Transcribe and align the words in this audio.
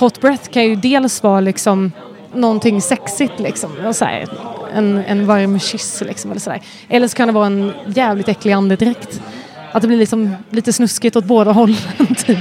hot 0.00 0.20
breath 0.20 0.50
kan 0.50 0.64
ju 0.64 0.76
dels 0.76 1.22
vara 1.22 1.40
liksom 1.40 1.92
någonting 2.34 2.82
sexigt 2.82 3.40
liksom. 3.40 3.70
Och 3.86 3.96
så 3.96 4.04
här, 4.04 4.28
en, 4.74 4.98
en 4.98 5.26
varm 5.26 5.58
kyss 5.58 6.02
liksom 6.06 6.30
eller 6.30 6.40
sådär. 6.40 6.62
Eller 6.88 7.08
så 7.08 7.16
kan 7.16 7.28
det 7.28 7.34
vara 7.34 7.46
en 7.46 7.72
jävligt 7.86 8.28
äcklig 8.28 8.52
andedräkt. 8.52 9.22
Att 9.72 9.82
det 9.82 9.88
blir 9.88 9.98
liksom 9.98 10.36
lite 10.50 10.72
snuskigt 10.72 11.16
åt 11.16 11.24
båda 11.24 11.52
hållen 11.52 11.76
typ. 12.26 12.38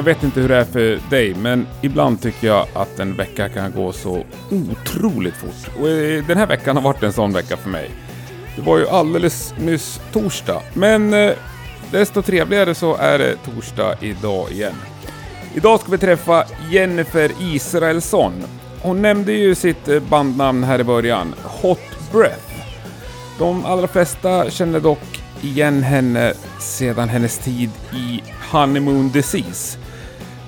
Jag 0.00 0.04
vet 0.04 0.22
inte 0.22 0.40
hur 0.40 0.48
det 0.48 0.56
är 0.56 0.64
för 0.64 1.00
dig, 1.10 1.34
men 1.34 1.66
ibland 1.82 2.22
tycker 2.22 2.46
jag 2.46 2.66
att 2.74 2.98
en 2.98 3.16
vecka 3.16 3.48
kan 3.48 3.72
gå 3.72 3.92
så 3.92 4.24
otroligt 4.50 5.34
fort. 5.34 5.76
Och 5.80 5.86
den 6.26 6.38
här 6.38 6.46
veckan 6.46 6.76
har 6.76 6.82
varit 6.82 7.02
en 7.02 7.12
sån 7.12 7.32
vecka 7.32 7.56
för 7.56 7.70
mig. 7.70 7.90
Det 8.56 8.62
var 8.62 8.78
ju 8.78 8.88
alldeles 8.88 9.54
nyss 9.58 10.00
torsdag, 10.12 10.62
men 10.74 11.14
eh, 11.14 11.32
desto 11.90 12.22
trevligare 12.22 12.74
så 12.74 12.96
är 12.96 13.18
det 13.18 13.36
torsdag 13.36 13.94
idag 14.00 14.52
igen. 14.52 14.74
Idag 15.54 15.80
ska 15.80 15.90
vi 15.90 15.98
träffa 15.98 16.44
Jennifer 16.70 17.30
Israelsson. 17.40 18.32
Hon 18.82 19.02
nämnde 19.02 19.32
ju 19.32 19.54
sitt 19.54 19.88
eh, 19.88 20.00
bandnamn 20.00 20.64
här 20.64 20.80
i 20.80 20.84
början, 20.84 21.34
Hot 21.42 22.12
Breath. 22.12 22.52
De 23.38 23.64
allra 23.64 23.88
flesta 23.88 24.50
känner 24.50 24.80
dock 24.80 25.22
igen 25.40 25.82
henne 25.82 26.34
sedan 26.60 27.08
hennes 27.08 27.38
tid 27.38 27.70
i 27.94 28.22
Honeymoon 28.50 29.10
Disease. 29.10 29.79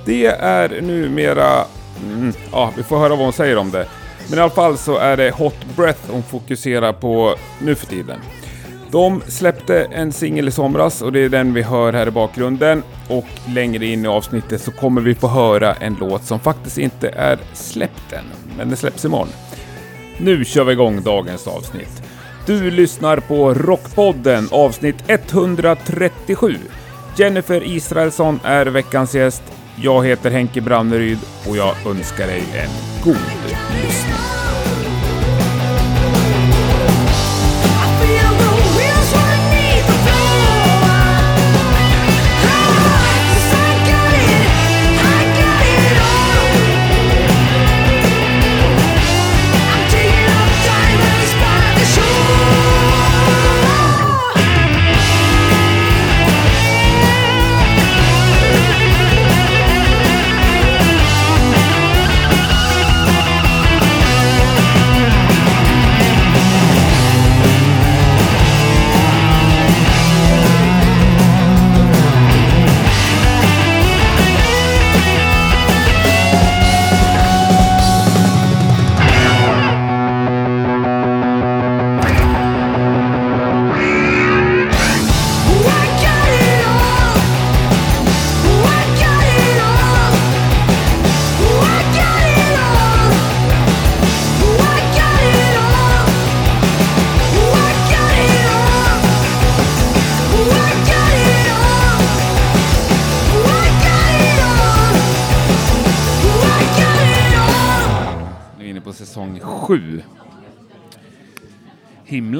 Det 0.05 0.27
är 0.27 0.81
numera... 0.81 1.65
Mm, 2.07 2.33
ja, 2.53 2.73
vi 2.77 2.83
får 2.83 2.99
höra 2.99 3.09
vad 3.09 3.19
hon 3.19 3.33
säger 3.33 3.57
om 3.57 3.71
det. 3.71 3.87
Men 4.29 4.39
i 4.39 4.43
alla 4.43 4.51
fall 4.51 4.79
så 4.79 4.97
är 4.97 5.17
det 5.17 5.31
Hot 5.31 5.77
Breath 5.77 6.01
hon 6.11 6.23
fokuserar 6.23 6.93
på 6.93 7.35
nu 7.59 7.75
för 7.75 7.87
tiden. 7.87 8.19
De 8.91 9.23
släppte 9.29 9.85
en 9.85 10.13
singel 10.13 10.49
i 10.49 10.51
somras 10.51 11.03
och 11.03 11.13
det 11.13 11.21
är 11.21 11.29
den 11.29 11.55
vi 11.55 11.63
hör 11.63 11.93
här 11.93 12.07
i 12.07 12.11
bakgrunden. 12.11 12.83
Och 13.09 13.27
längre 13.49 13.87
in 13.87 14.05
i 14.05 14.09
avsnittet 14.09 14.63
så 14.63 14.71
kommer 14.71 15.01
vi 15.01 15.15
få 15.15 15.29
höra 15.29 15.75
en 15.75 15.97
låt 16.01 16.25
som 16.25 16.41
faktiskt 16.41 16.79
inte 16.79 17.09
är 17.09 17.39
släppt 17.53 18.13
än, 18.13 18.25
men 18.57 18.69
den 18.69 18.77
släpps 18.77 19.05
imorgon. 19.05 19.29
Nu 20.19 20.45
kör 20.45 20.65
vi 20.65 20.73
igång 20.73 21.03
dagens 21.03 21.47
avsnitt. 21.47 22.03
Du 22.47 22.71
lyssnar 22.71 23.17
på 23.17 23.55
Rockpodden 23.55 24.49
avsnitt 24.51 24.97
137. 25.07 26.57
Jennifer 27.17 27.63
Israelsson 27.67 28.41
är 28.45 28.67
veckans 28.67 29.15
gäst. 29.15 29.43
Jag 29.77 30.07
heter 30.07 30.31
Henke 30.31 30.61
Branneryd 30.61 31.19
och 31.49 31.57
jag 31.57 31.87
önskar 31.87 32.27
dig 32.27 32.43
en 32.55 32.71
god 33.05 33.17
lyssning. 33.83 34.12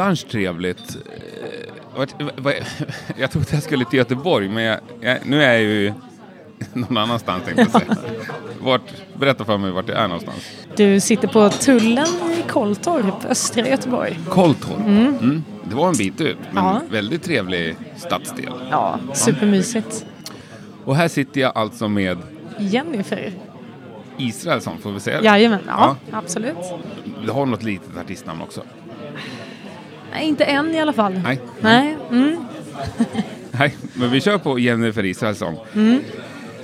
Himlans 0.03 0.25
trevligt. 0.25 0.97
Eh, 1.97 2.05
Jag 3.17 3.31
trodde 3.31 3.47
jag 3.51 3.63
skulle 3.63 3.85
till 3.85 3.99
Göteborg, 3.99 4.49
men 4.49 4.65
jag, 4.65 4.79
jag, 5.01 5.19
nu 5.27 5.43
är 5.43 5.53
jag 5.53 5.63
ju 5.63 5.93
någon 6.73 6.97
annanstans 6.97 7.45
tänkte 7.45 7.63
jag 7.63 7.71
säga. 7.71 7.97
Vart, 8.61 8.83
berätta 9.15 9.45
för 9.45 9.59
mig 9.59 9.71
vart 9.71 9.89
jag 9.89 9.99
är 9.99 10.09
någonstans. 10.09 10.51
Du 10.77 11.01
sitter 11.01 11.29
på 11.29 11.49
Tullen 11.49 12.07
i 12.39 12.43
Kolltorp, 12.49 13.25
östra 13.25 13.69
Göteborg. 13.69 14.19
Kolltorp. 14.29 14.79
Mm. 14.87 15.45
Det 15.65 15.75
var 15.75 15.89
en 15.89 15.97
bit 15.97 16.21
ut, 16.21 16.37
men 16.53 16.65
Ja. 16.65 16.81
väldigt 16.91 17.23
trevlig 17.23 17.77
stadsdel. 17.97 18.53
Ja, 18.71 18.99
supermysigt. 19.15 20.07
Och 20.85 20.97
här 20.97 21.09
sitter 21.09 21.41
jag 21.41 21.53
alltså 21.55 21.89
med 21.89 22.19
Jennifer. 22.59 23.33
Israelsson, 24.19 24.79
får 24.79 24.93
vi 24.93 25.01
säga 25.01 25.19
det? 25.21 25.25
Jajamän, 25.27 25.61
ja, 25.67 25.97
absolut. 26.13 26.57
Du 27.25 27.31
har 27.31 27.47
något 27.47 27.63
litet 27.63 27.97
artistnamn 27.97 28.43
också? 28.43 28.63
Nej, 30.13 30.29
inte 30.29 30.45
än 30.45 30.75
i 30.75 30.81
alla 30.81 30.93
fall. 30.93 31.21
Nej. 31.25 31.41
Nej. 31.61 31.97
Mm. 32.11 32.45
Nej, 33.51 33.77
men 33.95 34.11
vi 34.11 34.21
kör 34.21 34.39
på 34.39 34.59
Jennifer 34.59 35.05
Israelsson. 35.05 35.55
Mm. 35.75 36.01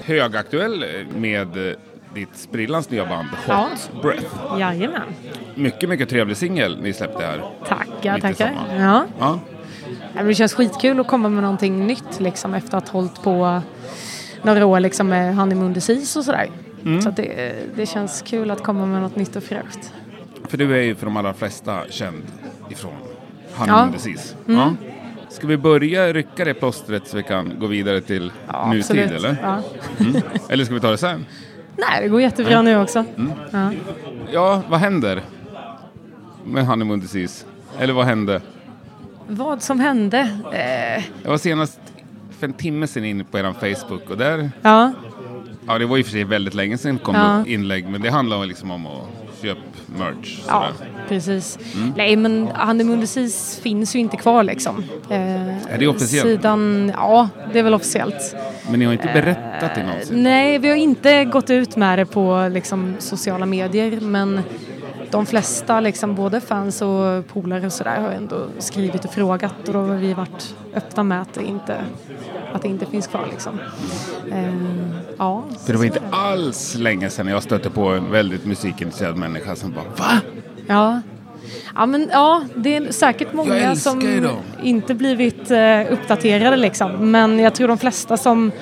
Högaktuell 0.02 0.84
med 1.16 1.68
eh, 1.68 1.74
ditt 2.14 2.36
sprillans 2.36 2.90
nya 2.90 3.06
band 3.06 3.28
Hot 3.28 3.40
Ja. 3.46 3.68
Breath. 4.02 4.58
Jajamän. 4.58 5.02
Mycket, 5.54 5.88
mycket 5.88 6.08
trevlig 6.08 6.36
singel 6.36 6.82
ni 6.82 6.92
släppte 6.92 7.26
här. 7.26 7.42
Tackar, 7.66 8.20
tackar. 8.20 8.52
Ja. 8.78 9.06
Ja. 9.18 9.40
Det 10.22 10.34
känns 10.34 10.54
skitkul 10.54 11.00
att 11.00 11.06
komma 11.06 11.28
med 11.28 11.42
någonting 11.42 11.86
nytt 11.86 12.20
liksom 12.20 12.54
efter 12.54 12.78
att 12.78 12.88
ha 12.88 13.00
hållit 13.00 13.22
på 13.22 13.62
några 14.42 14.66
år 14.66 14.80
liksom 14.80 15.08
med 15.08 15.36
Honeymoon 15.36 15.72
Disease 15.72 16.18
och 16.18 16.24
sådär. 16.24 16.50
Mm. 16.84 17.02
Så 17.02 17.10
det, 17.10 17.54
det 17.76 17.86
känns 17.86 18.22
kul 18.26 18.50
att 18.50 18.62
komma 18.62 18.86
med 18.86 19.02
något 19.02 19.16
nytt 19.16 19.36
och 19.36 19.42
fräscht. 19.42 19.92
För 20.48 20.58
du 20.58 20.76
är 20.76 20.82
ju 20.82 20.94
för 20.94 21.06
de 21.06 21.16
allra 21.16 21.34
flesta 21.34 21.80
känd 21.90 22.22
ifrån 22.70 22.92
Honeymoon 23.58 23.78
Ja. 23.78 23.82
Mm. 23.82 23.92
Disease. 23.92 24.34
Ja. 24.46 24.74
Ska 25.30 25.46
vi 25.46 25.56
börja 25.56 26.12
rycka 26.12 26.44
det 26.44 26.54
plåstret 26.54 27.08
så 27.08 27.16
vi 27.16 27.22
kan 27.22 27.52
gå 27.60 27.66
vidare 27.66 28.00
till 28.00 28.32
Ja, 28.52 28.66
nutid 28.66 28.80
absolut. 28.80 29.10
eller? 29.10 29.36
Ja. 29.42 29.60
Mm. 30.00 30.22
Eller 30.48 30.64
ska 30.64 30.74
vi 30.74 30.80
ta 30.80 30.90
det 30.90 30.98
sen? 30.98 31.26
Nej, 31.76 32.02
det 32.02 32.08
går 32.08 32.20
jättebra 32.20 32.62
nu 32.62 32.80
också. 32.80 33.04
Mm. 33.16 33.32
Ja. 33.50 33.70
Ja, 34.32 34.62
vad 34.68 34.80
händer 34.80 35.22
med 36.44 36.66
Honeymoon 36.66 37.00
Disease? 37.00 37.46
Eller 37.78 37.92
vad 37.94 38.06
hände? 38.06 38.40
Vad 39.28 39.62
som 39.62 39.80
hände? 39.80 40.18
Eh, 40.52 41.04
Jag 41.22 41.30
var 41.30 41.38
senast 41.38 41.80
för 42.38 42.46
en 42.46 42.52
timme 42.52 42.86
sedan 42.86 43.04
inne 43.04 43.24
på 43.24 43.38
er 43.38 43.74
Facebook 43.74 44.10
och 44.10 44.16
där, 44.18 44.50
ja, 44.62 44.92
ja 45.66 45.78
det 45.78 45.86
var 45.86 45.98
i 45.98 46.02
och 46.02 46.06
för 46.06 46.12
sig 46.12 46.24
väldigt 46.24 46.54
länge 46.54 46.78
sedan 46.78 46.98
kom 46.98 47.14
Ja. 47.14 47.46
inlägg 47.46 47.88
men 47.88 48.02
det 48.02 48.10
handlar 48.10 48.46
liksom 48.46 48.70
om 48.70 48.86
att 48.86 49.06
köpa 49.42 49.60
merch. 49.86 50.38
ja, 50.48 50.68
sådär. 50.78 50.90
precis. 51.08 51.58
Mm. 51.74 51.92
Nej, 51.96 52.16
men 52.16 52.48
Honeymoon 52.54 53.00
Disease 53.00 53.62
finns 53.62 53.96
ju 53.96 53.98
inte 53.98 54.16
kvar 54.16 54.42
liksom. 54.42 54.84
Eh, 55.10 55.72
Är 55.74 55.78
det 55.78 55.86
officiellt? 55.86 56.26
Sidan, 56.26 56.92
ja, 56.96 57.28
det 57.52 57.58
är 57.58 57.62
väl 57.62 57.74
officiellt. 57.74 58.36
Men 58.70 58.78
ni 58.78 58.84
har 58.84 58.92
inte 58.92 59.10
berättat 59.14 59.74
det 59.74 59.86
någonsin? 59.86 60.22
Nej, 60.22 60.58
vi 60.58 60.68
har 60.68 60.76
inte 60.76 61.24
gått 61.24 61.50
ut 61.50 61.76
med 61.76 61.98
det 61.98 62.06
på 62.06 62.48
liksom, 62.52 62.94
sociala 62.98 63.46
medier 63.46 64.00
men 64.00 64.40
de 65.10 65.26
flesta, 65.26 65.80
liksom, 65.80 66.14
både 66.14 66.40
fans 66.40 66.82
och 66.82 67.26
polare 67.26 67.66
och 67.66 67.72
sådär 67.72 68.00
har 68.00 68.10
ändå 68.10 68.46
skrivit 68.58 69.04
och 69.04 69.10
frågat 69.10 69.68
och 69.68 69.72
då 69.72 69.78
har 69.80 69.94
vi 69.96 70.14
varit 70.14 70.54
öppna 70.74 71.02
med 71.02 71.22
att 71.22 71.34
det 71.34 71.44
inte, 71.44 71.76
att 72.52 72.62
det 72.62 72.68
inte 72.68 72.86
finns 72.86 73.06
kvar. 73.06 73.26
Liksom. 73.30 73.58
Eh, 74.32 74.52
ja, 75.18 75.44
För 75.66 75.72
det 75.72 75.78
var 75.78 75.84
inte 75.84 76.02
alls 76.10 76.74
länge 76.74 77.10
sedan 77.10 77.28
jag 77.28 77.42
stötte 77.42 77.70
på 77.70 77.88
en 77.88 78.10
väldigt 78.10 78.46
musikintresserad 78.46 79.16
människa 79.16 79.56
som 79.56 79.72
bara 79.72 79.84
Va? 79.96 80.20
ja. 80.66 81.00
Ja, 81.74 81.86
men 81.86 82.08
ja, 82.12 82.44
det 82.54 82.76
är 82.76 82.92
säkert 82.92 83.32
många 83.32 83.76
som 83.76 84.00
dem. 84.22 84.36
inte 84.62 84.94
blivit 84.94 85.50
eh, 85.50 85.92
uppdaterade 85.92 86.56
liksom. 86.56 87.10
Men 87.10 87.38
jag 87.38 87.54
tror 87.54 87.68
de 87.68 87.78
flesta 87.78 88.16
som 88.16 88.52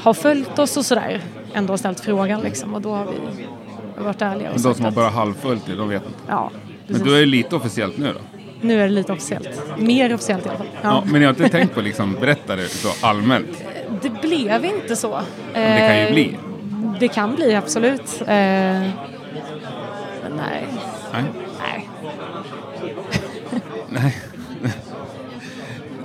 har 0.00 0.14
följt 0.14 0.58
oss 0.58 0.76
och 0.76 0.84
sådär 0.84 1.20
ändå 1.54 1.72
har 1.72 1.78
ställt 1.78 2.00
frågan 2.00 2.40
liksom. 2.40 2.74
Och 2.74 2.80
då 2.80 2.94
har 2.94 3.04
vi 3.04 3.46
varit 4.02 4.22
ärliga 4.22 4.48
och 4.50 4.60
De 4.60 4.74
som 4.74 4.82
har 4.82 4.88
att- 4.88 4.94
bara 4.94 5.08
halvföljt 5.08 5.66
det, 5.66 5.74
de 5.76 5.88
vet 5.88 6.02
inte. 6.06 6.18
Ja, 6.28 6.50
Men 6.86 7.00
du 7.02 7.18
är 7.22 7.26
lite 7.26 7.56
officiellt 7.56 7.98
nu 7.98 8.06
då? 8.12 8.20
Nu 8.60 8.80
är 8.80 8.84
det 8.88 8.92
lite 8.94 9.12
officiellt. 9.12 9.48
Mer 9.78 10.14
officiellt 10.14 10.46
i 10.46 10.48
alla 10.48 10.58
fall. 10.58 10.66
Ja. 10.82 10.88
Ja. 10.88 11.02
men 11.12 11.22
jag 11.22 11.28
har 11.28 11.34
inte 11.44 11.48
tänkt 11.58 11.74
på 11.74 11.80
liksom 11.80 12.12
berätta 12.20 12.56
det 12.56 12.68
så 12.68 13.06
allmänt. 13.06 13.64
Det 14.02 14.10
blev 14.28 14.64
inte 14.64 14.96
så. 14.96 15.20
Men 15.52 15.72
det 15.72 15.88
kan 15.88 15.98
ju 15.98 16.06
Eh, 16.06 16.12
bli. 16.12 16.36
Det 17.00 17.08
kan 17.08 17.34
bli, 17.34 17.54
absolut. 17.54 18.20
Eh, 18.20 18.26
men 18.26 18.92
nej. 20.36 20.66
Nej. 21.12 21.24
nej. 21.60 21.88
Nej. 23.88 24.16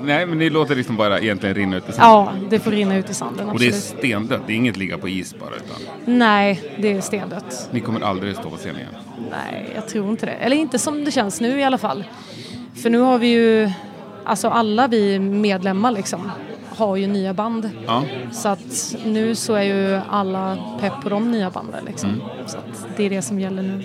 Nej, 0.08 0.26
men 0.26 0.40
det 0.40 0.50
låter 0.50 0.76
liksom 0.76 0.96
bara 0.96 1.20
egentligen 1.20 1.56
rinna 1.56 1.78
ut 1.78 1.90
i 1.90 1.92
sanden. 1.92 2.36
Ja, 2.44 2.50
det 2.50 2.60
får 2.60 2.72
rinna 2.72 2.98
ut 2.98 3.10
i 3.10 3.14
sanden, 3.14 3.50
Och 3.50 3.60
det 3.60 3.68
är 3.68 3.72
stendött, 3.72 4.42
det 4.48 4.54
är 4.54 4.56
inget 4.58 4.78
ligga 4.78 4.98
på 4.98 5.10
is 5.10 5.36
bara. 5.40 5.50
Utan 5.56 6.18
Nej, 6.18 6.62
det 6.80 6.92
är 6.94 7.02
stendött. 7.02 7.70
ni 7.72 7.80
kommer 7.80 8.02
aldrig 8.02 8.36
stå 8.36 8.50
på 8.50 8.56
scen 8.58 8.76
igen. 8.76 8.90
Nej, 9.32 9.72
jag 9.76 9.88
tror 9.88 10.10
inte 10.12 10.26
det. 10.26 10.32
Eller 10.32 10.56
inte 10.56 10.80
som 10.80 11.04
det 11.06 11.12
känns 11.12 11.42
nu 11.42 11.60
i 11.60 11.64
alla 11.64 11.78
fall. 11.78 12.04
För 12.76 12.90
nu 12.90 13.00
har 13.00 13.18
vi 13.20 13.28
ju, 13.28 13.70
alltså 14.26 14.48
alla 14.50 14.88
vi 14.88 15.20
medlemmar 15.20 15.92
liksom, 15.92 16.32
har 16.70 16.96
ju 16.96 17.08
nya 17.08 17.34
band. 17.34 17.70
Ja. 17.88 18.04
Så 18.32 18.50
att 18.50 18.96
nu 19.06 19.36
så 19.36 19.54
är 19.54 19.64
ju 19.64 20.00
alla 20.10 20.58
pepp 20.82 21.02
på 21.04 21.10
de 21.10 21.32
nya 21.32 21.50
banden 21.50 21.86
liksom. 21.86 22.10
Mm. 22.10 22.22
Så 22.48 22.58
att 22.58 22.88
det 22.98 23.04
är 23.06 23.10
det 23.10 23.22
som 23.22 23.40
gäller 23.40 23.64
nu. 23.64 23.84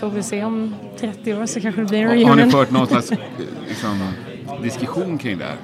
Får 0.00 0.08
vi 0.10 0.22
se 0.22 0.44
om 0.44 0.74
30 1.00 1.34
år 1.34 1.46
så 1.46 1.60
kanske 1.60 1.80
det 1.80 1.86
blir 1.86 1.98
en 1.98 2.06
Har 2.08 2.14
reunion. 2.14 2.36
ni 2.38 2.50
fört 2.50 2.70
någon 2.70 2.86
slags 2.86 3.10
liksom, 3.68 3.98
diskussion 4.62 5.18
kring 5.18 5.38
det 5.38 5.44
här? 5.44 5.56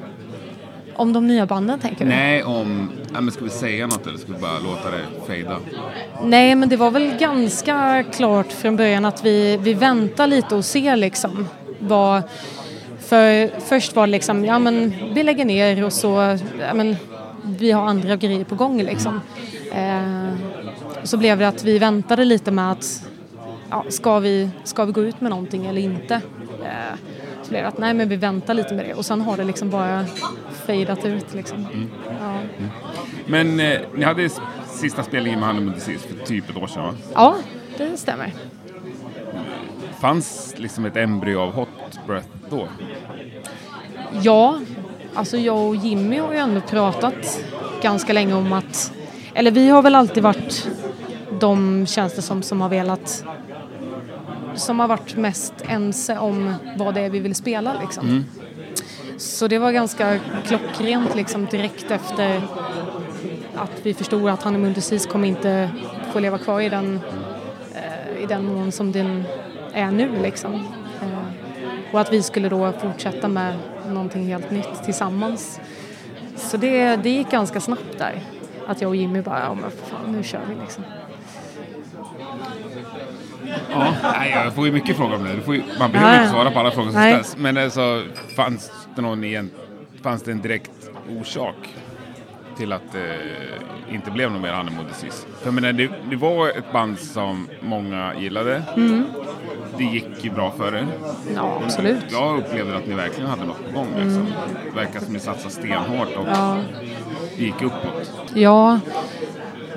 Om 0.94 1.12
de 1.12 1.26
nya 1.26 1.46
banden 1.46 1.78
tänker 1.78 2.04
du? 2.04 2.10
Nej, 2.10 2.44
om... 2.44 2.90
Ja, 3.14 3.20
men 3.20 3.32
ska 3.32 3.44
vi 3.44 3.50
säga 3.50 3.87
något 3.87 4.06
eller 4.06 4.19
ska 4.19 4.32
vi 4.32 4.38
bara 4.38 4.58
låta 4.58 4.90
det 4.90 5.26
fejda? 5.26 5.56
Nej, 6.25 6.54
men 6.54 6.69
det 6.69 6.76
var 6.76 6.90
väl 6.90 7.16
ganska 7.19 8.04
klart 8.12 8.52
från 8.52 8.76
början 8.76 9.04
att 9.04 9.25
vi, 9.25 9.56
vi 9.56 9.75
väntar 9.75 10.26
lite 10.26 10.54
och 10.54 10.64
ser 10.64 10.96
liksom 10.96 11.48
vad... 11.78 12.22
För 12.98 13.60
först 13.60 13.96
var 13.96 14.06
det 14.06 14.10
liksom, 14.10 14.44
ja 14.44 14.58
men 14.58 14.94
vi 15.14 15.22
lägger 15.22 15.44
ner 15.44 15.84
och 15.84 15.93
så, 15.93 16.38
ja 16.60 16.75
men 16.75 16.96
vi 17.43 17.70
har 17.72 17.87
andra 17.87 18.16
grejer 18.16 18.44
på 18.44 18.54
gång 18.54 18.82
liksom. 18.82 19.20
Eh, 19.72 20.32
så 21.02 21.16
blev 21.16 21.38
det 21.38 21.48
att 21.48 21.64
vi 21.64 21.78
väntade 21.78 22.25
lite 22.25 22.50
med 22.50 22.72
att, 22.72 23.08
ja, 23.70 23.84
ska 23.88 24.19
vi, 24.19 24.50
ska 24.64 24.84
vi 24.84 24.93
gå 24.93 25.02
ut 25.02 25.20
med 25.20 25.31
någonting 25.31 25.66
eller 25.66 25.81
inte? 25.81 26.14
Eh, 26.64 26.98
blev 27.48 27.66
att, 27.66 27.78
nej 27.78 27.94
men 27.94 28.08
vi 28.08 28.16
väntar 28.16 28.54
lite 28.54 28.75
med 28.75 28.84
det 28.84 28.94
och 28.94 29.06
sen 29.06 29.20
har 29.20 29.37
det 29.37 29.44
liksom 29.44 29.70
bara 29.70 30.04
fejdat 30.66 31.04
ut 31.04 31.34
liksom. 31.34 31.66
Ja. 32.20 32.38
Men 33.26 33.60
eh, 33.60 33.81
ni 33.94 34.04
hade 34.04 34.31
sista 34.66 35.02
spelningen 35.02 35.40
med 35.40 35.48
Honeymoon 35.48 35.75
Disease 35.75 36.08
för 36.08 36.26
typ 36.26 36.50
ett 36.50 36.56
år 36.56 36.66
sedan 36.66 36.84
va? 36.84 36.94
ja, 37.14 37.37
det 37.78 37.96
stämmer. 37.96 38.32
Fanns 40.00 40.54
liksom 40.56 40.84
ett 40.84 40.96
embryo 40.96 41.40
av 41.40 41.52
Hot 41.52 41.69
Breath 42.06 42.28
då? 42.50 42.69
Ja, 44.22 44.60
alltså 45.14 45.37
jag 45.37 45.69
och 45.69 45.76
Jimmy 45.76 46.19
har 46.19 46.32
ju 46.32 46.38
ändå 46.38 46.60
pratat 46.60 47.44
ganska 47.82 48.12
länge 48.12 48.34
om 48.34 48.52
att, 48.52 48.93
eller 49.34 49.50
vi 49.50 49.69
har 49.69 49.82
väl 49.82 49.94
alltid 49.94 50.22
varit 50.22 50.69
de 51.40 51.87
det 51.87 52.22
som 52.22 52.43
som 52.43 52.60
har 52.60 52.69
velat, 52.69 53.25
som 54.56 54.81
har 54.81 54.88
varit 54.88 55.17
mest 55.17 55.55
ense 55.69 56.19
om 56.19 56.55
vad 56.76 56.94
det 56.94 57.00
är 57.00 57.11
vi 57.11 57.20
vill 57.20 57.35
spela 57.35 57.81
liksom. 57.81 58.25
Så 59.17 59.49
det 59.49 59.58
var 59.58 59.73
ganska 59.73 60.19
klockrent 60.47 61.14
liksom 61.17 61.47
direkt 61.47 61.91
efter 61.91 62.43
att 63.55 63.81
vi 63.82 63.94
förstod 63.94 64.29
att 64.29 64.43
Honeymoon 64.43 64.73
Disease 64.73 65.08
kommer 65.08 65.29
inte 65.29 65.70
få 66.12 66.20
leva 66.20 66.38
kvar 66.38 66.61
i 66.61 66.69
den, 66.69 67.00
eh, 67.75 68.23
i 68.23 68.26
den 68.26 68.44
mån 68.44 68.73
som 68.73 68.93
den 68.93 69.25
är 69.73 69.91
nu 69.91 70.23
liksom. 70.23 70.55
Eh, 70.55 71.93
och 71.93 72.00
att 72.00 72.12
vi 72.12 72.23
skulle 72.23 72.49
då 72.49 72.73
fortsätta 72.73 73.29
med 73.29 73.55
någonting 73.88 74.26
helt 74.26 74.50
nytt 74.50 74.85
tillsammans. 74.85 75.61
Så 76.37 76.56
det, 76.56 76.97
det 76.97 77.11
gick 77.11 77.31
ganska 77.31 77.61
snabbt 77.61 77.99
där. 77.99 78.20
Att 78.67 78.81
jag 78.81 78.88
och 78.88 78.97
Jimmy 78.97 79.23
bara, 79.23 79.41
ja 79.41 79.55
men 79.55 79.70
fan, 79.70 80.12
nu 80.12 80.23
kör 80.23 80.41
vi 80.49 80.55
liksom. 80.61 80.85
Ja. 83.70 83.94
Nej, 84.03 84.31
jag 84.44 84.55
får 84.55 84.67
ju 84.67 84.73
mycket 84.73 84.97
frågor 84.97 85.14
om 85.14 85.25
det. 85.25 85.55
Ju, 85.55 85.62
man 85.79 85.93
behöver 85.93 86.14
Ja, 86.14 86.20
inte 86.20 86.32
svara 86.32 86.50
på 86.50 86.58
alla 86.58 86.70
frågor 86.70 86.91
som 86.91 87.00
ställs. 87.00 87.37
Men 87.38 87.56
alltså, 87.56 88.03
fanns 88.37 88.70
det 88.97 89.03
någon 89.03 89.25
igen, 89.25 89.50
fanns 90.03 90.23
det 90.23 90.32
en 90.32 90.41
direkt 90.43 90.70
orsak 91.20 91.75
till 92.56 92.73
att 92.73 92.93
det 92.93 93.19
inte 93.91 94.11
blev 94.11 94.31
någon 94.32 94.43
mer 94.43 94.67
Disease? 94.88 95.26
För 95.41 95.47
jag 95.47 95.55
menar, 95.55 95.73
det, 95.73 95.91
det 96.11 96.17
var 96.17 96.49
ett 96.49 96.73
band 96.73 96.99
som 96.99 97.49
många 97.61 98.14
gillade. 98.19 98.62
Mm. 98.76 99.05
Det 99.79 99.85
gick 99.85 100.25
ju 100.25 100.31
bra 100.31 100.50
för 100.58 100.75
er. 100.76 100.87
Ja, 101.35 101.61
absolut. 101.64 102.05
Jag 102.11 102.38
upplevde 102.38 102.76
att 102.76 102.87
ni 102.87 102.94
verkligen 102.94 103.31
hade 103.31 103.44
något 103.44 103.67
på 103.67 103.79
gång. 103.79 103.88
Liksom. 103.97 104.26
Det 104.64 104.76
verkar 104.76 105.00
som 105.00 105.12
ni 105.12 105.19
satsade 105.19 105.50
stenhårt 105.55 106.17
och 106.17 106.26
Mm. 106.26 106.38
Ja. 106.38 106.56
det 107.37 107.44
gick 107.44 107.62
uppåt. 107.62 108.12
Ja, 108.35 108.81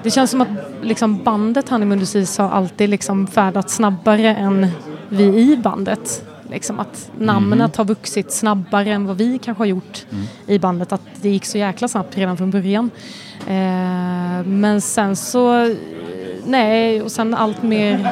det 0.03 0.11
känns 0.11 0.31
som 0.31 0.41
att 0.41 0.47
liksom 0.81 1.23
bandet 1.23 1.69
Honeymoon 1.69 1.99
Disease 1.99 2.41
har 2.41 2.49
alltid 2.49 2.89
liksom 2.89 3.27
färdats 3.27 3.75
snabbare 3.75 4.35
än 4.35 4.67
vi 5.09 5.23
i 5.23 5.57
bandet. 5.57 6.25
Liksom 6.49 6.79
att 6.79 7.11
namnet 7.17 7.75
har 7.75 7.85
vuxit 7.85 8.31
snabbare 8.31 8.91
än 8.91 9.05
vad 9.05 9.17
vi 9.17 9.39
kanske 9.39 9.61
har 9.61 9.65
gjort 9.65 10.05
i 10.47 10.59
bandet. 10.59 10.91
Att 10.91 11.01
det 11.21 11.29
gick 11.29 11.45
så 11.45 11.57
jäkla 11.57 11.87
snabbt 11.87 12.17
redan 12.17 12.37
från 12.37 12.51
början. 12.51 12.89
Eh, 13.47 14.45
men 14.45 14.81
sen 14.81 15.15
så, 15.15 15.75
nej, 16.45 17.01
och 17.01 17.11
sen 17.11 17.33
allt 17.33 17.63
mer, 17.63 18.11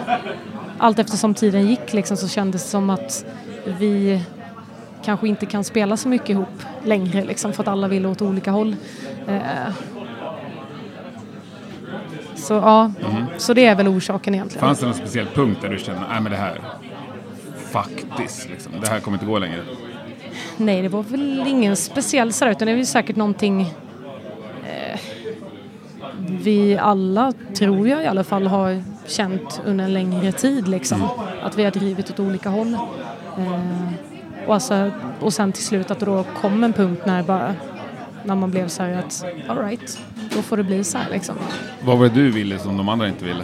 allt 0.78 1.00
eftersom 1.00 1.34
tiden 1.34 1.68
gick 1.68 1.94
liksom 1.94 2.18
så 2.18 2.28
kändes 2.28 2.64
det 2.64 2.70
som 2.70 2.90
att 2.90 3.26
vi 3.80 4.22
kanske 5.04 5.28
inte 5.28 5.46
kan 5.46 5.64
spela 5.64 5.98
så 5.98 6.10
mycket 6.10 6.30
ihop 6.30 6.64
längre 6.84 7.26
liksom 7.26 7.54
för 7.54 7.64
att 7.64 7.68
alla 7.68 7.88
vill 7.88 8.06
åt 8.06 8.22
olika 8.22 8.52
håll. 8.52 8.76
Eh, 9.28 9.74
så 12.48 12.54
ja, 12.54 12.92
så 13.38 13.54
det 13.54 13.66
är 13.66 13.76
väl 13.76 13.88
orsaken 13.88 14.36
egentligen. 14.36 14.68
Fanns 14.68 14.80
det 14.80 14.86
någon 14.86 14.96
speciell 14.96 15.28
punkt 15.34 15.58
där 15.62 15.70
du 15.70 15.78
kände, 15.78 16.02
nej 16.10 16.22
men 16.22 16.32
det 16.32 16.38
här, 16.38 16.62
this, 18.18 18.48
liksom. 18.50 18.72
det 18.82 18.88
här 18.88 19.00
kommer 19.00 19.16
inte 19.16 19.26
gå 19.26 19.40
längre? 19.40 19.64
Nej, 20.58 20.82
det 20.82 20.90
var 20.90 21.04
väl 21.04 21.44
ingen 21.48 21.76
speciell 21.76 22.34
sådär 22.34 22.52
utan 22.52 22.66
det 22.66 22.72
är 22.72 22.76
väl 22.76 22.86
säkert 22.86 23.16
någonting 23.16 23.62
eh, 24.64 25.00
vi 26.20 26.78
alla, 26.78 27.34
tror 27.58 27.88
jag 27.88 28.04
i 28.04 28.08
alla 28.08 28.24
fall, 28.24 28.48
har 28.48 28.84
känt 29.06 29.62
under 29.66 29.86
en 29.86 29.94
längre 29.94 30.32
tid 30.32 30.68
liksom. 30.68 31.08
Att 31.44 31.58
vi 31.58 31.64
har 31.64 31.72
drivit 31.72 32.10
åt 32.10 32.20
olika 32.20 32.50
håll. 32.50 32.74
Eh, 33.38 33.90
och, 34.48 34.54
alltså, 34.54 34.92
och 35.20 35.34
sen 35.34 35.52
till 35.52 35.64
slut 35.64 35.92
att 35.92 36.00
det 36.00 36.06
då 36.06 36.26
kom 36.42 36.64
en 36.64 36.74
punkt 36.74 37.02
när 37.06 37.24
bara 37.24 37.56
när 38.28 38.36
man 38.36 38.52
blev 38.52 38.68
så 38.68 38.84
här 38.84 38.94
att 38.94 39.26
all 39.48 39.58
right, 39.58 40.00
då 40.36 40.42
får 40.42 40.58
det 40.58 40.64
bli 40.64 40.84
så 40.84 40.98
här 40.98 41.10
liksom. 41.12 41.36
Vad 41.84 41.98
var 41.98 42.08
det 42.08 42.14
du 42.14 42.32
ville 42.32 42.60
som 42.60 42.78
de 42.78 42.90
andra 42.90 43.08
inte 43.08 43.26
ville? 43.26 43.44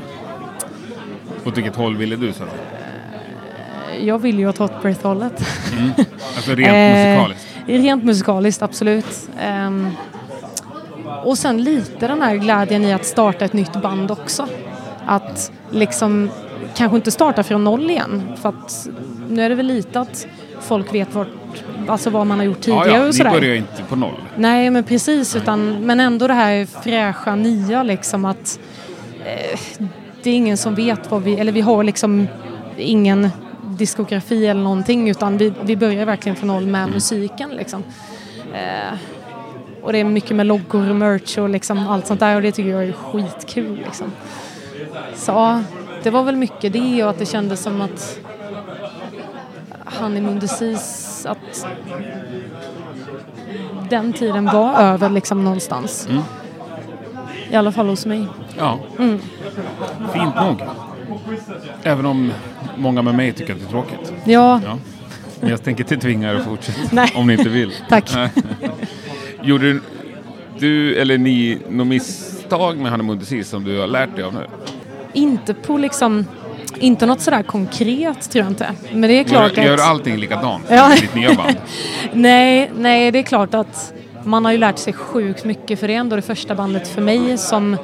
Åt 1.46 1.58
vilket 1.58 1.76
håll 1.76 1.98
ville 1.98 2.16
du? 2.16 2.34
Så 2.34 2.38
säga? 2.38 2.50
Jag 4.02 4.20
vill 4.20 4.40
ju 4.40 4.50
åt 4.50 4.58
Hot 4.58 4.82
Breath-hållet. 4.82 5.48
Alltså 6.36 6.56
rent 6.56 6.70
Eh, 6.74 7.18
musikaliskt. 7.18 7.48
Rent 7.66 8.04
musikaliskt, 8.04 8.62
absolut. 8.62 9.30
Ehm, 9.40 9.90
och 11.24 11.38
sen 11.38 11.64
lite 11.64 12.08
den 12.08 12.22
här 12.22 12.36
glädjen 12.36 12.84
i 12.84 12.94
att 12.94 13.06
starta 13.06 13.46
ett 13.46 13.54
nytt 13.54 13.82
band 13.82 14.12
också. 14.12 14.48
Att 15.06 15.52
liksom 15.70 16.30
kanske 16.76 16.96
inte 16.96 17.12
starta 17.12 17.44
från 17.44 17.64
noll 17.64 17.90
igen. 17.90 18.24
För 18.42 18.50
att 18.50 18.88
nu 19.30 19.42
är 19.42 19.50
det 19.50 19.56
väl 19.56 19.66
lite 19.66 20.00
att 20.00 20.28
folk 20.62 20.94
vet 20.94 21.16
vart, 21.16 21.28
alltså 21.88 22.10
vad 22.10 22.28
man 22.28 22.38
har 22.40 22.46
gjort 22.46 22.62
tidigare 22.62 22.88
Ja, 22.88 22.94
ja, 22.94 23.00
och 23.02 23.08
ni 23.08 23.14
sådär. 23.14 23.32
börjar 23.32 23.56
inte 23.56 23.84
på 23.90 23.96
noll. 23.96 24.22
Nej, 24.36 24.70
men 24.70 24.84
precis. 24.84 25.36
Utan, 25.36 25.86
men 25.86 26.00
ändå 26.00 26.28
det 26.28 26.34
här 26.34 26.66
fräscha, 26.84 27.36
nya 27.36 27.84
liksom 27.84 28.26
att 28.26 28.60
eh, 29.26 29.60
det 30.24 30.30
är 30.30 30.34
ingen 30.36 30.58
som 30.58 30.76
vet 30.76 31.12
vad 31.12 31.24
vi, 31.24 31.40
eller 31.40 31.52
vi 31.52 31.62
har 31.62 31.84
liksom 31.84 32.28
ingen 32.78 33.30
diskografi 33.68 34.48
eller 34.48 34.62
någonting 34.62 35.10
utan 35.10 35.38
vi, 35.38 35.54
vi 35.64 35.76
börjar 35.76 36.06
verkligen 36.06 36.36
från 36.36 36.48
noll 36.48 36.66
med 36.66 36.90
musiken 36.90 37.50
liksom. 37.50 37.84
Eh, 38.54 38.98
och 39.82 39.92
det 39.94 40.00
är 40.00 40.04
mycket 40.04 40.36
med 40.36 40.46
loggor 40.46 40.90
och 40.90 40.96
merch 40.96 41.38
och 41.38 41.50
liksom 41.50 41.88
allt 41.88 42.08
sånt 42.08 42.20
där 42.20 42.36
och 42.36 42.42
det 42.42 42.52
tycker 42.52 42.70
jag 42.70 42.84
är 42.84 42.92
skitkul 42.92 43.76
liksom. 43.86 44.12
Så 45.16 45.32
ja, 45.32 45.62
det 46.04 46.10
var 46.10 46.24
väl 46.24 46.36
mycket 46.36 46.74
det 46.74 47.04
och 47.04 47.10
att 47.10 47.20
det 47.20 47.26
kändes 47.26 47.62
som 47.62 47.82
att 47.82 48.20
Honeymoon 50.00 50.40
Disease, 50.40 51.30
att 51.30 51.68
den 53.90 54.14
tiden 54.14 54.46
var 54.46 54.74
över 54.80 55.10
liksom 55.10 55.44
någonstans. 55.44 56.08
I 57.52 57.56
alla 57.56 57.72
fall 57.72 57.88
hos 57.88 58.06
mig. 58.06 58.28
Ja. 58.58 58.80
Fint 60.14 60.36
nog. 60.36 60.62
Även 61.84 62.06
om 62.06 62.32
många 62.78 63.02
med 63.02 63.16
mig 63.16 63.34
tycker 63.34 63.54
att 63.54 63.60
det 63.60 63.66
är 63.66 63.70
tråkigt. 63.70 64.14
Ja, 64.26 64.62
Ja. 64.66 64.78
Men 65.40 65.50
jag 65.50 65.64
tänker 65.64 65.84
inte 65.84 65.98
tvinga 65.98 66.32
er 66.32 66.36
att 66.36 66.44
fortsätta. 66.44 67.08
Om 67.16 67.28
ni 67.28 67.34
inte 67.34 67.50
vill. 67.50 67.72
tack. 67.90 68.12
Gjorde 69.42 69.66
du, 69.74 69.82
du 70.60 70.96
eller 70.96 71.18
ni 71.18 71.58
något 71.70 71.88
misstag 71.88 72.78
med 72.78 72.92
Hanna 72.92 73.04
Mundesi 73.04 73.44
som 73.44 73.64
du 73.64 73.80
har 73.80 73.88
lärt 73.88 74.16
dig 74.16 74.24
av 74.26 74.34
nu? 74.34 74.48
Inte 75.14 75.54
på 75.54 75.78
liksom, 75.78 76.26
inte 76.84 77.06
något 77.06 77.22
sådär 77.22 77.44
konkret 77.44 78.32
tror 78.32 78.44
jag 78.44 78.52
inte. 78.52 78.68
Men 78.92 79.02
det 79.02 79.20
är 79.20 79.24
klart 79.24 79.58
Gör, 79.58 79.64
gör 79.64 79.74
att... 79.74 79.80
allting 79.80 80.18
likadant 80.18 80.64
Ja. 80.70 80.96
i 80.96 81.00
ditt 81.00 81.16
nya 81.16 81.34
band? 81.34 81.56
Nej, 82.14 82.72
nej, 82.78 83.12
det 83.12 83.20
är 83.20 83.24
klart 83.24 83.54
att 83.54 83.94
man 84.24 84.46
har 84.46 84.52
ju 84.52 84.58
lärt 84.58 84.78
sig 84.78 84.94
sjukt 84.94 85.46
mycket 85.46 85.80
för 85.80 85.88
det 85.88 85.94
är 85.96 85.98
ändå 86.00 86.16
det 86.16 86.22
första 86.22 86.56
bandet 86.56 86.88
för 86.88 87.02
mig 87.02 87.38
som 87.38 87.78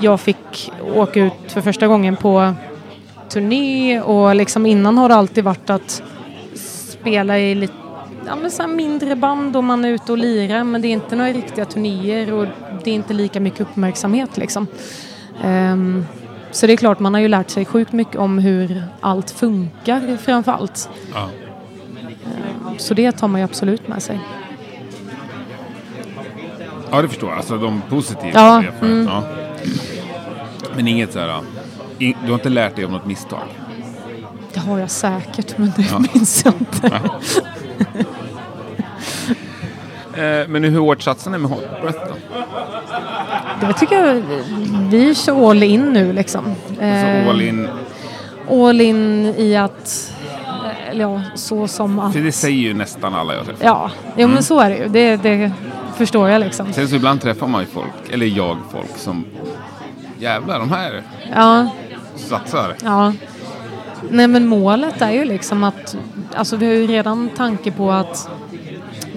jag 0.00 0.20
fick 0.20 0.72
åka 0.94 1.20
ut 1.20 1.32
för 1.52 1.60
första 1.60 1.86
gången 1.86 2.16
på 2.16 2.54
turné 3.28 4.00
och 4.00 4.34
liksom 4.34 4.66
innan 4.66 4.98
har 4.98 5.08
det 5.08 5.14
alltid 5.14 5.44
varit 5.44 5.70
att 5.70 6.02
spela 6.54 7.38
i 7.38 7.54
lite 7.54 7.74
ja, 8.26 8.36
men 8.36 8.50
så 8.50 8.66
mindre 8.66 9.16
band 9.16 9.56
och 9.56 9.64
man 9.64 9.84
är 9.84 9.88
ute 9.88 10.12
och 10.12 10.18
lirar 10.18 10.64
men 10.64 10.82
det 10.82 10.88
är 10.88 10.92
inte 10.92 11.16
några 11.16 11.30
riktiga 11.32 11.64
turnéer 11.64 12.32
och 12.32 12.46
det 12.84 12.90
är 12.90 12.94
inte 12.94 13.14
lika 13.14 13.40
mycket 13.40 13.60
uppmärksamhet 13.60 14.36
liksom. 14.36 14.66
Ehm, 15.44 16.06
så 16.56 16.66
det 16.66 16.72
är 16.72 16.76
klart 16.76 16.98
man 17.00 17.14
har 17.14 17.20
ju 17.20 17.28
lärt 17.28 17.50
sig 17.50 17.64
sjukt 17.64 17.92
mycket 17.92 18.16
om 18.16 18.38
hur 18.38 18.84
allt 19.00 19.30
funkar 19.30 20.16
framför 20.16 20.52
allt. 20.52 20.88
Ja. 21.14 21.28
Så 22.78 22.94
det 22.94 23.12
tar 23.12 23.28
man 23.28 23.40
ju 23.40 23.44
absolut 23.44 23.88
med 23.88 24.02
sig. 24.02 24.20
ja, 26.90 27.02
det 27.02 27.08
förstår 27.08 27.28
jag. 27.30 27.36
Alltså 27.38 27.58
de 27.58 27.82
positiva 27.88 28.30
Ja, 28.34 28.64
mm. 28.80 29.06
Ja. 29.08 29.22
Men 30.76 30.88
inget 30.88 31.12
så 31.12 31.18
här... 31.18 31.40
in- 31.98 32.16
Du 32.22 32.26
har 32.28 32.34
inte 32.34 32.48
lärt 32.48 32.76
dig 32.76 32.84
av 32.84 32.90
något 32.92 33.06
misstag? 33.06 33.42
Det 34.54 34.60
har 34.60 34.78
jag 34.78 34.90
säkert, 34.90 35.58
men 35.58 35.72
det 35.76 35.82
Ja. 35.90 35.98
minns 36.14 36.44
jag 36.44 36.54
inte. 36.58 37.00
Eh, 40.16 40.48
men 40.48 40.64
hur 40.64 40.78
hårt 40.80 41.02
satsar 41.02 41.30
ni 41.30 41.38
med 41.38 41.50
Hot 41.50 41.80
Breath 41.82 41.98
då? 42.08 42.14
Det 43.60 43.72
tycker 43.72 44.06
jag, 44.06 44.22
vi 44.90 45.14
kör 45.14 45.50
all 45.50 45.62
in 45.62 45.80
nu 45.92 46.12
liksom. 46.12 46.44
Alltså 46.68 46.82
Eh, 46.84 47.28
all 47.28 47.42
in. 47.42 47.68
all 48.50 48.80
in 48.80 49.26
i 49.36 49.56
att, 49.56 50.12
eh, 50.92 50.98
ja, 50.98 51.20
så 51.34 51.68
som 51.68 51.98
att... 51.98 52.12
Det 52.12 52.32
säger 52.32 52.56
ju 52.58 52.74
nästan 52.74 53.14
alla 53.14 53.34
jag 53.34 53.46
träffar. 53.46 53.64
Ja, 53.64 53.90
jo, 54.06 54.22
Mm. 54.22 54.30
men 54.34 54.42
så 54.42 54.60
är 54.60 54.70
det 54.70 54.76
ju. 54.76 54.88
Det, 54.88 55.16
det 55.16 55.52
förstår 55.96 56.28
jag 56.28 56.40
liksom. 56.40 56.72
Sen 56.72 56.88
så 56.88 56.94
ibland 56.96 57.20
träffar 57.20 57.46
man 57.46 57.60
ju 57.60 57.66
folk, 57.66 57.92
eller 58.12 58.26
jag 58.26 58.56
folk 58.72 58.96
som 58.98 59.24
jävlar 60.18 60.58
de 60.58 60.70
här 60.72 61.02
Ja, 61.34 61.68
satsar. 62.16 62.74
ja. 62.84 63.12
Nej 64.10 64.28
men 64.28 64.46
målet 64.46 65.02
är 65.02 65.10
ju 65.10 65.24
liksom 65.24 65.64
att, 65.64 65.96
alltså 66.34 66.56
vi 66.56 66.66
har 66.66 66.72
ju 66.72 66.86
redan 66.86 67.28
tanke 67.36 67.70
på 67.72 67.90
att 67.92 68.28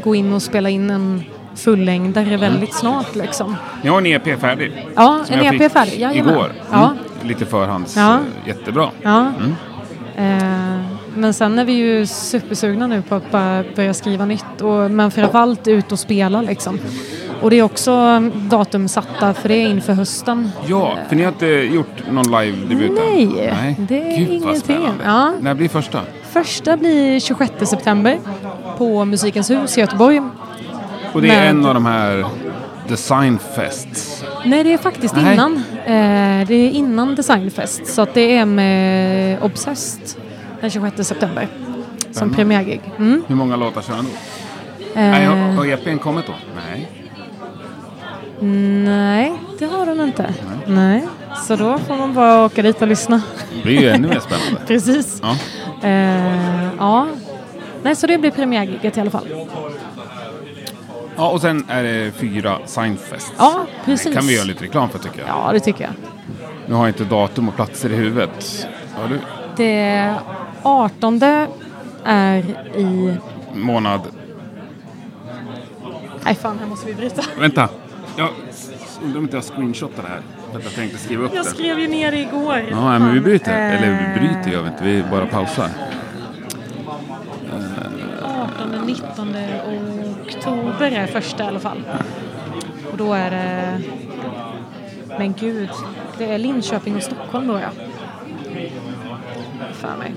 gå 0.04 0.16
in 0.16 0.34
och 0.34 0.42
spela 0.42 0.70
in 0.70 0.90
en 0.90 1.24
fullängdare 1.56 2.38
väldigt 2.38 2.74
snart 2.74 3.16
liksom. 3.16 3.56
Ni 3.82 3.90
har 3.90 3.98
en 3.98 4.06
EP 4.06 4.40
färdig. 4.40 4.88
Ja, 4.96 5.20
en 5.30 5.40
EP 5.40 5.62
fick 5.62 5.72
färdig. 5.72 6.00
Jajamän. 6.00 6.34
Igår. 6.34 6.52
Ja. 6.72 6.84
Mm. 6.86 6.98
Lite 7.28 7.46
förhands. 7.46 7.96
Ja. 7.96 8.20
Jättebra. 8.46 8.90
Ja. 9.02 9.32
Mm. 9.40 9.56
Eh, 10.16 10.82
men 11.16 11.34
sen 11.34 11.60
är 11.60 11.66
vi 11.66 11.74
ju 11.74 12.06
supersugna 12.06 12.88
nu 12.88 13.02
på 13.02 13.16
att 13.16 13.32
bara 13.32 13.64
börja 13.76 13.94
skriva 13.94 14.26
nytt. 14.26 14.62
Och, 14.62 14.92
men 14.92 15.12
framförallt 15.12 15.68
ut 15.68 15.92
och 15.92 16.00
spela 16.00 16.42
liksom. 16.42 16.80
Och 17.42 17.50
det 17.50 17.60
är 17.60 17.64
också 17.64 18.20
datum 18.36 18.88
satta 18.88 19.34
för 19.34 19.50
det 19.50 19.56
är 19.56 19.68
inför 19.68 19.94
hösten. 19.94 20.52
Ja, 20.68 20.98
för 21.10 21.16
ni 21.16 21.24
har 21.24 21.32
inte 21.32 21.48
gjort 21.48 22.12
någon 22.12 22.32
live-debut 22.32 22.90
än? 22.90 22.96
Nej, 22.96 23.76
det 23.78 24.14
är 24.14 24.18
Gud, 24.18 24.30
ingenting. 24.30 24.90
Ja. 25.06 25.34
När 25.42 25.54
blir 25.54 25.70
första? 25.70 26.02
Första 26.32 26.78
blir 26.78 27.20
26 27.20 27.54
september 27.70 28.20
på 28.78 29.06
Musikens 29.06 29.50
hus 29.50 29.78
i 29.78 29.82
Göteborg. 29.82 30.22
Och 31.14 31.22
det 31.22 31.30
är 31.30 31.40
Med- 31.40 31.50
en 31.50 31.66
av 31.66 31.74
de 31.74 31.86
här 31.86 32.26
designfests. 32.88 34.24
Nej, 34.46 34.64
det 34.64 34.74
är 34.74 34.78
faktiskt 34.78 35.16
Nej. 35.16 35.34
innan. 35.34 35.56
Eh, 35.86 36.48
det 36.48 36.54
är 36.56 36.70
innan 36.72 37.16
Designfest. 37.16 37.88
Så 37.88 38.02
att 38.02 38.14
det 38.14 38.38
är 38.38 38.46
med 38.46 39.44
Obsessed 39.44 40.22
den 40.62 40.70
26 40.70 41.04
september. 41.08 41.48
Som 42.02 42.14
Spännande. 42.14 42.36
premiärgig. 42.36 42.82
Mm. 42.98 43.24
Hur 43.28 43.36
många 43.36 43.56
låtar 43.56 43.82
kör 43.82 43.94
han 43.94 44.06
då? 44.06 44.12
Nej, 44.96 45.24
Eh, 45.26 45.30
har, 45.32 45.38
har 45.54 45.66
EPn 45.66 45.98
kommit 45.98 46.26
då? 46.28 46.34
Nej. 46.56 46.92
Nej, 48.86 49.34
det 49.60 49.66
har 49.66 49.86
den 49.86 50.00
inte. 50.02 50.34
Nej. 50.68 51.08
Så 51.48 51.56
då 51.56 51.78
får 51.78 51.96
man 51.98 52.14
bara 52.14 52.46
åka 52.46 52.62
dit 52.62 52.82
och 52.82 52.88
lyssna. 52.88 53.22
Det 53.56 53.64
blir 53.64 53.82
ju 53.82 53.90
ännu 53.90 54.08
mer 54.08 54.20
spännande. 54.20 54.62
Precis. 54.68 55.22
Ja. 55.24 55.36
Eh, 55.88 56.68
ja. 56.78 57.08
Nej, 57.84 57.96
så 57.96 58.08
det 58.08 58.18
blir 58.18 58.32
premiärgiget 58.32 58.98
i 58.98 59.02
alla 59.02 59.12
fall. 59.12 59.26
Ja, 61.20 61.30
och 61.30 61.42
sen 61.42 61.66
är 61.70 61.84
det 61.84 62.12
fyra 62.12 62.58
Signfests. 62.66 63.34
Ja, 63.38 63.66
precis. 63.86 64.14
kan 64.14 64.28
vi 64.28 64.36
göra 64.36 64.46
lite 64.46 64.64
reklam 64.64 64.90
för 64.90 65.00
tycker 65.00 65.20
jag. 65.20 65.28
Ja, 65.30 65.50
det 65.54 65.60
tycker 65.60 65.84
jag. 65.84 65.94
Nu 66.68 66.74
har 66.76 66.82
jag 66.82 66.90
inte 66.90 67.04
datum 67.04 67.48
och 67.50 67.56
platser 67.56 67.90
i 67.92 67.96
huvudet. 67.96 68.68
Har 68.96 69.08
du? 69.08 69.20
Det 69.56 70.16
18 70.64 71.22
är 72.04 72.38
i... 72.78 73.16
Månad? 73.54 74.02
Nej, 76.24 76.36
fan, 76.36 76.60
här 76.60 76.66
måste 76.68 76.88
vi 76.88 76.94
bryta. 76.94 77.22
Vänta. 77.40 77.70
Jag 78.18 78.30
undrar 79.04 79.18
om 79.18 79.24
inte 79.24 79.38
jag 79.38 79.44
screenshotar 79.44 80.04
det 80.04 80.10
här. 80.10 80.22
För 80.52 80.58
att 80.60 80.64
jag 80.66 80.74
tänkte 80.74 80.98
skriva 80.98 81.24
upp 81.24 81.32
Jag 81.36 81.46
det. 81.46 81.50
skrev 81.50 81.80
ju 81.80 81.88
ner 81.88 82.12
det 82.12 82.20
igår. 82.20 82.64
Ja, 82.72 83.00
men 83.00 83.14
vi 83.14 83.20
bryter. 83.20 83.52
Eh, 83.52 83.76
Eller 83.76 84.14
vi 84.14 84.20
bryter 84.20 84.52
gör 84.52 84.62
vi 84.62 84.68
inte. 84.70 84.84
Vi 84.84 85.04
bara 85.12 85.26
pausar. 85.26 85.70
18, 88.24 88.86
19 88.86 89.36
oktober 90.40 90.92
är 90.92 91.08
första 91.08 91.44
i 91.44 91.48
alla 91.48 91.60
fall. 91.60 91.84
Och 92.92 92.98
då 92.98 93.14
är 93.14 93.32
det... 93.32 93.82
Men 95.18 95.34
gud, 95.40 95.70
det 96.18 96.26
är 96.32 96.38
Linköping 96.38 96.96
och 96.96 97.04
Stockholm 97.04 97.48
då 97.48 97.60
ja. 97.60 97.70
För 99.74 99.98
mig. 99.98 100.14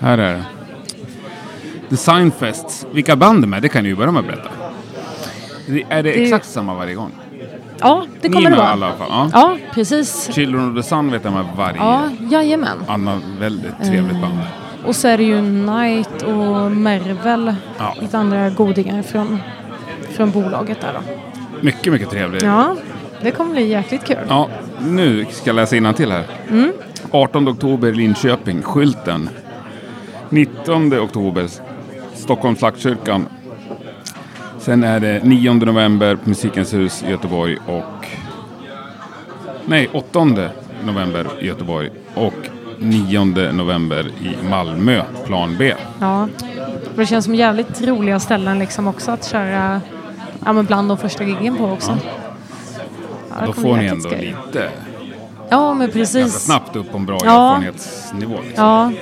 Här 0.00 0.18
är 0.18 0.34
det. 0.34 0.44
Designfests. 1.88 2.86
Vilka 2.92 3.16
band 3.16 3.42
de 3.42 3.52
är, 3.54 3.60
det 3.60 3.68
kan 3.68 3.82
du 3.84 3.90
ju 3.90 3.96
börja 3.96 4.10
med 4.12 4.20
att 4.20 4.26
berätta. 4.26 4.48
Det- 5.66 5.82
Är 5.88 6.02
det 6.02 6.12
Det- 6.12 6.22
exakt 6.22 6.46
samma 6.46 6.74
varje 6.74 6.94
gång? 6.94 7.10
Ja, 7.80 8.06
det 8.20 8.28
Ni 8.28 8.34
kommer 8.34 8.46
är 8.46 8.50
det 8.50 8.56
med 8.56 8.58
vara. 8.58 8.68
alla 8.72 8.92
fall. 8.92 9.08
Ja. 9.10 9.30
Ja, 9.32 9.56
precis. 9.74 10.30
Children 10.34 10.70
of 10.70 10.76
the 10.84 10.88
Sun 10.88 11.10
vet 11.10 11.24
jag 11.24 11.32
med 11.32 11.44
varje. 11.56 11.76
Ja, 11.78 12.02
jajamän. 12.30 12.78
Anna, 12.88 13.20
väldigt 13.38 13.78
trevligt 13.84 14.20
band. 14.20 14.38
Och 14.84 14.96
så 14.96 15.08
är 15.08 15.16
det 15.18 15.24
ju 15.24 15.38
Knight 15.38 16.22
och 16.22 16.70
Mervel, 16.72 17.54
Ja. 17.78 17.94
lite 18.00 18.18
andra 18.18 18.50
godingar 18.50 19.02
från, 19.02 19.38
från 20.10 20.30
bolaget 20.30 20.80
där 20.80 20.92
då. 20.92 21.00
Mycket, 21.60 21.92
mycket 21.92 22.10
trevligt. 22.10 22.42
Ja, 22.42 22.76
det 23.22 23.30
kommer 23.30 23.52
bli 23.52 23.68
jäkligt 23.68 24.04
kul. 24.04 24.16
Ja, 24.28 24.48
nu 24.80 25.26
ska 25.30 25.48
jag 25.48 25.56
läsa 25.56 25.92
till 25.92 26.12
här. 26.12 26.24
Mm. 26.50 26.72
18 27.10 27.48
oktober 27.48 27.92
Linköping, 27.92 28.62
Skylten. 28.62 29.28
19 30.28 31.00
oktober 31.00 31.46
Stockholms 32.14 32.58
Slaktkyrkan. 32.58 33.26
Sen 34.58 34.84
är 34.84 35.00
det 35.00 35.20
9 35.24 35.52
november 35.54 36.18
Musikens 36.24 36.74
hus 36.74 37.04
i 37.06 37.10
Göteborg 37.10 37.58
och... 37.66 38.06
Nej, 39.64 39.88
8 39.92 40.24
november 40.84 41.26
i 41.40 41.46
Göteborg 41.46 41.90
och 42.14 42.34
9 42.82 43.24
november 43.52 44.06
i 44.20 44.36
Malmö, 44.50 45.02
plan 45.26 45.56
B. 45.58 45.74
Ja, 46.00 46.28
det 46.96 47.06
känns 47.06 47.24
som 47.24 47.34
jävligt 47.34 47.82
roliga 47.82 48.20
ställen 48.20 48.58
liksom 48.58 48.86
också 48.88 49.10
att 49.10 49.24
köra 49.26 49.80
ja, 50.44 50.52
men 50.52 50.64
bland 50.64 50.88
de 50.88 50.98
första 50.98 51.24
giggen 51.24 51.56
på 51.56 51.64
också. 51.64 51.98
Ja, 53.30 53.40
det 53.40 53.46
Då 53.46 53.52
får 53.52 53.76
ni 53.76 53.86
ändå 53.86 54.08
skoj. 54.08 54.34
lite 54.46 54.68
Ja, 55.48 55.74
men 55.74 55.78
ganska 55.86 55.98
precis. 55.98 56.34
snabbt 56.44 56.76
upp 56.76 56.90
på 56.92 56.98
en 56.98 57.06
bra 57.06 57.18
Ja. 57.24 57.48
erfarenhetsnivå. 57.50 58.34
Liksom. 58.46 58.64
Ja, 58.64 58.92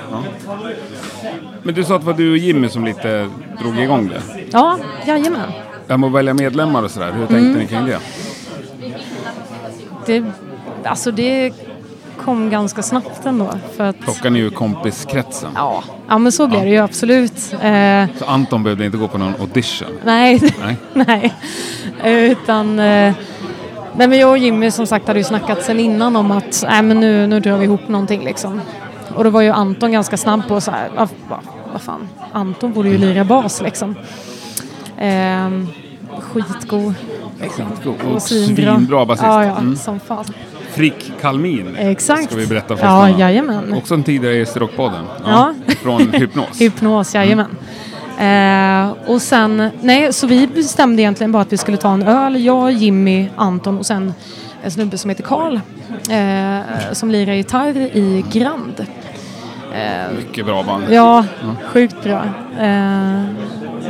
Men 1.63 1.75
du 1.75 1.83
sa 1.83 1.95
att 1.95 2.01
det 2.01 2.07
var 2.07 2.13
du 2.13 2.31
och 2.31 2.37
Jimmy 2.37 2.69
som 2.69 2.85
lite 2.85 3.29
drog 3.61 3.79
igång 3.79 4.07
det. 4.09 4.21
ja, 4.51 4.77
jajamän. 5.07 5.51
Det 5.87 5.93
här 5.93 5.97
med 5.97 6.07
att 6.07 6.13
välja 6.13 6.33
medlemmar 6.33 6.83
och 6.83 6.91
sådär, 6.91 7.11
hur 7.11 7.19
tänkte 7.25 7.35
Mm. 7.37 7.53
ni 7.57 7.67
kring 7.67 7.85
det? 7.85 7.99
Det, 10.05 10.23
alltså 10.83 11.11
det 11.11 11.53
kom 12.23 12.49
ganska 12.49 12.81
snabbt 12.83 13.25
ändå. 13.25 13.49
För 13.77 13.83
att, 13.83 13.99
Plockar 13.99 14.29
ni 14.29 14.39
ur 14.39 14.49
kompiskretsen? 14.49 15.49
ja, 15.55 15.83
ja, 16.07 16.17
men 16.17 16.31
så 16.31 16.47
blev 16.47 16.61
det 16.63 16.69
ju 16.69 16.77
absolut. 16.77 17.53
Eh, 17.61 18.05
Så 18.19 18.25
Anton 18.25 18.63
behövde 18.63 18.85
inte 18.85 18.97
gå 18.97 19.07
på 19.07 19.17
någon 19.17 19.33
audition? 19.39 19.87
nej, 20.05 20.41
Nej. 20.93 21.33
nej. 22.03 22.31
Utan... 22.31 22.79
Eh, 22.79 23.13
nej 23.95 24.07
men 24.07 24.19
jag 24.19 24.29
och 24.29 24.37
Jimmy 24.37 24.71
som 24.71 24.87
sagt 24.87 25.07
hade 25.07 25.19
ju 25.19 25.23
snackat 25.23 25.63
sen 25.63 25.79
innan 25.79 26.15
om 26.15 26.31
att 26.31 26.63
nej, 26.69 26.81
men 26.83 26.99
nu, 26.99 27.27
nu 27.27 27.39
drar 27.39 27.57
vi 27.57 27.65
ihop 27.65 27.87
någonting 27.87 28.23
liksom. 28.25 28.61
Och 29.15 29.23
då 29.23 29.29
var 29.29 29.41
ju 29.41 29.49
Anton 29.49 29.91
ganska 29.91 30.17
snabb 30.17 30.47
på 30.47 30.61
så 30.61 30.71
här, 30.71 30.89
vad, 30.95 31.09
vad, 31.29 31.39
vad 31.71 31.81
fan, 31.81 32.07
Anton 32.31 32.73
borde 32.73 32.89
ju 32.89 32.97
lira 32.97 33.23
bas 33.23 33.61
liksom. 33.61 33.95
Eh, 34.97 35.49
skitgod. 36.19 36.93
Skitgod. 37.39 37.95
Och 38.07 38.15
Och 38.15 38.21
svinbra. 38.21 38.75
svinbra 38.75 39.05
basist. 39.05 39.23
Ja, 39.27 39.45
ja, 39.45 39.57
Mm. 39.57 39.75
som 39.75 39.99
fan. 39.99 40.25
Frick 40.73 41.11
Kalmin. 41.21 41.75
Exakt. 41.75 42.23
Ska 42.23 42.35
vi 42.35 42.47
berätta 42.47 42.77
för 42.77 42.85
Ja, 42.85 43.09
jajamän. 43.09 43.73
Också 43.73 43.93
en 43.93 44.03
tidigare 44.03 44.35
gäst 44.35 44.55
i 44.55 44.59
Rockpodden. 44.59 45.05
Ja. 45.25 45.53
Från 45.83 46.01
Hypnos. 46.13 46.61
Hypnos, 46.61 47.15
jajamän. 47.15 47.55
Eh, 48.19 49.09
och 49.11 49.21
sen, 49.21 49.69
nej, 49.81 50.13
så 50.13 50.27
vi 50.27 50.47
bestämde 50.47 51.01
egentligen 51.01 51.31
bara 51.31 51.41
att 51.41 51.53
vi 51.53 51.57
skulle 51.57 51.77
ta 51.77 51.93
en 51.93 52.03
öl. 52.03 52.43
Jag, 52.45 52.71
Jimmy, 52.71 53.27
Anton 53.35 53.77
och 53.77 53.85
sen 53.85 54.13
en 54.63 54.71
snubbe 54.71 54.97
som 54.97 55.09
heter 55.09 55.23
Karl. 55.23 55.59
Eh, 56.09 56.59
som 56.93 57.11
lirar 57.11 57.33
gitarr 57.33 57.77
i 57.77 58.25
Grand. 58.31 58.85
Eh, 59.73 60.15
Mycket 60.17 60.45
bra 60.45 60.63
band. 60.63 60.83
Ja, 60.89 61.25
sjukt 61.65 62.03
bra. 62.03 62.23
Eh, 62.59 63.23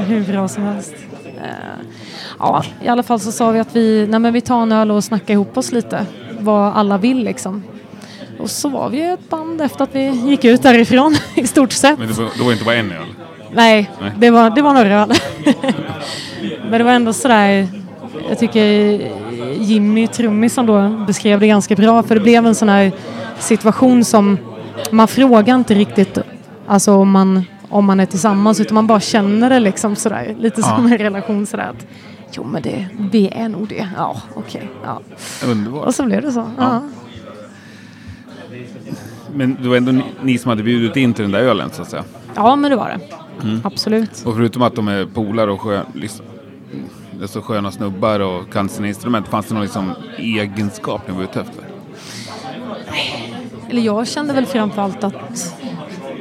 hur 0.08 0.32
bra 0.32 0.48
som 0.48 0.64
helst. 0.64 0.94
Eh, 1.26 1.44
ja, 2.40 2.64
i 2.84 2.88
alla 2.88 3.04
fall 3.04 3.20
så 3.20 3.32
sa 3.32 3.52
vi 3.52 3.60
att 3.60 3.76
vi, 3.76 4.08
nej 4.10 4.20
men 4.20 4.34
vi 4.34 4.42
tar 4.42 4.62
en 4.62 4.72
öl 4.72 4.92
och 4.92 5.04
snackar 5.04 5.34
ihop 5.34 5.58
oss 5.58 5.72
lite. 5.72 6.06
Vad 6.42 6.74
alla 6.74 6.98
vill 6.98 7.24
liksom. 7.24 7.64
Och 8.40 8.50
så 8.50 8.70
var 8.70 8.90
vi 8.90 9.02
ett 9.02 9.30
band 9.30 9.62
efter 9.62 9.84
att 9.84 9.96
vi 9.96 10.10
gick 10.10 10.46
ut 10.46 10.64
därifrån 10.64 11.16
i 11.36 11.48
stort 11.48 11.72
sett. 11.72 12.00
Men 12.00 12.08
det 12.08 12.14
var, 12.14 12.30
det 12.38 12.44
var 12.44 12.52
inte 12.52 12.66
bara 12.66 12.76
en 12.76 12.92
öl. 12.92 13.06
Nej, 13.54 13.92
Nej. 14.02 14.12
Det, 14.18 14.30
var, 14.30 14.50
det 14.50 14.62
var 14.62 14.74
några 14.74 15.02
öl. 15.02 15.14
Men 16.62 16.72
det 16.72 16.84
var 16.84 16.92
ändå 16.92 17.14
sådär, 17.14 17.68
jag 18.30 18.40
tycker 18.40 18.64
Jimmy, 19.60 20.08
trummisen 20.08 20.66
då, 20.66 20.90
beskrev 21.08 21.40
det 21.40 21.48
ganska 21.48 21.76
bra. 21.76 22.04
För 22.04 22.16
det 22.16 22.22
blev 22.22 22.46
en 22.46 22.56
sån 22.56 22.70
här 22.70 22.92
situation 23.40 24.06
som 24.06 24.38
man 24.92 25.08
frågar 25.08 25.56
inte 25.56 25.74
riktigt 25.74 26.18
alltså 26.68 26.94
om 26.94 27.12
man, 27.12 27.46
om 27.70 27.86
man 27.86 28.00
är 28.00 28.06
tillsammans 28.06 28.60
utan 28.60 28.76
man 28.76 28.88
bara 28.88 29.00
känner 29.00 29.50
det 29.50 29.60
liksom 29.60 29.96
sådär. 29.96 30.36
Lite 30.40 30.64
som 30.64 30.86
en 30.86 30.98
relation 30.98 31.46
sådär 31.46 31.70
att 31.70 31.88
jo 32.32 32.44
men 32.44 32.62
det, 32.62 32.88
vi 33.12 33.30
är 33.30 33.50
nog 33.50 33.68
det. 33.68 33.90
Ja, 33.98 34.22
okej. 34.36 34.70
ja. 34.84 35.02
Underbart. 35.46 35.86
Och 35.86 35.96
så 35.96 36.04
blev 36.06 36.22
det 36.22 36.32
så. 36.32 36.52
Ja. 36.58 36.82
Men 39.34 39.58
det 39.62 39.70
var 39.70 39.78
ändå 39.78 39.92
ni, 39.92 40.04
ni 40.24 40.38
som 40.38 40.50
hade 40.50 40.64
bjudit 40.64 40.96
in 40.96 41.14
till 41.14 41.24
den 41.24 41.32
där 41.32 41.40
ölen 41.40 41.70
så 41.74 41.82
att 41.82 41.90
säga. 41.90 42.04
ja, 42.36 42.56
men 42.56 42.72
det 42.72 42.78
var 42.78 42.90
det. 42.90 43.00
Absolut. 43.64 44.24
Och 44.26 44.36
förutom 44.36 44.62
att 44.62 44.76
de 44.76 44.88
är 44.88 45.06
polare 45.06 45.52
och 45.52 45.62
skön, 45.62 45.86
liksom, 45.94 46.26
det 47.12 47.24
är 47.24 47.28
så 47.28 47.42
sköna 47.42 47.72
snubbar 47.72 48.20
och 48.20 48.54
kan 48.54 48.70
sina 48.70 48.88
instrument. 48.88 49.28
Fanns 49.28 49.46
det 49.48 49.54
någon 49.54 49.64
liksom 49.64 49.92
egenskap 50.18 51.02
ni 51.08 51.14
var 51.14 51.24
ute 51.24 51.42
efter? 51.42 51.64
Eller 53.70 53.82
jag 53.82 54.08
kände 54.08 54.34
väl 54.34 54.46
framförallt 54.46 55.04
att 55.04 55.56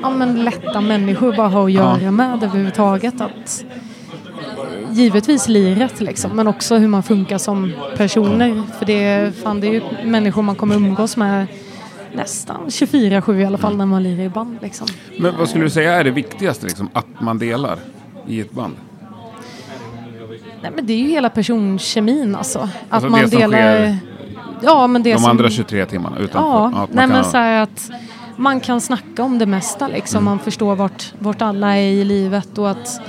ja, 0.03 0.11
men 0.11 0.45
lätta 0.45 0.81
människor 0.81 1.37
bara 1.37 1.49
har 1.49 1.65
att 1.65 1.73
göra 1.73 2.11
med 2.11 2.43
överhuvudtaget. 2.43 3.21
Att, 3.21 3.65
givetvis 4.93 5.49
liret 5.49 6.01
liksom, 6.01 6.31
men 6.37 6.49
också 6.49 6.77
hur 6.77 6.89
man 6.89 7.03
funkar 7.03 7.39
som 7.39 7.73
personer. 7.97 8.63
För 8.79 8.87
det, 8.87 9.33
fan, 9.43 9.61
det 9.61 9.67
är 9.67 9.73
ju 9.73 9.83
människor 10.05 10.43
man 10.43 10.55
kommer 10.57 10.75
umgås 10.75 11.17
med 11.17 11.47
nästan 12.13 12.61
24-7 12.67 13.41
i 13.41 13.45
alla 13.45 13.59
fall 13.59 13.77
när 13.77 13.87
man 13.87 14.03
lirar 14.03 14.25
i 14.25 14.29
band. 14.29 14.59
Liksom. 14.63 14.87
Men 15.19 15.37
vad 15.39 15.49
skulle 15.49 15.65
du 15.65 15.71
säga 15.71 15.93
är 15.93 16.05
det 16.05 16.11
viktigaste 16.11 16.67
liksom, 16.67 16.89
att 16.93 17.07
man 17.21 17.39
delar 17.39 17.79
i 18.27 18.41
ett 18.41 18.53
band? 18.53 18.75
Nej, 20.63 20.73
men 20.77 20.87
det 20.87 20.93
är 20.93 20.99
ju 20.99 21.09
hela 21.09 21.29
personkemin 21.31 22.35
alltså. 22.35 22.59
Att 22.59 22.69
Alltså 22.89 23.11
man 23.11 23.31
delar... 23.31 23.97
ja, 24.63 24.87
men 24.87 25.03
det 25.03 25.13
De 25.13 25.19
som... 25.19 25.31
andra 25.31 25.51
23 25.51 25.87
timmarna 25.87 26.19
utanför? 26.19 26.49
Ja, 26.49 26.67
att 26.67 26.73
man 26.75 26.89
nej 26.93 27.07
kan 27.07 27.11
men 27.11 27.25
så 27.25 27.37
att 27.39 27.91
man 28.37 28.61
kan 28.61 28.81
snacka 28.81 29.23
om 29.23 29.39
det 29.39 29.47
mesta 29.47 29.89
liksom. 29.89 30.25
Man 30.25 30.39
förstår 30.39 30.77
vart, 30.77 31.13
vart 31.19 31.43
alla 31.43 31.77
är 31.77 31.91
i 31.93 32.05
livet 32.05 32.59
och 32.59 32.71
att 32.71 33.01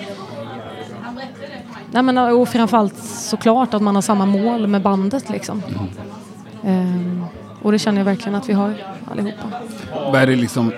Nej 1.92 2.04
men 2.04 2.18
och 2.18 2.50
framförallt 2.50 2.98
såklart 3.04 3.74
att 3.74 3.82
man 3.82 3.96
har 3.96 4.02
samma 4.02 4.26
mål 4.26 4.68
med 4.68 4.82
bandet 4.82 5.30
liksom. 5.30 5.64
Ehm, 6.64 7.26
och 7.62 7.72
det 7.72 7.80
känner 7.80 7.98
jag 7.98 8.06
verkligen 8.06 8.36
att 8.36 8.50
vi 8.50 8.54
har 8.54 8.74
allihopa. 9.12 9.44
Vad 9.94 10.16
är 10.16 10.28
det 10.28 10.36
liksom, 10.36 10.72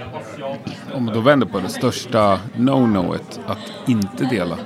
om 0.93 1.05
man 1.05 1.13
då 1.13 1.20
vänder 1.20 1.48
på 1.48 1.60
det, 1.60 1.70
största 1.70 2.39
no-noet 2.58 3.39
att 3.48 3.60
inte 3.88 4.25
dela? 4.25 4.58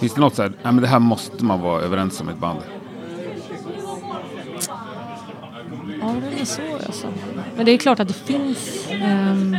Finns 0.00 0.14
det 0.14 0.20
något 0.20 0.34
så 0.34 0.42
här, 0.42 0.52
nej 0.62 0.72
men 0.72 0.82
det 0.82 0.88
här 0.88 0.98
måste 0.98 1.44
man 1.44 1.60
vara 1.60 1.82
överens 1.82 2.20
om 2.20 2.28
i 2.28 2.32
ett 2.32 2.38
band? 2.38 2.58
Ja, 6.00 6.14
det 6.36 6.40
är 6.40 6.44
så 6.44 6.62
alltså. 6.86 7.06
Men 7.56 7.66
det 7.66 7.72
är 7.72 7.78
klart 7.78 8.00
att 8.00 8.08
det 8.08 8.14
finns. 8.14 8.88
ehm, 8.90 9.56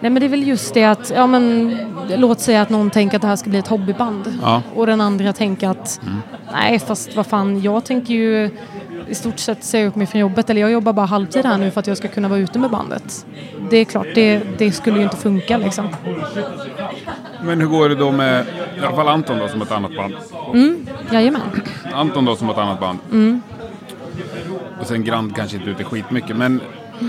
Nej 0.00 0.10
men 0.10 0.20
det 0.20 0.26
är 0.26 0.28
väl 0.28 0.48
just 0.48 0.74
det 0.74 0.84
att, 0.84 1.12
ja 1.14 1.26
men 1.26 1.76
låt 2.16 2.40
säga 2.40 2.62
att 2.62 2.70
någon 2.70 2.90
tänker 2.90 3.16
att 3.16 3.22
det 3.22 3.28
här 3.28 3.36
ska 3.36 3.50
bli 3.50 3.58
ett 3.58 3.68
hobbyband. 3.68 4.38
Ja. 4.42 4.62
Och 4.74 4.86
den 4.86 5.00
andra 5.00 5.32
tänker 5.32 5.68
att, 5.68 6.00
nej 6.52 6.78
fast 6.78 7.16
vad 7.16 7.26
fan, 7.26 7.62
jag 7.62 7.84
tänker 7.84 8.14
ju 8.14 8.50
i 9.08 9.14
stort 9.14 9.38
sett 9.38 9.64
säga 9.64 9.86
upp 9.86 9.96
mig 9.96 10.06
från 10.06 10.20
jobbet 10.20 10.50
eller 10.50 10.60
jag 10.60 10.70
jobbar 10.70 10.92
bara 10.92 11.06
halvtid 11.06 11.46
här 11.46 11.58
nu 11.58 11.70
för 11.70 11.80
att 11.80 11.86
jag 11.86 11.96
ska 11.96 12.08
kunna 12.08 12.28
vara 12.28 12.38
ute 12.38 12.58
med 12.58 12.70
bandet. 12.70 13.26
Det 13.70 13.76
är 13.76 13.84
klart, 13.84 14.06
det, 14.14 14.42
det 14.58 14.72
skulle 14.72 14.96
ju 14.96 15.02
inte 15.02 15.16
funka 15.16 15.58
liksom. 15.58 15.88
Men 17.44 17.60
hur 17.60 17.66
går 17.66 17.88
det 17.88 17.94
då 17.94 18.10
med, 18.10 18.46
i 18.76 18.80
alla 18.80 18.96
fall 18.96 19.08
Anton 19.08 19.38
då 19.38 19.48
som 19.48 19.62
ett 19.62 19.72
annat 19.72 19.96
band? 19.96 20.14
Jajamän. 21.12 21.40
Anton 21.92 22.24
då 22.24 22.36
som 22.36 22.50
ett 22.50 22.58
annat 22.58 22.80
band. 22.80 22.98
Mm. 23.12 23.42
Och 24.80 24.86
sen 24.86 25.04
Grand 25.04 25.36
kanske 25.36 25.56
inte 25.56 25.70
ute 25.70 25.84
skitmycket, 25.84 26.36
men 26.36 26.60
eh, 27.00 27.06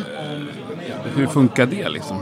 hur 1.16 1.28
funkar 1.28 1.66
det 1.66 1.90
liksom? 1.90 2.18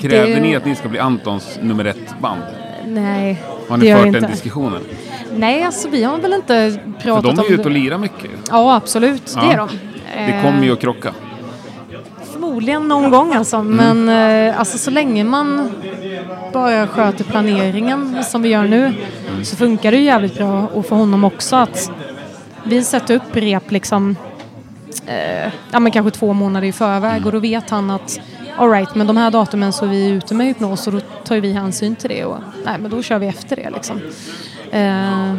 Krävde 0.00 0.34
Det- 0.34 0.40
ni 0.40 0.56
att 0.56 0.64
ni 0.64 0.74
ska 0.74 0.88
bli 0.88 0.98
Antons 0.98 1.58
nummer 1.62 1.84
ett 1.84 2.14
band? 2.20 2.40
Nej, 2.86 3.42
Har 3.68 3.76
det 3.78 3.84
ni 3.84 3.92
fört 3.92 4.02
den 4.04 4.14
inte. 4.16 4.26
diskussionen? 4.28 4.80
Nej, 5.36 5.62
alltså 5.62 5.88
vi 5.88 6.02
har 6.04 6.18
väl 6.18 6.32
inte 6.32 6.78
pratat 7.02 7.22
de 7.24 7.38
är 7.38 7.42
om 7.42 7.48
ju 7.48 7.54
ute 7.54 7.62
det. 7.62 7.68
och 7.68 7.70
lirar 7.70 7.98
mycket. 7.98 8.30
Ja, 8.50 8.74
absolut. 8.76 9.26
Det 9.34 9.40
Ja. 9.46 9.52
är 9.52 9.56
de. 9.56 9.68
Det 10.16 10.32
Eh, 10.32 10.42
kommer 10.42 10.64
ju 10.64 10.72
att 10.72 10.80
krocka. 10.80 11.12
Förmodligen 12.32 12.88
någon 12.88 13.10
gång 13.10 13.34
alltså. 13.34 13.56
Mm. 13.56 14.04
Men 14.04 14.48
eh, 14.48 14.58
alltså, 14.58 14.78
så 14.78 14.90
länge 14.90 15.24
man 15.24 15.70
bara 16.52 16.86
sköter 16.86 17.24
planeringen 17.24 18.24
som 18.24 18.42
vi 18.42 18.48
gör 18.48 18.62
nu 18.64 18.84
Mm. 18.86 19.44
så 19.44 19.56
funkar 19.56 19.90
det 19.90 19.96
ju 19.96 20.04
jävligt 20.04 20.36
bra. 20.38 20.66
Och 20.74 20.86
för 20.86 20.96
honom 20.96 21.24
också 21.24 21.56
att 21.56 21.90
vi 22.64 22.84
sätter 22.84 23.14
upp 23.16 23.22
rep 23.36 23.70
liksom 23.70 24.16
eh, 25.06 25.52
ja, 25.72 25.80
men 25.80 25.92
kanske 25.92 26.10
två 26.18 26.32
månader 26.32 26.66
i 26.68 26.72
förväg 26.72 27.12
Mm. 27.12 27.24
och 27.24 27.32
då 27.32 27.38
vet 27.38 27.70
han 27.70 27.90
att 27.90 28.20
all 28.58 28.70
right, 28.70 28.94
men 28.94 29.06
de 29.06 29.16
här 29.16 29.30
datumen 29.30 29.72
så 29.72 29.84
är 29.84 29.88
vi 29.88 30.08
ute 30.08 30.34
med 30.34 30.46
hypnos 30.46 30.86
och 30.86 30.92
då 30.92 31.00
tar 31.00 31.36
vi 31.36 31.52
hänsyn 31.52 31.96
till 31.96 32.10
det 32.10 32.24
och 32.24 32.38
nej, 32.64 32.78
men 32.78 32.90
då 32.90 33.02
kör 33.02 33.18
vi 33.18 33.26
efter 33.26 33.56
det 33.56 33.70
liksom. 33.70 34.00
Eh, 34.70 35.34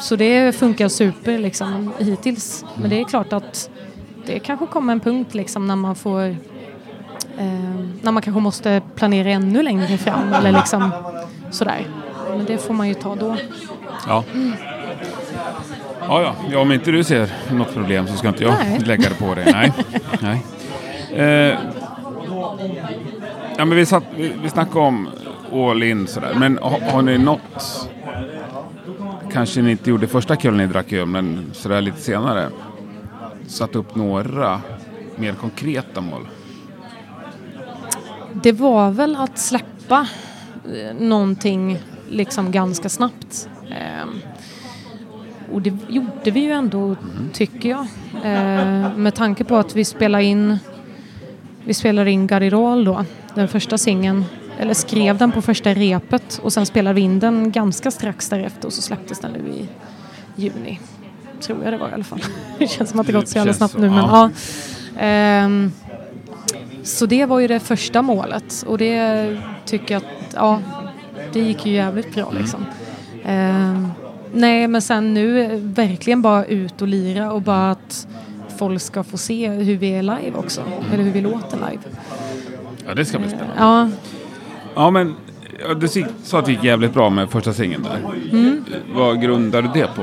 så 0.00 0.16
det 0.16 0.56
funkar 0.56 0.88
super 0.88 1.38
liksom 1.38 1.92
hittills. 1.98 2.64
Men 2.74 2.90
det 2.90 3.00
är 3.00 3.04
klart 3.04 3.32
att 3.32 3.70
det 4.26 4.38
kanske 4.38 4.66
kommer 4.66 4.92
en 4.92 5.00
punkt 5.00 5.34
liksom 5.34 5.66
när 5.66 5.76
man 5.76 5.94
får 5.94 6.24
eh, 7.38 7.74
när 8.02 8.12
man 8.12 8.22
kanske 8.22 8.40
måste 8.40 8.82
planera 8.94 9.28
ännu 9.28 9.62
längre 9.62 9.98
fram 9.98 10.32
eller 10.32 10.52
liksom 10.52 10.90
sådär. 11.50 11.86
Men 12.30 12.44
det 12.44 12.58
får 12.58 12.74
man 12.74 12.88
ju 12.88 12.94
ta 12.94 13.14
då. 13.14 13.36
Ja. 14.08 14.24
Ja, 16.08 16.22
ja. 16.22 16.34
ja, 16.50 16.58
om 16.58 16.72
inte 16.72 16.90
du 16.90 17.04
ser 17.04 17.28
något 17.52 17.74
problem 17.74 18.06
så 18.06 18.16
ska 18.16 18.28
inte 18.28 18.44
jag 18.44 18.54
Nej. 18.64 18.78
lägga 18.78 19.08
det 19.08 19.14
på 19.14 19.34
dig. 19.34 19.52
Nej. 19.52 19.72
Nej. 20.20 21.50
Eh, 21.50 21.58
ja, 23.58 23.64
men 23.64 23.76
vi, 23.76 23.86
satt, 23.86 24.04
vi, 24.16 24.32
vi 24.42 24.50
snackade 24.50 24.86
om 24.86 25.08
all 25.52 25.82
in 25.82 26.06
sådär. 26.06 26.34
Men 26.38 26.58
har, 26.62 26.80
har 26.80 27.02
ni 27.02 27.18
något, 27.18 27.88
kanske 29.32 29.62
ni 29.62 29.70
inte 29.70 29.90
gjorde 29.90 30.06
första 30.06 30.36
kvällen 30.36 30.58
ni 30.58 30.66
drack 30.66 30.92
öl, 30.92 31.06
men 31.06 31.50
sådär 31.52 31.80
lite 31.80 32.00
senare, 32.00 32.48
satt 33.46 33.76
upp 33.76 33.94
några 33.94 34.60
mer 35.16 35.32
konkreta 35.32 36.00
mål? 36.00 36.28
Det 38.32 38.52
var 38.52 38.90
väl 38.90 39.16
att 39.16 39.38
släppa 39.38 40.08
eh, 40.64 40.94
någonting 40.98 41.78
liksom 42.08 42.50
ganska 42.52 42.88
snabbt. 42.88 43.48
Ehm, 43.70 44.20
och 45.52 45.62
det 45.62 45.72
gjorde 45.88 46.30
vi 46.30 46.40
ju 46.40 46.52
ändå, 46.52 46.96
tycker 47.32 47.68
jag. 47.68 47.86
Ehm, 48.24 49.02
med 49.02 49.14
tanke 49.14 49.44
på 49.44 49.56
att 49.56 49.76
vi 49.76 49.84
spelar 49.84 50.18
in 50.18 50.58
vi 51.64 51.74
spelade 51.74 52.10
in 52.10 52.26
Garirol 52.26 52.84
då, 52.84 53.04
den 53.34 53.48
första 53.48 53.78
singeln. 53.78 54.24
Eller 54.58 54.74
skrev 54.74 55.18
den 55.18 55.32
på 55.32 55.42
första 55.42 55.74
repet 55.74 56.40
och 56.42 56.52
sen 56.52 56.66
spelade 56.66 56.94
vi 56.94 57.00
in 57.00 57.18
den 57.18 57.52
ganska 57.52 57.90
strax 57.90 58.28
därefter 58.28 58.66
och 58.66 58.72
så 58.72 58.82
släpptes 58.82 59.20
den 59.20 59.32
nu 59.32 59.52
i 59.52 59.66
juni. 60.36 60.80
Tror 61.40 61.64
jag 61.64 61.72
det 61.72 61.76
var 61.76 61.88
i 61.88 61.92
alla 61.92 62.04
fall. 62.04 62.20
Det 62.58 62.66
känns 62.66 62.90
som 62.90 63.00
att 63.00 63.06
det 63.06 63.12
gått 63.12 63.28
så 63.28 63.38
jävla 63.38 63.52
snabbt 63.52 63.78
nu 63.78 63.90
men 63.90 63.98
ja. 63.98 64.30
Ehm, 64.98 65.72
så 66.82 67.06
det 67.06 67.26
var 67.26 67.40
ju 67.40 67.48
det 67.48 67.60
första 67.60 68.02
målet 68.02 68.64
och 68.66 68.78
det 68.78 69.38
tycker 69.64 69.94
jag 69.94 70.02
att, 70.02 70.34
ja, 70.34 70.60
det 71.32 71.40
gick 71.40 71.66
ju 71.66 71.72
jävligt 71.72 72.14
bra 72.14 72.32
liksom. 72.38 72.64
Ehm, 73.24 73.88
nej 74.32 74.68
men 74.68 74.82
sen 74.82 75.14
nu 75.14 75.42
eh, 75.42 75.58
verkligen 75.58 76.22
bara 76.22 76.44
ut 76.44 76.82
och 76.82 76.88
lira 76.88 77.32
och 77.32 77.42
bara 77.42 77.70
att 77.70 78.06
folk 78.58 78.80
ska 78.82 79.04
få 79.04 79.16
se 79.18 79.48
hur 79.48 79.76
vi 79.76 79.90
är 79.90 80.02
live 80.02 80.32
också. 80.34 80.60
Eller 80.92 81.04
hur 81.04 81.10
vi 81.12 81.20
låter 81.20 81.56
live. 81.56 81.82
Ja, 82.86 82.94
det 82.94 83.04
ska 83.04 83.18
bli 83.18 83.28
spännande. 83.28 83.54
Ja, 83.58 83.88
Ja, 84.76 84.90
men 84.90 85.14
du 85.80 85.88
sa 86.22 86.38
att 86.38 86.44
det 86.46 86.52
gick 86.52 86.64
jävligt 86.64 86.94
bra 86.94 87.10
med 87.10 87.30
första 87.30 87.52
singeln 87.52 87.82
där. 87.82 87.98
Vad 88.94 89.22
grundar 89.22 89.62
du 89.62 89.68
det 89.74 89.86
på? 89.96 90.02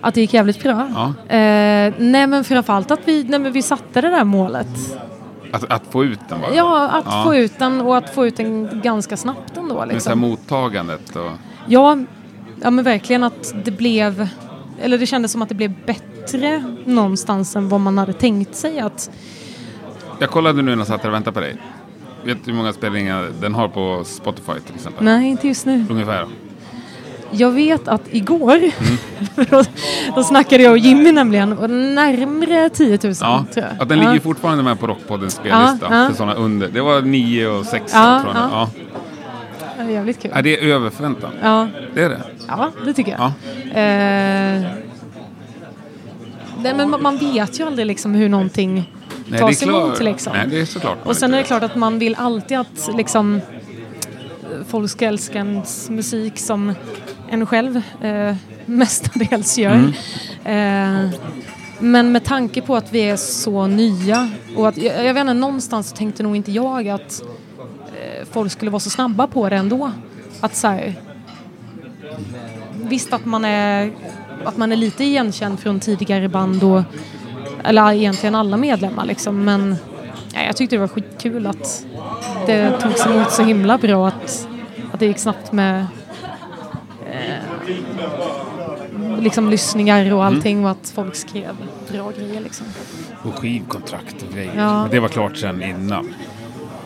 Att 0.00 0.14
det 0.14 0.20
gick 0.20 0.34
jävligt 0.34 0.62
bra? 0.62 0.88
Ja. 0.94 1.34
Eh, 1.36 1.94
nej 1.98 2.26
men 2.26 2.44
framförallt 2.44 2.90
att 2.90 3.00
vi, 3.04 3.24
nej, 3.24 3.38
men 3.40 3.52
vi 3.52 3.62
satte 3.62 4.00
det 4.00 4.10
där 4.10 4.24
målet. 4.24 4.66
Att, 5.52 5.72
att 5.72 5.82
få 5.90 6.04
ut 6.04 6.18
den 6.28 6.40
bara. 6.40 6.54
Ja, 6.54 6.88
att 6.88 7.04
Ja. 7.08 7.22
få 7.24 7.34
ut 7.36 7.58
den 7.58 7.80
och 7.80 7.96
att 7.96 8.14
få 8.14 8.26
ut 8.26 8.36
den 8.36 8.80
ganska 8.84 9.16
snabbt 9.16 9.56
ändå. 9.56 9.74
Men 9.74 9.76
så 9.76 9.80
här 9.80 9.86
Liksom. 9.94 10.18
mottagandet 10.18 11.16
och... 11.16 11.30
Ja, 11.66 11.98
ja, 12.62 12.70
men 12.70 12.84
verkligen 12.84 13.22
att 13.22 13.54
det 13.64 13.70
blev, 13.70 14.28
eller 14.80 14.98
det 14.98 15.06
kändes 15.06 15.32
som 15.32 15.42
att 15.42 15.48
det 15.48 15.54
blev 15.54 15.72
bättre 15.86 16.64
någonstans 16.84 17.56
än 17.56 17.68
vad 17.68 17.80
man 17.80 17.98
hade 17.98 18.12
tänkt 18.12 18.54
sig 18.54 18.80
att 18.80 19.10
Jag 20.18 20.30
kollade 20.30 20.62
nu 20.62 20.70
när 20.70 20.76
jag 20.78 20.86
satt 20.86 21.00
här 21.02 21.08
och 21.08 21.14
väntade 21.14 21.34
på 21.34 21.40
dig. 21.40 21.56
Vet 22.24 22.44
du 22.44 22.50
hur 22.50 22.58
många 22.58 22.72
spelningar 22.72 23.28
den 23.40 23.54
har 23.54 23.68
på 23.68 24.02
Spotify 24.04 24.52
till 24.66 24.74
exempel? 24.74 25.04
Nej, 25.04 25.28
inte 25.28 25.48
just 25.48 25.66
nu. 25.66 25.86
Ungefär. 25.90 26.26
Jag 27.30 27.50
vet 27.50 27.88
att 27.88 28.02
igår, 28.10 28.56
Mm. 28.56 29.46
då, 29.50 29.62
då 30.14 30.22
snackade 30.22 30.62
jag 30.62 30.72
och 30.72 30.78
Jimmy 30.78 31.12
nämligen, 31.12 31.52
och 31.58 31.70
närmre 31.70 32.68
10 32.70 32.98
000 33.04 33.14
Ja, 33.20 33.44
tror 33.54 33.66
jag. 33.66 33.82
att 33.82 33.88
den 33.88 33.98
ja. 33.98 34.08
ligger 34.08 34.20
fortfarande 34.20 34.62
med 34.64 34.80
på 34.80 34.86
Rockpoddens 34.86 35.32
spellista. 35.34 35.78
Ja, 35.90 36.02
ja. 36.02 36.08
För 36.08 36.16
sådana 36.16 36.34
under. 36.34 36.68
Det 36.68 36.80
var 36.80 37.02
9 37.02 37.46
och 37.48 37.66
6 37.66 37.92
Ja, 37.94 38.20
tror 38.22 38.34
jag. 38.34 38.68
Ja. 39.86 39.92
Ja. 39.92 39.92
Ja, 39.92 39.92
Jävligt 39.92 40.22
kul. 40.22 40.30
Är 40.34 40.42
det 40.42 40.70
över 40.70 40.90
förväntan? 40.90 41.30
Ja, 41.42 41.68
Det 41.94 42.02
är 42.02 42.08
det? 42.08 42.22
ja 42.48 42.70
det 42.84 42.92
tycker 42.94 43.12
jag. 43.12 43.20
Ja. 43.20 43.80
Eh, 43.80 44.62
nej, 46.62 46.74
men 46.76 46.90
man- 47.02 47.18
vet 47.18 47.60
ju 47.60 47.66
aldrig 47.66 47.86
liksom 47.86 48.14
hur 48.14 48.28
någonting 48.28 48.92
Nej, 49.28 49.40
tas 49.40 49.62
är 49.62 49.66
emot. 49.68 50.00
Liksom. 50.02 50.32
Nej, 50.32 50.46
det 50.50 50.60
är 50.60 50.64
såklart. 50.64 50.98
Och 51.04 51.16
sen 51.16 51.34
är 51.34 51.38
det 51.38 51.44
klart 51.44 51.62
att 51.62 51.76
man 51.76 51.98
vill 51.98 52.14
alltid 52.14 52.58
att 52.58 52.90
liksom, 52.96 53.40
folk 54.68 54.90
ska 54.90 55.06
älska 55.06 55.38
ens 55.38 55.90
musik 55.90 56.38
som 56.38 56.74
en 57.28 57.46
själv 57.46 57.82
eh, 58.02 58.34
mestadels 58.66 59.58
gör. 59.58 59.92
Mm. 60.44 61.04
Eh, 61.04 61.10
men 61.78 62.12
med 62.12 62.24
tanke 62.24 62.60
på 62.62 62.76
att 62.76 62.92
vi 62.92 63.00
är 63.00 63.16
så 63.16 63.66
nya 63.66 64.30
och 64.56 64.68
att, 64.68 64.76
jag, 64.76 65.04
jag 65.04 65.14
vet 65.14 65.20
inte, 65.20 65.34
någonstans 65.34 65.92
tänkte 65.92 66.22
nog 66.22 66.36
inte 66.36 66.52
jag 66.52 66.88
att 66.88 67.22
folk 68.30 68.52
skulle 68.52 68.70
vara 68.70 68.80
så 68.80 68.90
snabba 68.90 69.26
på 69.26 69.48
det 69.48 69.56
ändå. 69.56 69.90
Att 70.40 70.54
så 70.54 70.68
här, 70.68 70.94
visst 72.82 73.12
att 73.12 73.24
man 73.24 73.44
är 73.44 73.92
att 74.44 74.56
man 74.56 74.72
är 74.72 74.76
lite 74.76 75.04
igenkänd 75.04 75.60
från 75.60 75.80
tidigare 75.80 76.28
band 76.28 76.64
och 76.64 76.82
eller 77.64 77.92
egentligen 77.92 78.34
alla 78.34 78.56
medlemmar 78.56 79.04
liksom 79.04 79.44
men 79.44 79.76
ja, 80.34 80.42
jag 80.42 80.56
tyckte 80.56 80.76
det 80.76 80.80
var 80.80 80.88
skitkul 80.88 81.46
att 81.46 81.86
det 82.46 82.80
togs 82.80 83.06
emot 83.06 83.32
så 83.32 83.42
himla 83.42 83.78
bra 83.78 84.08
att, 84.08 84.48
att 84.92 85.00
det 85.00 85.06
gick 85.06 85.18
snabbt 85.18 85.52
med 85.52 85.86
eh, 87.10 87.66
liksom 89.20 89.50
lyssningar 89.50 90.12
och 90.12 90.24
allting 90.24 90.64
och 90.64 90.70
att 90.70 90.92
folk 90.94 91.14
skrev 91.14 91.56
bra 91.92 92.10
grejer 92.18 92.40
liksom. 92.40 92.66
Och 93.22 93.34
skivkontrakt 93.34 94.22
och 94.22 94.34
grejer. 94.34 94.52
Ja. 94.56 94.82
Men 94.82 94.90
det 94.90 95.00
var 95.00 95.08
klart 95.08 95.36
sen 95.36 95.62
innan. 95.62 96.14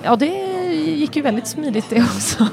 Ja, 0.02 0.16
det 0.16 0.49
gick 0.74 1.16
ju 1.16 1.22
väldigt 1.22 1.46
smidigt 1.46 1.86
det 1.90 2.02
också. 2.02 2.48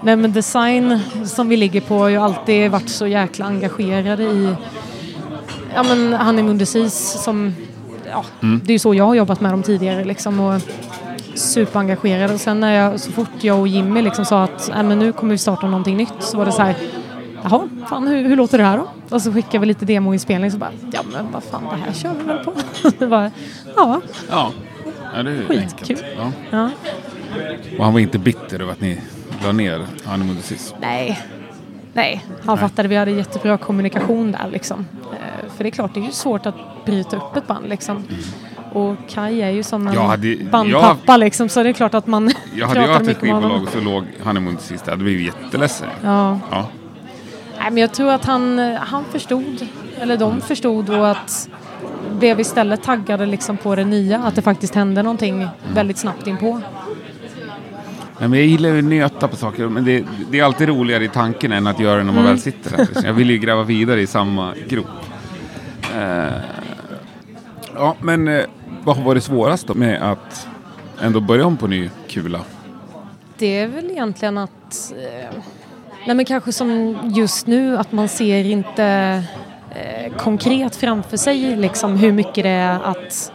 Nej 0.00 0.16
men 0.16 0.32
design 0.32 1.00
som 1.24 1.48
vi 1.48 1.56
ligger 1.56 1.80
på 1.80 1.98
har 1.98 2.08
ju 2.08 2.16
alltid 2.16 2.70
varit 2.70 2.88
så 2.88 3.06
jäkla 3.06 3.44
engagerade 3.46 4.22
i 4.22 4.54
Ja 5.74 5.82
men 5.82 6.12
Honeymoon 6.12 6.58
Disease 6.58 7.18
som 7.18 7.54
Ja, 8.10 8.24
det 8.40 8.70
är 8.70 8.72
ju 8.72 8.78
så 8.78 8.94
jag 8.94 9.04
har 9.04 9.14
jobbat 9.14 9.40
med 9.40 9.52
dem 9.52 9.62
tidigare 9.62 10.04
liksom 10.04 10.40
och 10.40 10.60
superengagerade 11.34 12.34
och 12.34 12.40
sen 12.40 12.60
när 12.60 12.74
jag 12.74 13.00
så 13.00 13.12
fort 13.12 13.30
jag 13.40 13.60
och 13.60 13.68
Jimmy 13.68 14.02
liksom 14.02 14.24
sa 14.24 14.44
att 14.44 14.70
Nej, 14.74 14.82
men 14.82 14.98
nu 14.98 15.12
kommer 15.12 15.32
vi 15.34 15.38
starta 15.38 15.66
någonting 15.66 15.96
nytt 15.96 16.14
så 16.20 16.38
var 16.38 16.44
det 16.44 16.52
så 16.52 16.62
här 16.62 16.76
Jaha, 17.42 17.68
fan 17.88 18.06
hur, 18.06 18.28
hur 18.28 18.36
låter 18.36 18.58
det 18.58 18.64
här 18.64 18.78
då? 18.78 18.88
Och 19.10 19.22
så 19.22 19.32
skickade 19.32 19.58
vi 19.58 19.66
lite 19.66 19.84
demoinspelning 19.84 20.50
så 20.50 20.58
bara 20.58 20.70
Ja 20.92 21.00
men 21.12 21.32
vad 21.32 21.44
fan 21.44 21.62
det 21.64 21.76
här 21.76 21.92
kör 21.92 22.14
vi 22.18 22.24
väl 22.24 22.38
på. 22.44 22.52
var, 23.06 23.30
ja, 23.76 24.00
Ja. 24.30 24.52
Ja 25.16 25.22
det 25.22 25.30
är 25.30 25.44
Skitkul. 25.48 25.98
Ja. 26.16 26.32
ja. 26.50 26.70
Och 27.78 27.84
han 27.84 27.92
var 27.92 28.00
inte 28.00 28.18
bitter 28.18 28.60
över 28.60 28.72
att 28.72 28.80
ni 28.80 29.00
la 29.44 29.52
ner 29.52 29.86
Honeymoon 30.04 30.36
Disease. 30.36 30.74
Nej. 30.80 31.20
Nej, 31.92 32.24
han 32.44 32.54
Nej. 32.58 32.68
fattade 32.68 32.88
vi 32.88 32.96
hade 32.96 33.10
jättebra 33.10 33.58
kommunikation 33.58 34.32
där 34.32 34.48
liksom. 34.52 34.86
Eh, 35.12 35.50
för 35.56 35.64
det 35.64 35.68
är 35.68 35.70
klart, 35.70 35.94
det 35.94 36.00
är 36.00 36.04
ju 36.04 36.12
svårt 36.12 36.46
att 36.46 36.54
bryta 36.86 37.16
upp 37.16 37.36
ett 37.36 37.46
band 37.46 37.68
liksom. 37.68 38.04
Och 38.72 38.94
Kai 39.08 39.42
är 39.42 39.50
ju 39.50 39.62
som 39.62 39.86
en 39.88 39.94
Jag 39.94 40.00
hade- 40.04 40.36
bandpappa 40.50 41.16
liksom, 41.16 41.48
så 41.48 41.62
det 41.62 41.68
är 41.68 41.72
klart 41.72 41.94
att 41.94 42.06
man 42.06 42.30
Jag 42.54 42.66
hade 42.66 42.80
pratar 42.80 42.92
haft 42.92 43.00
ett 43.02 43.06
mycket 43.08 43.22
med 43.22 43.32
honom. 43.32 43.50
skivbolag 43.50 43.62
och 43.66 43.72
så 43.72 43.80
låg 43.80 44.04
Honeymoon 44.24 44.54
Disease 44.54 44.84
där. 44.84 44.92
Jag 44.92 44.96
hade 44.96 45.04
blivit 45.04 45.26
jätteledsen. 45.42 45.88
Ja. 46.02 46.38
Ja. 46.50 46.66
Nej, 47.58 47.70
men 47.70 47.76
jag 47.76 47.92
tror 47.94 48.12
att 48.12 48.24
han, 48.24 48.58
eh, 48.58 48.74
han 48.80 49.04
förstod, 49.04 49.66
eller 50.00 50.16
de 50.16 50.40
förstod 50.40 50.90
och 50.90 51.10
att 51.10 51.48
blev 52.14 52.40
istället 52.40 52.82
taggade 52.82 53.26
liksom 53.26 53.56
på 53.56 53.74
det 53.74 53.84
nya, 53.84 54.18
att 54.18 54.34
det 54.34 54.42
faktiskt 54.42 54.74
hände 54.74 55.02
någonting 55.02 55.46
väldigt 55.74 55.98
snabbt 55.98 56.26
inpå. 56.26 56.60
Nej, 58.18 58.28
men 58.28 58.38
jag 58.38 58.48
gillar 58.48 58.68
ju 58.68 58.78
att 58.78 58.84
nöta 58.84 59.28
på 59.28 59.36
saker, 59.36 59.68
men 59.68 59.84
det, 59.84 60.04
det 60.30 60.38
är 60.40 60.44
alltid 60.44 60.68
roligare 60.68 61.04
i 61.04 61.08
tanken 61.08 61.52
än 61.52 61.66
att 61.66 61.80
göra 61.80 61.96
det 61.98 62.04
när 62.04 62.12
man 62.12 62.18
Mm. 62.24 62.32
väl 62.32 62.40
sitter 62.40 62.76
där. 62.76 63.06
Jag 63.06 63.12
vill 63.12 63.30
ju 63.30 63.38
gräva 63.38 63.62
vidare 63.62 64.00
i 64.00 64.06
samma 64.06 64.54
grop. 64.68 64.86
Eh, 65.96 66.32
ja, 67.74 67.96
men 68.00 68.28
eh, 68.28 68.44
vad 68.84 68.96
har 68.96 69.04
varit 69.04 69.24
svårast 69.24 69.66
då 69.66 69.74
med 69.74 70.02
att 70.12 70.48
ändå 71.02 71.20
börja 71.20 71.46
om 71.46 71.56
på 71.56 71.66
ny 71.66 71.90
kula? 72.08 72.40
Det 73.38 73.58
är 73.58 73.66
väl 73.68 73.90
egentligen 73.90 74.38
att, 74.38 74.92
eh, 74.96 75.36
nej 76.06 76.16
men 76.16 76.24
kanske 76.24 76.52
som 76.52 76.96
just 77.14 77.46
nu 77.46 77.76
att 77.78 77.92
man 77.92 78.08
ser 78.08 78.44
inte 78.44 79.22
eh, 79.74 80.12
konkret 80.16 80.76
framför 80.76 81.16
sig 81.16 81.56
liksom 81.56 81.96
hur 81.96 82.12
mycket 82.12 82.44
det 82.44 82.50
är 82.50 82.80
att 82.82 83.32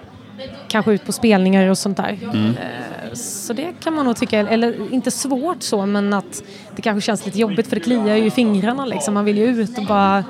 kanske 0.68 0.92
ut 0.92 1.06
på 1.06 1.12
spelningar 1.12 1.70
och 1.70 1.78
sånt 1.78 1.98
där. 1.98 2.18
Eh, 2.34 3.14
så 3.14 3.54
det 3.54 3.74
kan 3.84 3.94
man 3.94 4.06
nog 4.06 4.16
tycka, 4.16 4.40
eller 4.40 4.94
inte 4.94 5.12
svårt 5.12 5.64
så 5.64 5.86
men 5.86 6.14
att 6.14 6.44
det 6.76 6.82
kanske 6.82 7.06
känns 7.06 7.26
lite 7.26 7.40
jobbigt 7.40 7.68
för 7.68 7.76
det 7.76 7.82
kliar 7.82 8.16
ju 8.16 8.26
i 8.26 8.32
fingrarna 8.32 8.86
liksom. 8.86 9.14
Man 9.14 9.26
vill 9.26 9.38
ju 9.38 9.46
ut 9.46 9.78
och 9.78 9.86
bara 9.86 10.24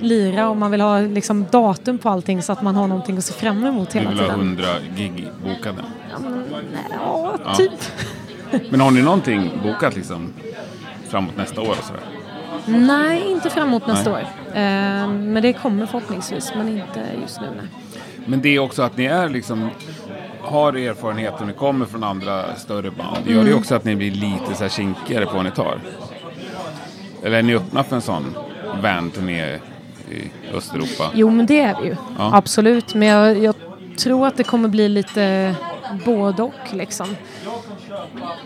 lira 0.00 0.48
och 0.48 0.56
man 0.56 0.70
vill 0.70 0.80
ha 0.80 1.00
liksom 1.00 1.46
datum 1.50 1.98
på 1.98 2.08
allting 2.08 2.42
så 2.42 2.52
att 2.52 2.62
man 2.62 2.74
har 2.74 2.86
någonting 2.86 3.18
att 3.18 3.24
se 3.24 3.32
fram 3.32 3.66
emot 3.66 3.90
Du 3.90 3.98
hela 3.98 4.10
vill 4.10 4.18
ha 4.18 4.26
tiden. 4.26 4.40
100 4.40 4.64
gig 4.96 5.28
bokade. 5.44 5.84
Ja, 6.12 6.18
men, 6.18 6.44
ja, 6.90 7.54
typ. 7.56 7.72
Men 8.70 8.80
har 8.80 8.90
ni 8.90 9.02
någonting 9.02 9.50
bokat 9.62 9.96
liksom 9.96 10.32
framåt 11.08 11.36
nästa 11.36 11.60
år 11.60 11.70
och 11.70 11.84
sådär? 11.84 12.19
Nej, 12.70 13.30
inte 13.30 13.50
framåt 13.50 13.86
nästa 13.86 14.12
år. 14.12 14.18
Eh, 14.54 15.08
men 15.08 15.42
det 15.42 15.52
kommer 15.52 15.86
förhoppningsvis, 15.86 16.52
men 16.56 16.68
inte 16.68 17.00
just 17.20 17.40
nu. 17.40 17.46
Nej. 17.56 17.66
Men 18.26 18.40
det 18.40 18.48
är 18.48 18.58
också 18.58 18.82
att 18.82 18.96
ni 18.96 19.04
är 19.04 19.28
liksom 19.28 19.70
har 20.42 20.72
erfarenhet 20.76 21.34
och 21.40 21.46
ni 21.46 21.52
kommer 21.52 21.86
från 21.86 22.04
andra 22.04 22.54
större 22.56 22.90
band. 22.90 23.16
Det 23.24 23.30
Mm. 23.32 23.46
gör 23.46 23.52
det 23.52 23.58
också 23.58 23.74
att 23.74 23.84
ni 23.84 23.96
blir 23.96 24.10
lite 24.10 24.54
så 24.54 24.62
här 24.62 24.68
kinkigare 24.68 25.26
på 25.26 25.32
vad 25.36 25.44
ni 25.44 25.50
tar. 25.50 25.78
Eller 27.22 27.38
är 27.38 27.42
ni 27.42 27.54
öppna 27.56 27.84
för 27.84 27.96
en 27.96 28.02
sån 28.02 28.36
van-turné 28.82 29.54
i 30.10 30.30
Östeuropa? 30.54 31.10
Jo, 31.14 31.30
men 31.30 31.46
det 31.46 31.60
är 31.60 31.76
vi 31.82 31.88
ju. 31.88 31.96
Ja. 32.18 32.30
Absolut. 32.36 32.94
Men 32.94 33.08
jag, 33.08 33.38
jag 33.38 33.54
tror 33.98 34.26
att 34.26 34.36
det 34.36 34.44
kommer 34.44 34.68
bli 34.68 34.88
lite 34.88 35.54
både 36.04 36.42
och 36.42 36.72
liksom. 36.72 37.16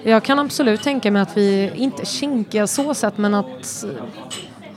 Jag 0.03 0.23
kan 0.23 0.39
absolut 0.39 0.83
tänka 0.83 1.11
mig 1.11 1.23
att 1.23 1.37
vi, 1.37 1.73
inte 1.75 2.07
kinkiga 2.07 2.67
så 2.67 2.95
sett, 2.95 3.19
men 3.19 3.35
att 3.35 3.85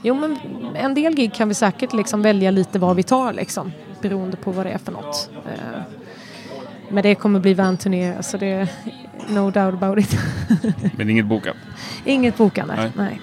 Jo, 0.02 0.14
men 0.14 0.36
en 0.74 0.94
del 0.94 1.14
gig 1.14 1.34
kan 1.34 1.48
vi 1.48 1.54
säkert 1.54 1.92
liksom 1.92 2.22
välja 2.22 2.50
lite 2.50 2.78
vad 2.78 2.96
vi 2.96 3.02
tar 3.02 3.32
liksom. 3.32 3.72
Beroende 4.02 4.36
på 4.36 4.50
vad 4.52 4.66
det 4.66 4.70
är 4.70 4.78
för 4.78 4.92
något. 4.92 5.30
Eh, 5.46 5.80
Men 6.88 7.02
det 7.02 7.14
kommer 7.14 7.40
bli 7.40 7.54
van-turné, 7.54 8.22
så 8.22 8.36
det 8.36 8.46
är 8.46 8.68
no 9.28 9.50
doubt 9.50 9.82
about 9.82 9.98
it. 9.98 10.18
Men 10.96 11.10
inget 11.10 11.26
bokat? 11.26 11.56
Inget 12.04 12.36
bokande. 12.36 12.74
Nej. 12.76 12.90
Nej. 12.96 13.20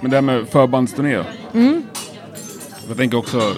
Men 0.00 0.10
det 0.10 0.16
här 0.16 0.22
med 0.22 0.48
förbandsturné? 0.48 1.24
Mm. 1.54 1.82
Jag 2.88 2.96
tänker 2.96 3.18
också, 3.18 3.54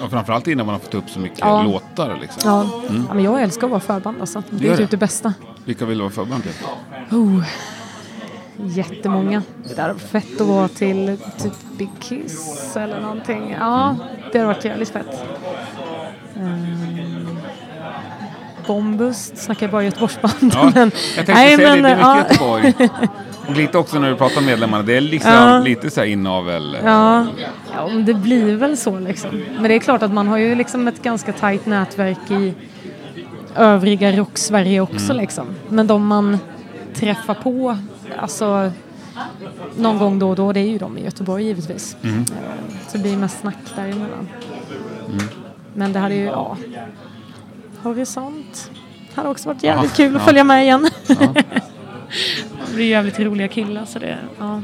ja, 0.00 0.08
framförallt 0.08 0.46
innan 0.46 0.66
man 0.66 0.74
har 0.74 0.80
fått 0.80 0.94
upp 0.94 1.10
så 1.10 1.20
mycket 1.20 1.38
Ja. 1.38 1.62
låtar 1.62 2.18
liksom. 2.20 2.42
Ja. 2.44 2.66
ja, 3.08 3.14
men 3.14 3.24
jag 3.24 3.42
älskar 3.42 3.66
att 3.66 3.70
vara 3.70 3.80
förband 3.80 4.20
alltså. 4.20 4.42
Det 4.50 4.66
är 4.66 4.70
det? 4.70 4.76
typ 4.76 4.90
det 4.90 4.96
bästa. 4.96 5.34
Vilka 5.64 5.84
vill 5.84 5.98
du 5.98 6.02
vara 6.02 6.12
förband 6.12 6.42
till? 6.42 6.52
Oh. 7.18 7.44
Jättemånga. 8.56 9.42
Det 9.68 9.74
där 9.74 9.88
är 9.88 9.94
fett 9.94 10.40
att 10.40 10.46
vara 10.46 10.68
till 10.68 11.18
typ 11.38 11.52
Big 11.78 11.90
Kiss 12.00 12.76
eller 12.76 13.00
någonting. 13.00 13.56
Ja, 13.60 13.96
det 14.32 14.38
har 14.38 14.46
varit 14.46 14.64
jävligt 14.64 14.88
fett. 14.88 15.24
Um, 16.36 17.38
Bombus, 18.66 19.32
snackar 19.36 19.66
jag 19.66 19.70
bara 19.70 19.84
Göteborgsband. 19.84 20.52
Ja, 20.54 20.70
men, 20.74 20.90
jag 21.16 21.26
tänkte 21.26 21.34
nej, 21.34 21.56
säga 21.56 21.74
men, 21.74 21.82
det, 21.82 21.88
det 21.88 21.94
är 21.94 22.00
ja, 22.00 22.16
mycket 22.16 22.30
Göteborg. 22.30 22.74
Lite 23.48 23.78
också 23.78 23.98
när 23.98 24.10
du 24.10 24.16
pratar 24.16 24.38
om 24.38 24.46
medlemmarna, 24.46 24.82
det 24.82 24.96
är 24.96 25.00
liksom 25.00 25.32
Ja. 25.32 25.58
lite 25.58 25.90
så 25.90 26.00
här 26.00 26.06
inavel. 26.08 26.76
Ja, 26.84 27.26
ja, 27.74 27.88
men 27.88 28.04
det 28.04 28.14
blir 28.14 28.56
väl 28.56 28.76
så 28.76 28.98
liksom. 28.98 29.30
Men 29.54 29.62
det 29.62 29.74
är 29.74 29.78
klart 29.78 30.02
att 30.02 30.12
man 30.12 30.28
har 30.28 30.36
ju 30.38 30.54
liksom 30.54 30.88
ett 30.88 31.02
ganska 31.02 31.32
tajt 31.32 31.66
nätverk 31.66 32.30
i 32.30 32.54
övriga 33.56 34.12
rock-Sverige 34.12 34.80
också 34.80 35.12
liksom. 35.12 35.46
Men 35.68 35.86
de 35.86 36.06
man 36.06 36.38
träffar 36.94 37.34
på, 37.34 37.78
alltså 38.18 38.70
någon 39.76 39.98
gång 39.98 40.18
då 40.18 40.28
och 40.30 40.36
då. 40.36 40.52
Det 40.52 40.60
är 40.60 40.68
ju 40.68 40.78
de 40.78 40.98
i 40.98 41.04
Göteborg 41.04 41.44
givetvis. 41.44 41.96
Mm. 42.02 42.20
Eh, 42.20 42.24
så 42.88 42.96
det 42.96 43.02
blir 43.02 43.16
mest 43.16 43.40
snack 43.40 43.56
däremellan. 43.76 44.28
Men 45.74 45.92
det 45.92 45.98
hade 45.98 46.14
ju, 46.14 46.24
ja. 46.24 46.56
Horisont. 47.82 48.70
Hade 49.14 49.28
också 49.28 49.48
varit 49.48 49.62
jävligt 49.62 49.90
Ja, 49.90 49.96
kul 49.96 50.16
att 50.16 50.22
ja. 50.22 50.26
följa 50.26 50.44
med 50.44 50.62
igen. 50.62 50.88
Det 52.76 52.82
är 52.82 52.88
jävligt 52.88 53.20
roliga 53.20 53.48
killar 53.48 53.84
så 53.84 53.98
det, 53.98 54.18
ja. 54.38 54.62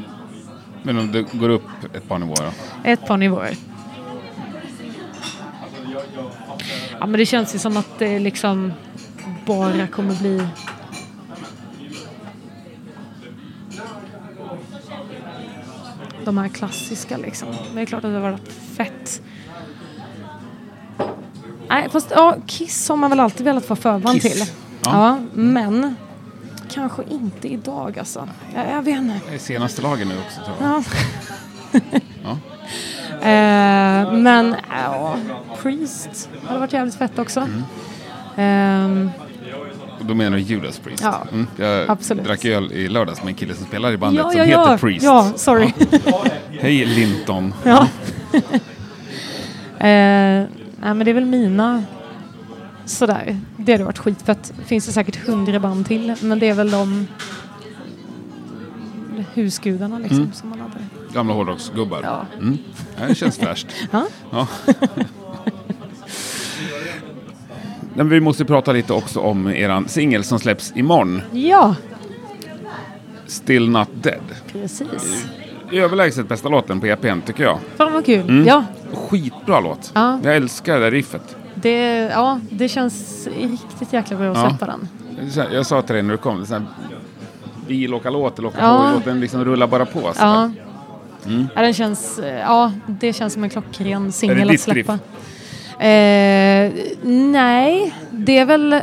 Men 0.82 0.98
om 0.98 1.12
det 1.12 1.22
går 1.32 1.48
upp 1.48 1.62
ett 1.94 2.08
par 2.08 2.18
nivåer 2.18 2.42
då? 2.42 2.50
Ett 2.90 3.06
par 3.06 3.16
nivåer. 3.16 3.56
Ja 7.00 7.06
men 7.06 7.12
det 7.12 7.26
känns 7.26 7.54
ju 7.54 7.58
som 7.58 7.76
att 7.76 7.98
det 7.98 8.18
liksom 8.18 8.72
bara 9.46 9.86
kommer 9.86 10.14
bli 10.14 10.46
de 16.24 16.38
här 16.38 16.48
klassiska 16.48 17.16
liksom. 17.16 17.48
Men 17.48 17.74
det 17.74 17.80
är 17.80 17.86
klart 17.86 18.04
att 18.04 18.10
det 18.10 18.18
har 18.18 18.30
varit 18.30 18.52
fett. 18.76 19.22
Nej 21.68 21.88
fast 21.90 22.10
ja, 22.10 22.36
Kiss 22.46 22.88
har 22.88 22.96
man 22.96 23.10
väl 23.10 23.20
alltid 23.20 23.44
velat 23.46 23.68
vara 23.68 23.80
förband 23.80 24.22
Kiss. 24.22 24.32
till. 24.32 24.54
Ja. 24.84 24.90
Ja. 24.92 25.18
men 25.32 25.94
kanske 26.74 27.02
inte 27.10 27.48
idag 27.48 27.98
alltså. 27.98 28.28
Jag, 28.54 28.70
jag 28.70 28.82
vet 28.82 28.96
inte. 28.98 29.20
Det 29.28 29.34
är 29.34 29.38
senaste 29.38 29.82
lagen 29.82 30.08
nu 30.08 30.14
också 30.26 30.40
tror 30.44 30.56
jag. 30.60 30.84
Ja. 31.72 31.80
Ja. 32.24 32.36
Eh, 33.20 34.12
men 34.12 34.54
ja, 34.70 35.16
Priest 35.62 36.28
hade 36.46 36.60
varit 36.60 36.72
jävligt 36.72 36.94
fett 36.94 37.18
också. 37.18 37.40
Mm. 37.40 37.62
Ehm, 38.36 39.10
Och 40.00 40.06
då 40.06 40.14
menar 40.14 40.36
du 40.36 40.42
Judas 40.42 40.78
Priest? 40.78 41.02
Ja, 41.02 41.22
Mm. 41.32 41.46
Jag 41.56 41.90
absolut. 41.90 42.24
drack 42.24 42.44
öl 42.44 42.72
i 42.72 42.88
lördags 42.88 43.22
med 43.22 43.28
en 43.28 43.34
kille 43.34 43.54
som 43.54 43.66
spelar 43.66 43.92
i 43.92 43.96
bandet 43.96 44.24
ja, 44.24 44.30
som 44.30 44.38
ja, 44.38 44.44
heter 44.44 44.72
ja. 44.72 44.78
Priest. 44.78 45.04
Ja, 45.04 45.32
sorry. 45.36 45.72
Hej 46.60 46.84
Linton. 46.86 47.54
ja. 47.64 47.86
eh, 49.78 50.46
nej, 50.48 50.48
men 50.78 50.98
det 50.98 51.10
är 51.10 51.14
väl 51.14 51.26
mina 51.26 51.84
sådär. 52.90 53.40
Det 53.56 53.72
hade 53.72 53.84
varit 53.84 53.98
skitfett. 53.98 54.52
Finns 54.66 54.86
det 54.86 54.92
säkert 54.92 55.16
hundra 55.26 55.60
band 55.60 55.86
till. 55.86 56.14
Men 56.20 56.38
det 56.38 56.48
är 56.48 56.54
väl 56.54 56.70
de 56.70 57.06
husgudarna 59.34 59.98
liksom 59.98 60.18
Mm. 60.18 60.32
som 60.32 60.48
man 60.48 60.60
hade. 60.60 60.78
Gamla 61.14 61.34
hårdrocksgubbar. 61.34 62.00
Ja. 62.02 62.26
Mm. 62.38 62.58
Det 63.08 63.14
känns 63.14 63.38
fräscht. 63.38 63.66
Ja. 63.90 64.06
Ja. 64.30 64.46
Men 67.94 68.08
vi 68.08 68.20
måste 68.20 68.44
prata 68.44 68.72
lite 68.72 68.92
också 68.92 69.20
om 69.20 69.46
eran 69.48 69.88
singel 69.88 70.24
som 70.24 70.38
släpps 70.38 70.72
imorgon. 70.76 71.22
ja, 71.32 71.74
Still 73.26 73.70
Not 73.70 73.88
Dead. 74.02 74.20
precis. 74.52 75.26
Överlägset 75.72 76.28
bästa 76.28 76.48
låten 76.48 76.80
på 76.80 76.86
EPn 76.86 77.20
tycker 77.26 77.42
jag. 77.44 77.58
Fan 77.76 77.92
vad 77.92 78.06
kul. 78.06 78.20
Mm. 78.28 78.46
Ja, 78.46 78.64
Skitbra 78.92 79.60
låt. 79.60 79.92
Ja. 79.94 80.20
Jag 80.24 80.36
älskar 80.36 80.74
det 80.74 80.80
där 80.84 80.90
riffet. 80.90 81.36
Det, 81.54 81.98
ja, 82.12 82.40
det 82.50 82.68
känns 82.68 83.26
riktigt 83.38 83.92
jäkla 83.92 84.16
bra 84.16 84.30
att 84.32 84.36
Ja. 84.38 84.48
släppa 84.50 84.66
den. 84.66 84.88
Så 85.30 85.44
Jag 85.52 85.66
sa 85.66 85.82
till 85.82 85.94
dig 85.94 86.02
när 86.02 86.10
du 86.12 86.18
kom, 86.18 86.46
sån 86.46 86.56
här 86.62 86.66
bilåkarlåt, 87.68 88.38
eller 88.38 88.48
åka 88.48 88.58
Ja. 88.60 88.88
på, 88.92 88.98
låten 88.98 89.20
liksom 89.20 89.44
rullar 89.44 89.66
bara 89.66 89.86
på. 89.86 90.00
Så 90.00 90.12
Ja. 90.18 90.50
Mm. 91.26 91.46
ja, 91.54 91.62
den 91.62 91.74
känns, 91.74 92.20
ja, 92.40 92.72
det 92.86 93.12
känns 93.12 93.32
som 93.32 93.44
en 93.44 93.50
klockren 93.50 94.12
singel 94.12 94.50
att 94.50 94.60
släppa. 94.60 94.92
Eh, 95.84 96.72
nej, 97.02 97.94
det 98.10 98.38
är 98.38 98.44
väl 98.44 98.80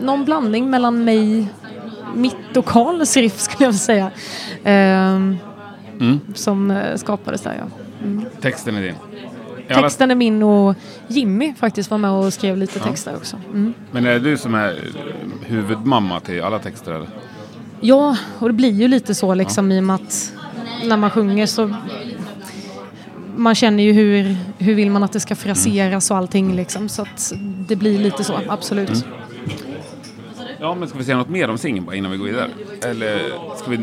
någon 0.00 0.24
blandning 0.24 0.70
mellan 0.70 1.04
mig, 1.04 1.46
mitt 2.14 2.56
och 2.56 2.64
Karls 2.64 3.16
riff 3.16 3.40
skulle 3.40 3.64
jag 3.64 3.72
vilja 3.72 3.78
säga. 3.78 4.10
Eh, 4.64 5.20
Mm. 6.00 6.20
Som 6.34 6.70
eh, 6.70 6.96
skapades 6.96 7.40
där 7.42 7.54
ja. 7.58 7.64
Mm. 8.06 8.24
Texten 8.40 8.76
är 8.76 8.82
din. 8.82 8.94
Texten 9.68 10.10
är 10.10 10.14
min 10.14 10.42
och 10.42 10.74
Jimmy 11.08 11.54
faktiskt 11.54 11.90
var 11.90 11.98
med 11.98 12.10
och 12.10 12.32
skrev 12.32 12.56
lite 12.56 12.78
texter 12.78 13.16
också. 13.16 13.36
Mm. 13.50 13.74
Men 13.90 14.06
är 14.06 14.12
det 14.12 14.18
du 14.18 14.36
som 14.36 14.54
är 14.54 14.78
huvudmamma 15.42 16.20
till 16.20 16.42
alla 16.42 16.58
texter? 16.58 16.92
Eller? 16.92 17.08
Ja, 17.80 18.16
och 18.38 18.48
det 18.48 18.52
blir 18.54 18.72
ju 18.72 18.88
lite 18.88 19.14
så 19.14 19.34
liksom 19.34 19.72
i 19.72 19.80
och 19.80 19.84
med 19.84 19.94
att 19.96 20.32
när 20.84 20.96
man 20.96 21.10
sjunger 21.10 21.46
så 21.46 21.74
man 23.36 23.54
känner 23.54 23.82
ju 23.82 23.92
hur, 23.92 24.36
hur 24.58 24.74
vill 24.74 24.90
man 24.90 25.02
att 25.02 25.12
det 25.12 25.20
ska 25.20 25.34
fraseras 25.36 26.10
och 26.10 26.16
allting 26.16 26.56
liksom. 26.56 26.88
Så 26.88 27.02
att 27.02 27.32
det 27.68 27.76
blir 27.76 27.98
lite 27.98 28.24
så, 28.24 28.40
absolut. 28.48 28.90
Mm. 28.90 29.02
Ja, 30.60 30.74
men 30.74 30.88
ska 30.88 30.98
vi 30.98 31.04
säga 31.04 31.16
något 31.16 31.28
mer 31.28 31.50
om 31.50 31.58
singeln 31.58 31.94
innan 31.94 32.10
vi 32.10 32.16
går 32.16 32.24
vidare? 32.24 32.50
Eller 32.82 33.20
ska 33.56 33.70
vi 33.70 33.78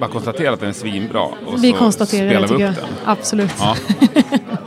bara 0.00 0.10
konstatera 0.10 0.52
att 0.52 0.60
den 0.60 0.68
är 0.68 0.72
svinbra? 0.72 1.20
Och 1.22 1.64
Vi 1.64 1.70
så 1.72 1.76
konstaterar 1.78 2.30
spelar 2.30 2.48
det 2.48 2.54
vi 2.54 2.58
tycker 2.58 2.70
upp 2.70 2.76
jag. 2.80 2.88
den? 2.88 2.94
Absolut. 3.04 3.54
Ja. 3.58 3.76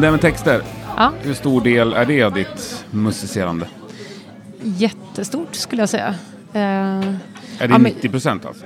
Men 0.00 0.02
det 0.02 0.06
här 0.06 0.12
med 0.12 0.20
texter, 0.20 0.62
Ja, 0.96 1.12
hur 1.22 1.34
stor 1.34 1.60
del 1.60 1.92
är 1.92 2.04
det 2.04 2.22
av 2.22 2.32
ditt 2.34 2.84
musicerande? 2.90 3.66
jättestort 4.62 5.54
skulle 5.54 5.82
jag 5.82 5.88
säga. 5.88 6.14
Eh, 6.52 6.60
Är 6.60 7.00
det 7.58 7.64
Ja, 7.64 7.68
men- 7.68 7.82
90 7.82 8.08
procent 8.08 8.46
alltså? 8.46 8.64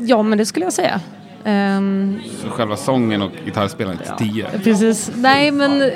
ja, 0.00 0.22
men 0.22 0.38
det 0.38 0.46
skulle 0.46 0.66
jag 0.66 0.72
säga. 0.72 1.00
Ehm, 1.44 2.18
Så 2.42 2.48
själva 2.48 2.76
sången 2.76 3.22
och 3.22 3.30
gitarrspelandet 3.44 4.18
till 4.18 4.28
10? 4.30 4.46
Precis. 4.64 5.10
Nej, 5.16 5.50
men 5.50 5.90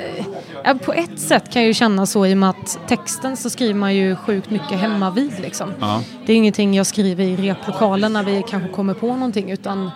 på 0.85 0.93
ett 0.93 1.19
sätt 1.19 1.51
kan 1.53 1.61
jag 1.61 1.67
ju 1.67 1.73
känna 1.73 2.05
så 2.05 2.25
i 2.25 2.33
och 2.33 2.37
med 2.37 2.49
att 2.49 2.79
texten 2.87 3.37
så 3.37 3.49
skriver 3.49 3.73
man 3.73 3.95
ju 3.95 4.15
sjukt 4.15 4.49
mycket 4.49 4.79
hemma 4.79 5.11
vid 5.11 5.39
liksom. 5.41 5.69
Ja. 5.79 6.01
Det 6.25 6.33
är 6.33 6.37
ingenting 6.37 6.73
jag 6.73 6.85
skriver 6.87 7.23
i 7.23 7.35
replokalen 7.35 8.13
när 8.13 8.23
vi 8.23 8.43
kanske 8.49 8.69
kommer 8.69 8.93
på 8.93 9.07
någonting 9.07 9.51
utan 9.51 9.91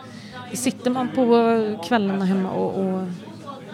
sitter 0.53 0.91
man 0.91 1.07
på 1.15 1.25
kvällarna 1.87 2.25
hemma 2.25 2.49
och, 2.51 2.79
och 2.85 3.07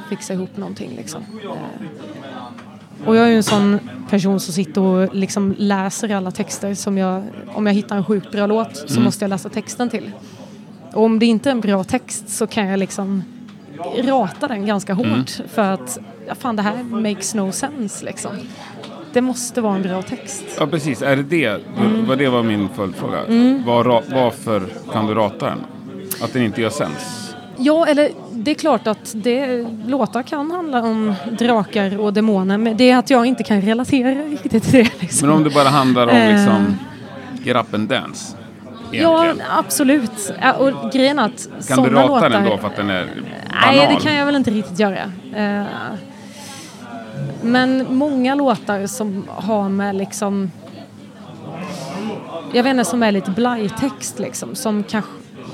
fixar 0.10 0.34
ihop 0.34 0.58
någonting 0.58 0.92
liksom. 0.98 1.22
Eh, 1.44 3.08
Och 3.08 3.16
jag 3.16 3.26
är 3.26 3.30
ju 3.30 3.36
en 3.38 3.44
sån 3.44 3.80
person 4.10 4.40
som 4.40 4.54
sitter 4.54 4.82
och 4.82 5.16
liksom 5.16 5.56
läser 5.58 6.16
alla 6.16 6.32
texter 6.32 6.74
som 6.74 6.98
jag, 6.98 7.24
om 7.54 7.68
jag 7.68 7.74
hittar 7.74 7.96
en 7.98 8.06
sjukt 8.06 8.32
bra 8.32 8.46
låt 8.48 8.76
så 8.90 9.00
måste 9.02 9.24
jag 9.24 9.30
läsa 9.30 9.50
texten 9.50 9.90
till. 9.90 10.12
Och 10.94 11.04
om 11.04 11.20
det 11.20 11.26
inte 11.26 11.50
är 11.50 11.52
en 11.52 11.62
bra 11.62 11.84
text 11.84 12.30
så 12.30 12.48
kan 12.48 12.68
jag 12.68 12.80
liksom 12.80 13.24
rata 14.04 14.48
den 14.48 14.66
ganska 14.66 14.94
hårt 14.94 15.06
Mm. 15.08 15.26
för 15.50 15.62
att 15.62 15.98
fan 16.40 16.56
det 16.56 16.62
här 16.62 16.84
makes 16.84 17.36
no 17.36 17.52
sense 17.52 18.06
liksom. 18.06 18.32
Det 19.14 19.22
måste 19.22 19.62
vara 19.62 19.76
en 19.76 19.82
bra 19.82 20.02
text. 20.02 20.44
Ja, 20.60 20.68
precis. 20.68 21.02
Är 21.02 21.16
det 21.16 21.24
det? 21.24 21.46
Mm. 21.78 22.06
Vad 22.08 22.18
det 22.18 22.30
var 22.30 22.44
min 22.44 22.70
följdfråga. 22.76 23.18
Var, 23.66 23.84
ra- 23.84 24.04
varför 24.14 24.64
kan 24.94 25.08
du 25.08 25.14
rata 25.14 25.46
den? 25.46 25.60
Att 26.22 26.34
den 26.34 26.44
inte 26.44 26.62
gör 26.62 26.70
sens? 26.70 27.29
Ja, 27.62 27.88
eller 27.88 28.10
det 28.32 28.52
är 28.52 28.56
klart 28.56 28.88
att 28.88 29.12
det, 29.16 29.66
låtar 29.88 30.24
kan 30.24 30.52
handla 30.52 30.82
om 30.84 31.16
drakar 31.40 32.00
och 32.00 32.14
demoner 32.14 32.58
men 32.58 32.78
det 32.78 32.92
är 32.92 32.98
att 32.98 33.10
jag 33.10 33.26
inte 33.26 33.44
kan 33.44 33.62
relatera 33.62 34.10
riktigt 34.10 34.64
till 34.64 34.72
det. 34.84 35.02
Liksom. 35.02 35.28
Men 35.28 35.38
om 35.38 35.44
det 35.44 35.50
bara 35.50 35.70
handlar 35.70 36.04
om 36.08 36.16
Eh. 36.16 36.32
liksom 36.36 36.78
Get 37.44 37.56
up 37.58 37.74
and 37.74 37.90
dance? 37.90 38.36
Ja, 38.92 39.24
Egentligen. 39.24 39.50
absolut. 39.58 40.34
Ja, 40.42 40.54
Och 40.54 40.92
grejen 40.92 41.20
att 41.20 41.50
kan 41.68 41.84
du 41.84 41.90
rata 41.90 42.08
låtar... 42.08 42.30
den 42.30 42.46
då 42.46 42.58
för 42.58 42.68
att 42.68 42.76
den 42.76 42.90
är 42.90 43.06
banal? 43.06 43.24
Nej, 43.76 43.96
det 43.96 44.04
kan 44.04 44.16
jag 44.16 44.26
väl 44.26 44.36
inte 44.36 44.52
riktigt 44.52 44.80
göra. 44.80 44.98
Eh, 45.36 45.64
Men 47.42 47.86
många 47.96 48.36
låtar 48.36 48.88
som 48.88 49.26
har 49.30 49.70
med 49.70 49.96
liksom... 49.96 50.52
Jag 52.54 52.64
vet 52.64 52.72
inte, 52.72 52.86
som 52.86 53.04
är 53.04 53.12
lite 53.12 53.32
blajtext 53.32 54.20
liksom. 54.20 54.56
Som 54.56 54.84
kanske... 54.84 55.12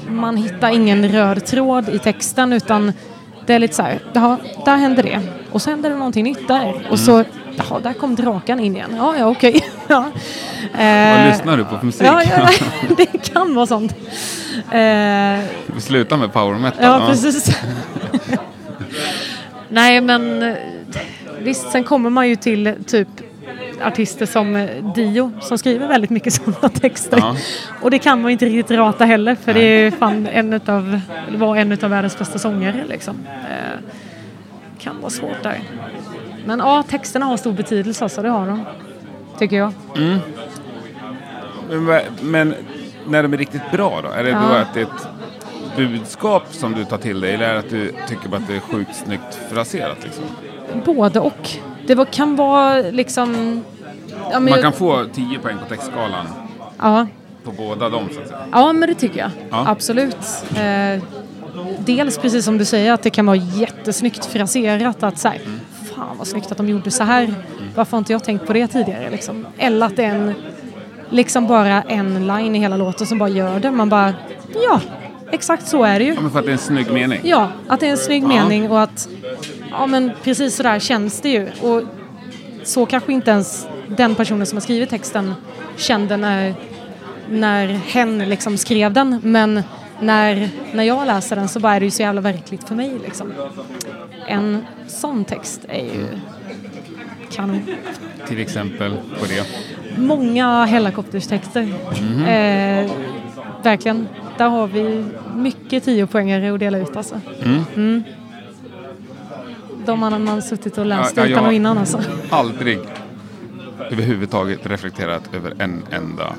Man 0.09 0.37
hittar 0.37 0.69
ingen 0.69 1.09
röd 1.09 1.45
tråd 1.45 1.89
i 1.89 1.99
texten 1.99 2.53
utan 2.53 2.93
det 3.45 3.53
är 3.53 3.59
lite 3.59 3.75
så 3.75 3.81
här, 3.83 3.99
jaha, 4.13 4.37
där 4.65 4.75
hände 4.75 5.01
det. 5.01 5.19
Och 5.51 5.61
så 5.61 5.69
händer 5.69 5.89
det 5.89 5.95
någonting 5.95 6.23
nytt 6.23 6.47
där. 6.47 6.87
Och 6.91 6.99
så, 6.99 7.23
jaha, 7.55 7.79
där 7.79 7.93
kom 7.93 8.15
draken 8.15 8.59
in 8.59 8.75
igen. 8.75 8.93
Ja, 8.97 9.15
ja, 9.17 9.25
okej. 9.27 9.65
ja. 9.87 10.11
Vad 10.73 10.81
Eh, 10.81 11.27
lyssnar 11.29 11.57
du 11.57 11.63
på 11.65 11.77
för 11.77 11.85
musik? 11.85 12.07
Ja, 12.07 12.23
ja, 12.23 12.49
det 12.97 13.05
kan 13.33 13.55
vara 13.55 13.65
sånt. 13.67 13.91
Eh, 14.71 15.43
Vi 15.75 15.81
slutar 15.81 16.17
med 16.17 16.33
power 16.33 16.59
metal. 16.59 16.83
Ja, 16.83 17.07
precis. 17.07 17.57
Nej, 19.69 20.01
men 20.01 20.55
visst, 21.39 21.71
sen 21.71 21.83
kommer 21.83 22.09
man 22.09 22.29
ju 22.29 22.35
till 22.35 22.73
typ 22.87 23.07
artister 23.83 24.25
som 24.25 24.55
eh, 24.55 24.93
Dio 24.95 25.31
som 25.41 25.57
skriver 25.57 25.87
väldigt 25.87 26.09
mycket 26.09 26.33
sådana 26.43 26.69
texter. 26.69 27.17
Ja. 27.17 27.35
Och 27.81 27.91
det 27.91 27.99
kan 27.99 28.21
man 28.21 28.31
inte 28.31 28.45
riktigt 28.45 28.77
rata 28.77 29.05
heller 29.05 29.35
för 29.35 29.53
det 29.53 29.59
är 29.61 29.91
fan 29.91 30.27
en 30.27 30.53
utav, 30.53 30.99
var 31.37 31.55
en 31.55 31.71
utav 31.71 31.89
världens 31.89 32.17
bästa 32.19 32.39
sångare 32.39 32.83
liksom. 32.89 33.15
Eh, 33.27 33.79
kan 34.79 34.99
vara 35.01 35.09
svårt 35.09 35.43
där. 35.43 35.59
Men 36.45 36.59
ja, 36.59 36.83
texterna 36.89 37.25
har 37.25 37.37
stor 37.37 37.51
betydelse 37.53 38.03
alltså, 38.05 38.21
det 38.21 38.29
har 38.29 38.47
de. 38.47 38.65
Tycker 39.39 39.55
jag. 39.57 39.71
Men, 41.69 41.85
vad- 41.85 42.01
men 42.21 42.55
när 43.07 43.23
de 43.23 43.33
är 43.33 43.37
riktigt 43.37 43.71
bra 43.71 44.01
då? 44.03 44.09
Är 44.09 44.23
det 44.23 44.31
då 44.31 44.37
Ja. 44.37 44.57
att 44.59 44.73
det 44.73 44.79
är 44.79 44.83
ett 44.83 45.07
budskap 45.77 46.43
som 46.51 46.73
du 46.73 46.85
tar 46.85 46.97
till 46.97 47.21
dig 47.21 47.33
eller 47.33 47.45
är 47.49 47.53
det 47.53 47.59
att 47.59 47.69
du 47.69 47.93
tycker 48.07 48.29
bara 48.29 48.37
att 48.37 48.47
det 48.47 48.55
är 48.55 48.59
sjukt 48.59 48.95
snyggt 48.95 49.39
fraserat? 49.51 49.97
Liksom? 50.03 50.23
Både 50.85 51.19
och. 51.19 51.49
Det 51.87 51.95
var, 51.95 52.05
kan 52.05 52.35
vara 52.35 52.75
liksom... 52.81 53.61
Ja, 54.31 54.39
Man 54.39 54.47
jag- 54.47 54.61
kan 54.61 54.73
få 54.73 55.05
10 55.13 55.39
poäng 55.39 55.57
på 55.63 55.69
textskalan 55.75 56.25
ja, 56.81 57.07
på 57.43 57.51
båda 57.51 57.89
dem 57.89 58.03
så 58.15 58.21
att 58.21 58.27
säga. 58.27 58.39
Ja, 58.51 58.73
men 58.73 58.89
det 58.89 58.95
tycker 58.95 59.19
jag. 59.19 59.29
Ja. 59.49 59.63
Absolut. 59.67 60.17
Eh, 60.57 61.03
dels 61.79 62.17
precis 62.17 62.45
som 62.45 62.57
du 62.57 62.65
säger 62.65 62.93
att 62.93 63.03
det 63.03 63.09
kan 63.09 63.25
vara 63.25 63.35
jättesnyggt 63.35 64.25
fraserat 64.25 65.03
att 65.03 65.17
så 65.19 65.27
här, 65.27 65.39
fan 65.95 66.17
vad 66.17 66.27
snyggt 66.27 66.51
att 66.51 66.57
de 66.57 66.69
gjorde 66.69 66.91
så 66.91 67.03
här. 67.03 67.33
Varför 67.75 67.91
har 67.91 67.97
inte 67.97 68.11
jag 68.13 68.23
tänkt 68.23 68.47
på 68.47 68.53
det 68.53 68.67
tidigare 68.67 69.09
liksom? 69.09 69.45
Eller 69.57 69.85
att 69.85 69.95
det 69.95 70.03
är 70.05 70.15
en, 70.15 70.33
liksom 71.09 71.47
bara 71.47 71.81
en 71.81 72.27
line 72.27 72.55
i 72.55 72.59
hela 72.59 72.77
låten 72.77 73.07
som 73.07 73.17
bara 73.17 73.29
gör 73.29 73.59
det. 73.59 73.71
Man 73.71 73.89
bara, 73.89 74.13
ja, 74.63 74.79
exakt 75.31 75.67
så 75.67 75.83
är 75.83 75.99
det 75.99 76.05
ju. 76.05 76.13
Ja, 76.13 76.21
men 76.21 76.31
för 76.31 76.39
att 76.39 76.45
det 76.45 76.51
är 76.51 76.53
en 76.53 76.57
snygg 76.57 76.91
mening. 76.91 77.19
Ja, 77.23 77.49
att 77.67 77.79
det 77.79 77.87
är 77.87 77.91
en 77.91 77.97
snygg 77.97 78.23
Ja. 78.23 78.27
mening 78.27 78.71
och 78.71 78.81
att 78.81 79.07
ja 79.79 79.87
men 79.87 80.11
precis 80.23 80.55
så 80.55 80.63
där 80.63 80.79
känns 80.79 81.21
det 81.21 81.29
ju. 81.29 81.47
Och 81.61 81.81
så 82.63 82.85
kanske 82.85 83.13
inte 83.13 83.31
ens 83.31 83.67
den 83.87 84.15
personen 84.15 84.45
som 84.45 84.55
har 84.55 84.61
skrivit 84.61 84.89
texten 84.89 85.33
kände 85.77 86.17
när, 86.17 86.53
när 87.29 87.67
hen 87.67 88.29
liksom 88.29 88.57
skrev 88.57 88.93
den. 88.93 89.19
Men 89.23 89.63
när, 89.99 90.49
när 90.73 90.83
jag 90.83 91.07
läser 91.07 91.35
den 91.35 91.49
så 91.49 91.59
bara 91.59 91.75
är 91.75 91.79
det 91.79 91.85
ju 91.85 91.91
så 91.91 92.01
jävla 92.01 92.21
verkligt 92.21 92.67
för 92.67 92.75
mig 92.75 92.93
liksom. 93.03 93.33
En 94.27 94.65
sån 94.87 95.25
text 95.25 95.61
är 95.67 95.83
ju 95.83 96.07
kanon. 97.31 97.61
Till 98.27 98.39
exempel 98.39 98.91
på 98.91 99.25
det. 99.25 99.47
Många 99.97 100.65
helikopterstexter. 100.65 101.61
Eh, 102.27 102.91
verkligen. 103.63 104.07
Där 104.37 104.49
har 104.49 104.67
vi 104.67 105.05
mycket 105.35 105.83
tiopoängare 105.83 106.53
att 106.53 106.59
dela 106.59 106.77
ut 106.77 106.95
alltså. 106.95 107.21
Mm. 107.75 108.03
De 109.85 110.01
har 110.03 110.19
man 110.19 110.41
suttit 110.41 110.77
och 110.77 110.85
läst 110.85 111.17
Ja, 111.17 111.23
ja, 111.23 111.29
utan 111.29 111.45
och 111.45 111.53
innan 111.53 111.77
alltså. 111.77 111.99
Aldrig 112.29 112.79
överhuvudtaget 113.91 114.59
reflekterat 114.67 115.23
över 115.33 115.53
en 115.59 115.83
enda 115.91 116.33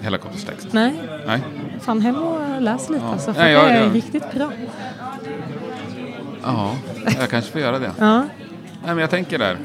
helikopterstext. 0.00 0.68
Nej, 0.72 0.94
Nej. 1.26 1.40
fan 1.80 2.00
hem 2.00 2.16
och 2.16 2.62
läs 2.62 2.90
lite 2.90 3.04
alltså. 3.04 3.34
För 3.34 3.40
Nej, 3.40 3.54
det 3.54 3.60
är 3.60 3.90
riktigt 3.90 4.32
bra. 4.34 4.50
Ja, 6.42 6.74
jag 7.20 7.30
kanske 7.30 7.52
får 7.52 7.60
göra 7.60 7.78
det. 7.78 7.90
Ja, 7.98 8.18
Nej, 8.18 8.26
men 8.94 8.98
jag 8.98 9.10
tänker 9.10 9.38
där. 9.38 9.56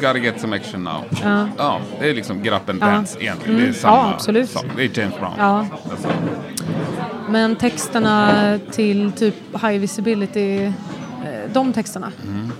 Gotta 0.00 0.18
get 0.18 0.40
some 0.40 0.56
action 0.56 0.84
now. 0.84 1.04
ja, 1.24 1.48
Ja, 1.58 1.80
det 2.00 2.10
är 2.10 2.14
liksom 2.14 2.44
Get 2.44 2.54
Up 2.54 2.68
and 2.68 2.78
Ja. 2.82 2.86
Dance 2.86 3.18
egentligen. 3.20 3.56
Det 3.56 3.62
är 3.62 3.64
Mm. 3.66 3.74
samma 3.74 3.96
Ja, 3.96 4.12
absolut. 4.14 4.50
sak. 4.50 4.64
Det 4.76 4.82
är 4.84 5.00
James 5.00 5.18
Brown. 5.18 5.32
ja. 5.38 5.66
Alltså, 5.90 6.08
Men 7.30 7.56
texterna 7.56 8.32
till 8.70 9.12
typ 9.12 9.34
High 9.62 9.78
Visibility, 9.80 10.72
de 11.52 11.72
texterna. 11.72 12.12
Mm. 12.26 12.52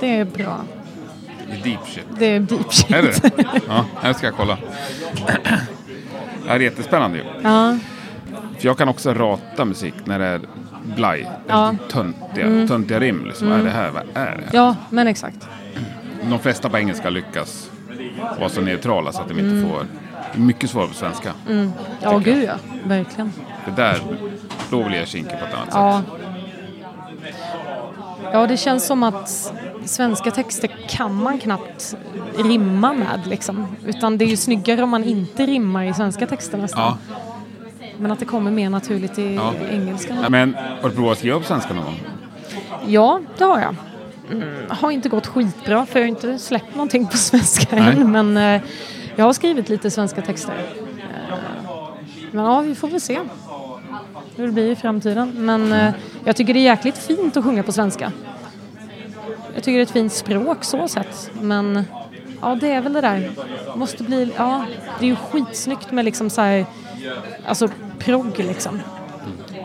Det 0.00 0.18
är 0.18 0.24
bra. 0.24 0.60
det 1.48 1.52
är 1.60 1.64
deep 1.64 1.86
shit. 1.86 2.04
Det 2.18 2.26
är 2.26 2.40
deep 2.40 2.72
shit. 2.72 2.90
Är 2.90 3.02
det 3.02 3.30
Ja, 3.68 3.84
här 4.00 4.12
ska 4.12 4.26
jag 4.26 4.34
kolla. 4.36 4.58
Det 6.42 6.48
här 6.50 6.56
är 6.56 6.60
jättespännande 6.60 7.18
ju. 7.18 7.24
Ja, 7.42 7.78
För 8.58 8.66
jag 8.66 8.78
kan 8.78 8.88
också 8.88 9.14
rata 9.14 9.64
musik 9.64 9.94
när 10.04 10.18
det 10.18 10.24
är 10.26 10.40
blaj. 10.96 11.30
Ja. 11.48 11.64
Mm. 11.64 11.78
Töntiga, 11.90 12.68
töntiga 12.68 13.00
rim. 13.00 13.24
Liksom. 13.26 13.52
Är 13.52 13.62
det 13.64 13.70
här, 13.70 13.90
vad 13.90 14.02
är 14.02 14.06
det 14.14 14.42
här? 14.42 14.48
ja 14.52 14.76
men 14.90 15.06
exakt. 15.08 15.48
De 16.30 16.38
flesta 16.38 16.68
på 16.68 16.78
engelska 16.78 17.10
lyckas 17.10 17.70
vara 18.38 18.48
så 18.48 18.60
neutrala 18.60 19.12
så 19.12 19.20
att 19.20 19.28
de 19.28 19.34
Mm. 19.38 19.56
inte 19.56 19.68
får... 19.70 19.86
Det 20.32 20.38
är 20.38 20.42
mycket 20.42 20.70
svårare 20.70 20.88
på 20.88 20.94
svenska. 20.94 21.32
Ja, 22.02 22.18
gud 22.18 22.44
ja. 22.44 22.54
Verkligen. 22.84 23.32
Det 23.66 23.70
där, 23.82 24.00
då 24.70 24.84
blir 24.84 24.98
jag 24.98 25.08
kinkig 25.08 25.38
på 25.38 25.44
ett 25.46 25.54
annat 25.54 26.04
sätt. 26.04 26.14
Ja. 28.34 28.40
Ja, 28.40 28.46
det 28.46 28.56
känns 28.56 28.86
som 28.86 29.02
att 29.02 29.52
svenska 29.84 30.30
texter 30.30 30.70
kan 30.88 31.14
man 31.22 31.38
knappt 31.38 31.96
rimma 32.38 32.92
med 32.92 33.20
liksom. 33.26 33.66
Utan 33.86 34.18
det 34.18 34.24
är 34.24 34.28
ju 34.28 34.36
snyggare 34.36 34.82
om 34.82 34.90
man 34.90 35.04
inte 35.04 35.46
rimmar 35.46 35.84
i 35.84 35.94
svenska 35.94 36.26
texter 36.26 36.58
nästan. 36.58 36.80
Ja. 37.08 37.16
Men 37.98 38.10
att 38.10 38.18
det 38.18 38.24
kommer 38.24 38.50
mer 38.50 38.70
naturligt 38.70 39.18
i 39.18 39.34
Ja. 39.34 39.52
engelskan. 39.70 40.24
Men 40.28 40.54
har 40.82 40.88
du 40.88 40.94
provat 40.94 41.12
att 41.12 41.18
skriva 41.18 41.38
på 41.38 41.44
svenska 41.44 41.74
någon 41.74 41.84
gång? 41.84 42.00
Ja, 42.86 43.20
det 43.38 43.44
har 43.44 43.60
jag. 43.60 43.76
Mm, 44.32 44.48
har 44.68 44.90
inte 44.90 45.08
gått 45.08 45.26
skitbra 45.26 45.86
för 45.86 45.98
jag 46.00 46.06
har 46.06 46.08
inte 46.08 46.38
släppt 46.38 46.74
någonting 46.74 47.06
på 47.06 47.16
svenska 47.16 47.76
Nej. 47.76 47.88
än. 48.00 48.12
Men 48.12 48.36
eh, 48.36 48.62
jag 49.16 49.24
har 49.24 49.32
skrivit 49.32 49.68
lite 49.68 49.90
svenska 49.90 50.22
texter. 50.22 50.54
Eh, 50.98 51.36
men 52.30 52.44
ja, 52.44 52.60
vi 52.60 52.74
får 52.74 52.88
väl 52.88 53.00
se 53.00 53.18
hur 54.36 54.46
det 54.46 54.52
blir 54.52 54.70
i 54.70 54.76
framtiden. 54.76 55.32
Men 55.36 55.72
eh, 55.72 55.94
jag 56.24 56.36
tycker 56.36 56.54
det 56.54 56.60
är 56.60 56.64
jäkligt 56.64 56.98
fint 56.98 57.36
att 57.36 57.44
sjunga 57.44 57.62
på 57.62 57.72
svenska. 57.72 58.12
Jag 59.54 59.62
tycker 59.62 59.72
det 59.72 59.78
är 59.80 59.82
ett 59.82 59.90
fint 59.90 60.12
språk 60.12 60.64
så 60.64 60.88
sett. 60.88 61.30
Men 61.40 61.84
ja, 62.40 62.54
det 62.60 62.72
är 62.72 62.80
väl 62.80 62.92
det 62.92 63.00
där. 63.00 63.30
Måste 63.76 64.02
bli, 64.04 64.32
ja, 64.36 64.64
det 64.98 65.04
är 65.04 65.08
ju 65.08 65.16
skitsnyggt 65.16 65.92
med 65.92 66.04
liksom 66.04 66.30
så 66.30 66.40
här, 66.40 66.66
alltså 67.46 67.68
progg 67.98 68.38
liksom. 68.38 68.80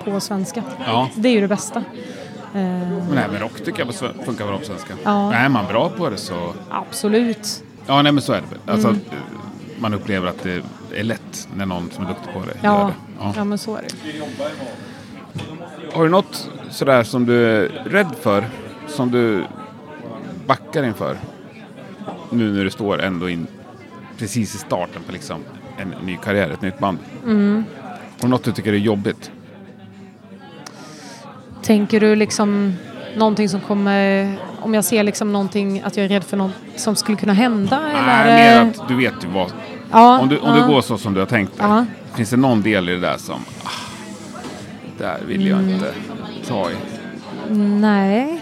På 0.06 0.20
svenska. 0.20 0.64
Ja. 0.86 1.10
Det 1.16 1.30
är 1.30 1.34
ju 1.34 1.42
det 1.42 1.48
bästa. 1.48 1.80
Eh, 1.80 2.62
Men 3.10 3.18
även 3.18 3.40
rock 3.40 3.64
tycker 3.66 3.86
jag 3.86 3.96
funkar 4.26 4.48
bra 4.48 4.58
på 4.60 4.66
svenska. 4.66 4.94
Ja. 5.04 5.34
Är 5.34 5.50
man 5.50 5.66
bra 5.68 5.90
på 5.90 6.10
det 6.10 6.18
så... 6.18 6.54
Absolut. 6.70 7.64
Ja, 7.88 8.02
nej 8.02 8.12
men 8.12 8.22
så 8.22 8.34
är 8.34 8.42
det. 8.66 8.72
Alltså, 8.72 8.88
Mm. 8.88 9.02
att, 9.08 9.82
Man 9.82 9.94
upplever 9.94 10.28
att 10.28 10.44
det 10.44 10.62
är 11.00 11.04
lätt 11.04 11.48
när 11.56 11.66
någon 11.66 11.90
som 11.92 12.04
är 12.04 12.08
duktig 12.10 12.34
på 12.34 12.40
det 12.40 12.46
gör 12.46 12.54
Ja, 12.62 12.88
det. 12.88 12.94
Ja. 13.20 13.34
ja 13.36 13.44
men 13.44 13.58
så 13.58 13.76
är 13.76 13.82
det. 13.82 13.96
Har 15.94 16.04
du 16.04 16.10
något 16.10 16.50
sådär 16.70 17.04
som 17.04 17.26
du 17.26 17.46
är 17.46 17.70
rädd 17.86 18.16
för? 18.22 18.46
Som 18.88 19.12
du 19.12 19.44
backar 20.46 20.84
inför? 20.84 21.18
Nu 22.30 22.52
när 22.52 22.64
du 22.64 22.70
står 22.70 23.02
ändå 23.02 23.30
in 23.30 23.48
precis 24.18 24.56
i 24.56 24.58
starten 24.58 25.02
på 25.06 25.12
liksom 25.12 25.44
en 25.78 25.94
ny 26.06 26.18
karriär, 26.18 26.50
ett 26.50 26.62
nytt 26.62 26.80
band. 26.80 26.98
Mm. 27.26 27.64
Har 28.22 28.22
du 28.22 28.28
något 28.28 28.44
du 28.44 28.52
tycker 28.52 28.74
är 28.74 28.78
jobbigt? 28.78 29.32
Tänker 31.62 32.00
du 32.00 32.16
liksom 32.16 32.74
någonting 33.16 33.50
som 33.50 33.62
kommer, 33.62 34.34
om 34.62 34.74
jag 34.74 34.86
ser 34.86 35.04
liksom 35.04 35.34
någonting 35.34 35.82
att 35.86 35.98
jag 35.98 36.06
är 36.06 36.10
rädd 36.10 36.24
för 36.24 36.38
något 36.38 36.52
som 36.76 36.96
skulle 36.96 37.18
kunna 37.18 37.34
hända? 37.34 37.90
eller? 37.90 38.06
Nej, 38.06 38.48
är 38.48 38.66
mer 38.66 38.72
att 38.72 38.88
du 38.88 38.96
vet 38.96 39.24
ju 39.24 39.28
vad... 39.28 39.52
ja, 39.92 40.20
Om, 40.20 40.30
du, 40.30 40.38
om 40.40 40.48
ja. 40.50 40.56
det 40.56 40.68
går 40.74 40.82
så 40.82 40.98
som 40.98 41.14
du 41.14 41.20
har 41.20 41.28
tänkt 41.28 41.58
dig. 41.58 41.68
Ja. 41.68 41.86
Finns 42.16 42.30
det 42.30 42.38
någon 42.38 42.62
del 42.62 42.90
i 42.90 42.92
det 42.92 43.00
där 43.00 43.18
som... 43.18 43.42
Ah, 43.64 43.70
där 44.98 45.18
vill 45.28 45.48
jag 45.48 45.60
Mm. 45.60 45.74
inte 45.74 45.94
ta 46.48 46.70
i. 46.72 46.74
Nej. 47.80 48.42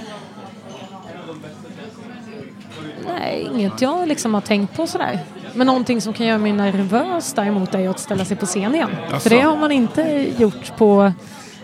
Nej, 3.19 3.49
inget 3.53 3.81
jag 3.81 4.07
liksom 4.07 4.33
har 4.33 4.41
tänkt 4.41 4.75
på 4.75 4.87
sådär. 4.87 5.19
Men 5.53 5.67
någonting 5.67 6.01
som 6.01 6.13
kan 6.13 6.25
göra 6.25 6.37
mig 6.37 6.51
nervös 6.53 7.33
däremot 7.33 7.75
är 7.75 7.89
att 7.89 7.99
ställa 7.99 8.25
sig 8.25 8.37
på 8.37 8.45
scen 8.45 8.75
igen. 8.75 8.89
Jaså? 9.09 9.19
För 9.19 9.29
det 9.29 9.41
har 9.41 9.57
man 9.57 9.71
inte 9.71 10.27
gjort 10.37 10.77
på, 10.77 11.11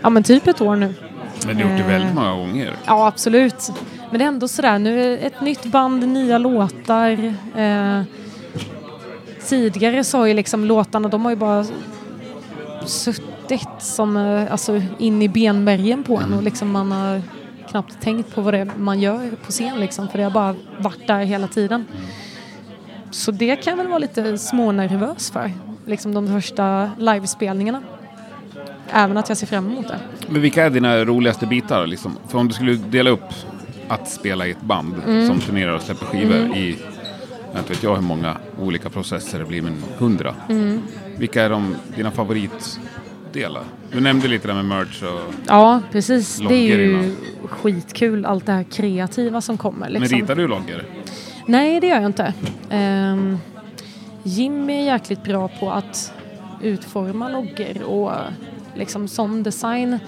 ja 0.01 0.09
men 0.09 0.23
typ 0.23 0.47
ett 0.47 0.61
år 0.61 0.75
nu. 0.75 0.93
Men 1.45 1.57
du 1.57 1.63
har 1.63 1.69
gjort 1.71 1.79
det 1.79 1.83
Eh. 1.85 1.89
väldigt 1.99 2.13
många 2.15 2.31
gånger. 2.35 2.73
Ja, 2.85 3.07
absolut. 3.07 3.71
Men 4.09 4.19
det 4.19 4.25
är 4.25 4.27
ändå 4.27 4.47
sådär, 4.47 4.79
nu 4.79 5.13
är 5.13 5.27
ett 5.27 5.41
nytt 5.41 5.65
band, 5.65 6.07
nya 6.07 6.37
låtar. 6.37 7.33
Eh, 7.55 8.01
tidigare 9.47 10.03
så 10.03 10.17
har 10.17 10.25
ju 10.25 10.33
liksom 10.33 10.65
låtarna, 10.65 11.09
de 11.09 11.23
har 11.25 11.31
ju 11.31 11.35
bara 11.37 11.65
suttit 12.85 13.67
som, 13.79 14.17
eh, 14.17 14.51
alltså 14.51 14.81
in 14.99 15.21
i 15.21 15.29
benmärgen 15.29 16.03
på 16.03 16.17
en 16.17 16.33
och 16.33 16.43
liksom 16.43 16.71
man 16.71 16.91
har 16.91 17.21
knappt 17.69 18.01
tänkt 18.01 18.35
på 18.35 18.41
vad 18.41 18.53
det 18.53 18.57
är 18.59 18.65
man 18.77 18.99
gör 18.99 19.29
på 19.45 19.51
scen 19.51 19.79
liksom, 19.79 20.07
för 20.07 20.17
det 20.17 20.23
har 20.23 20.31
bara 20.31 20.55
varit 20.77 21.07
där 21.07 21.19
hela 21.23 21.47
tiden. 21.47 21.85
Så 23.11 23.31
det 23.31 23.55
kan 23.55 23.71
jag 23.71 23.77
väl 23.77 23.87
vara 23.87 23.99
lite 23.99 24.37
smånervös 24.37 25.31
för, 25.31 25.51
liksom 25.85 26.13
de 26.13 26.27
första 26.27 26.91
livespelningarna. 26.97 27.81
Även 28.91 29.17
att 29.17 29.29
jag 29.29 29.37
ser 29.37 29.47
fram 29.47 29.71
emot 29.71 29.87
det. 29.87 29.99
Men 30.29 30.41
vilka 30.41 30.65
är 30.65 30.69
dina 30.69 31.05
roligaste 31.05 31.45
bitar? 31.47 31.87
Liksom? 31.87 32.17
För 32.27 32.37
om 32.37 32.47
du 32.47 32.53
skulle 32.53 32.73
dela 32.73 33.09
upp 33.09 33.29
att 33.87 34.09
spela 34.09 34.47
i 34.47 34.51
ett 34.51 34.61
band 34.61 34.93
Mm. 35.07 35.27
som 35.27 35.39
turnerar 35.39 35.71
och 35.75 35.81
släpper 35.81 36.05
skivor 36.05 36.35
i, 36.57 36.77
jag 36.85 36.92
inte 37.59 37.73
vet 37.73 37.83
jag 37.83 37.95
hur 37.95 38.01
många 38.01 38.37
olika 38.59 38.89
processer 38.89 39.39
det 39.39 39.45
blir, 39.45 39.61
men 39.61 39.83
hundra. 39.97 40.35
Mm. 40.49 40.81
Vilka 41.17 41.43
är 41.43 41.49
de, 41.49 41.75
dina 41.95 42.11
favoritdelar? 42.11 43.63
Du 43.91 43.99
nämnde 44.01 44.27
lite 44.27 44.47
där 44.47 44.55
med 44.55 44.65
merch 44.65 45.03
och... 45.03 45.33
Ja, 45.47 45.81
precis. 45.91 46.37
Det 46.49 46.55
är 46.55 46.77
ju 46.77 46.91
innan. 46.91 47.15
skitkul, 47.43 48.25
allt 48.25 48.45
det 48.45 48.51
här 48.51 48.63
kreativa 48.63 49.41
som 49.41 49.57
kommer. 49.57 49.89
Men 49.89 50.01
Liksom. 50.01 50.19
ritar 50.19 50.35
du 50.35 50.47
loggor? 50.47 50.83
Nej, 51.47 51.79
det 51.79 51.87
gör 51.87 51.95
jag 51.95 52.05
inte. 52.05 52.33
Um, 52.71 53.37
Jimmy 54.23 54.73
är 54.73 54.85
jäkligt 54.93 55.23
bra 55.23 55.47
på 55.47 55.71
att 55.71 56.13
utforma 56.61 57.29
loggor 57.29 57.83
och 57.83 58.11
liksom 58.75 59.07
sån 59.07 59.43
design. 59.43 59.99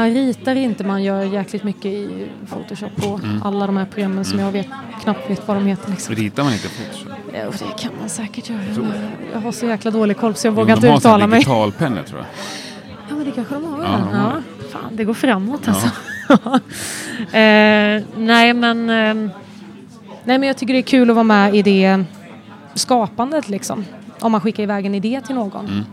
Han 0.00 0.10
ritar 0.14 0.54
inte, 0.54 0.84
man 0.84 1.02
gör 1.02 1.22
jäkligt 1.22 1.64
mycket 1.64 1.84
i 1.86 2.26
Photoshop 2.48 2.90
och 3.12 3.20
Mm. 3.24 3.42
alla 3.42 3.66
de 3.66 3.76
här 3.76 3.84
programmen 3.84 4.24
som 4.24 4.38
jag 4.38 4.52
vet, 4.52 4.66
knappt 5.02 5.30
vet 5.30 5.48
vad 5.48 5.56
de 5.56 5.66
heter. 5.66 5.90
Liksom. 5.90 6.14
Ritar 6.14 6.42
man 6.44 6.52
inte 6.52 6.68
Photoshop? 6.68 7.12
Jo, 7.44 7.50
det 7.58 7.82
kan 7.82 7.92
man 8.00 8.08
säkert 8.08 8.48
göra. 8.50 8.60
men 8.76 8.92
Jag 9.32 9.40
har 9.40 9.52
så 9.52 9.66
jäkla 9.66 9.90
dålig 9.90 10.16
koll 10.16 10.34
så 10.34 10.46
jag 10.46 10.52
vågar 10.52 10.66
de 10.66 10.72
inte 10.74 10.88
har 10.88 10.96
uttala 10.96 11.26
mig. 11.26 11.38
digitalpennor 11.38 12.02
tror 12.02 12.18
jag. 12.20 12.26
Ja, 13.08 13.14
men 13.16 13.24
det 13.24 13.30
kanske 13.30 13.54
de 13.54 13.64
har. 13.64 13.82
Ja, 13.82 13.88
Ja, 13.90 13.98
de 13.98 14.16
har 14.18 14.32
ja. 14.34 14.42
Fan, 14.72 14.96
det 14.96 15.04
går 15.04 15.14
framåt 15.14 15.68
alltså. 15.68 15.86
eh, 17.36 18.02
nej, 18.16 18.54
men, 18.54 18.90
eh, 18.90 19.14
nej, 20.24 20.38
men 20.38 20.42
jag 20.42 20.56
tycker 20.56 20.74
det 20.74 20.80
är 20.80 20.82
kul 20.82 21.10
att 21.10 21.16
vara 21.16 21.24
med 21.24 21.54
i 21.54 21.62
det 21.62 22.04
skapandet 22.74 23.48
liksom. 23.48 23.84
Om 24.20 24.32
man 24.32 24.40
skickar 24.40 24.62
iväg 24.62 24.86
en 24.86 24.94
idé 24.94 25.20
till 25.26 25.34
någon. 25.34 25.66
Mm. 25.66 25.84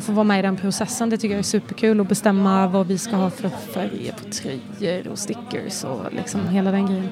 Och 0.00 0.04
få 0.04 0.12
vara 0.12 0.24
med 0.24 0.38
i 0.38 0.42
den 0.42 0.56
processen, 0.56 1.10
det 1.10 1.16
tycker 1.18 1.34
jag 1.34 1.38
är 1.38 1.42
superkul. 1.42 2.00
Och 2.00 2.06
bestämma 2.06 2.66
vad 2.66 2.86
vi 2.86 2.98
ska 2.98 3.16
ha 3.16 3.30
för 3.30 3.48
färger 3.48 4.12
på 4.12 4.24
tröjor 4.30 5.08
och 5.08 5.18
stickers 5.18 5.84
och 5.84 6.00
liksom 6.12 6.48
hela 6.48 6.70
den 6.70 6.86
grejen. 6.86 7.08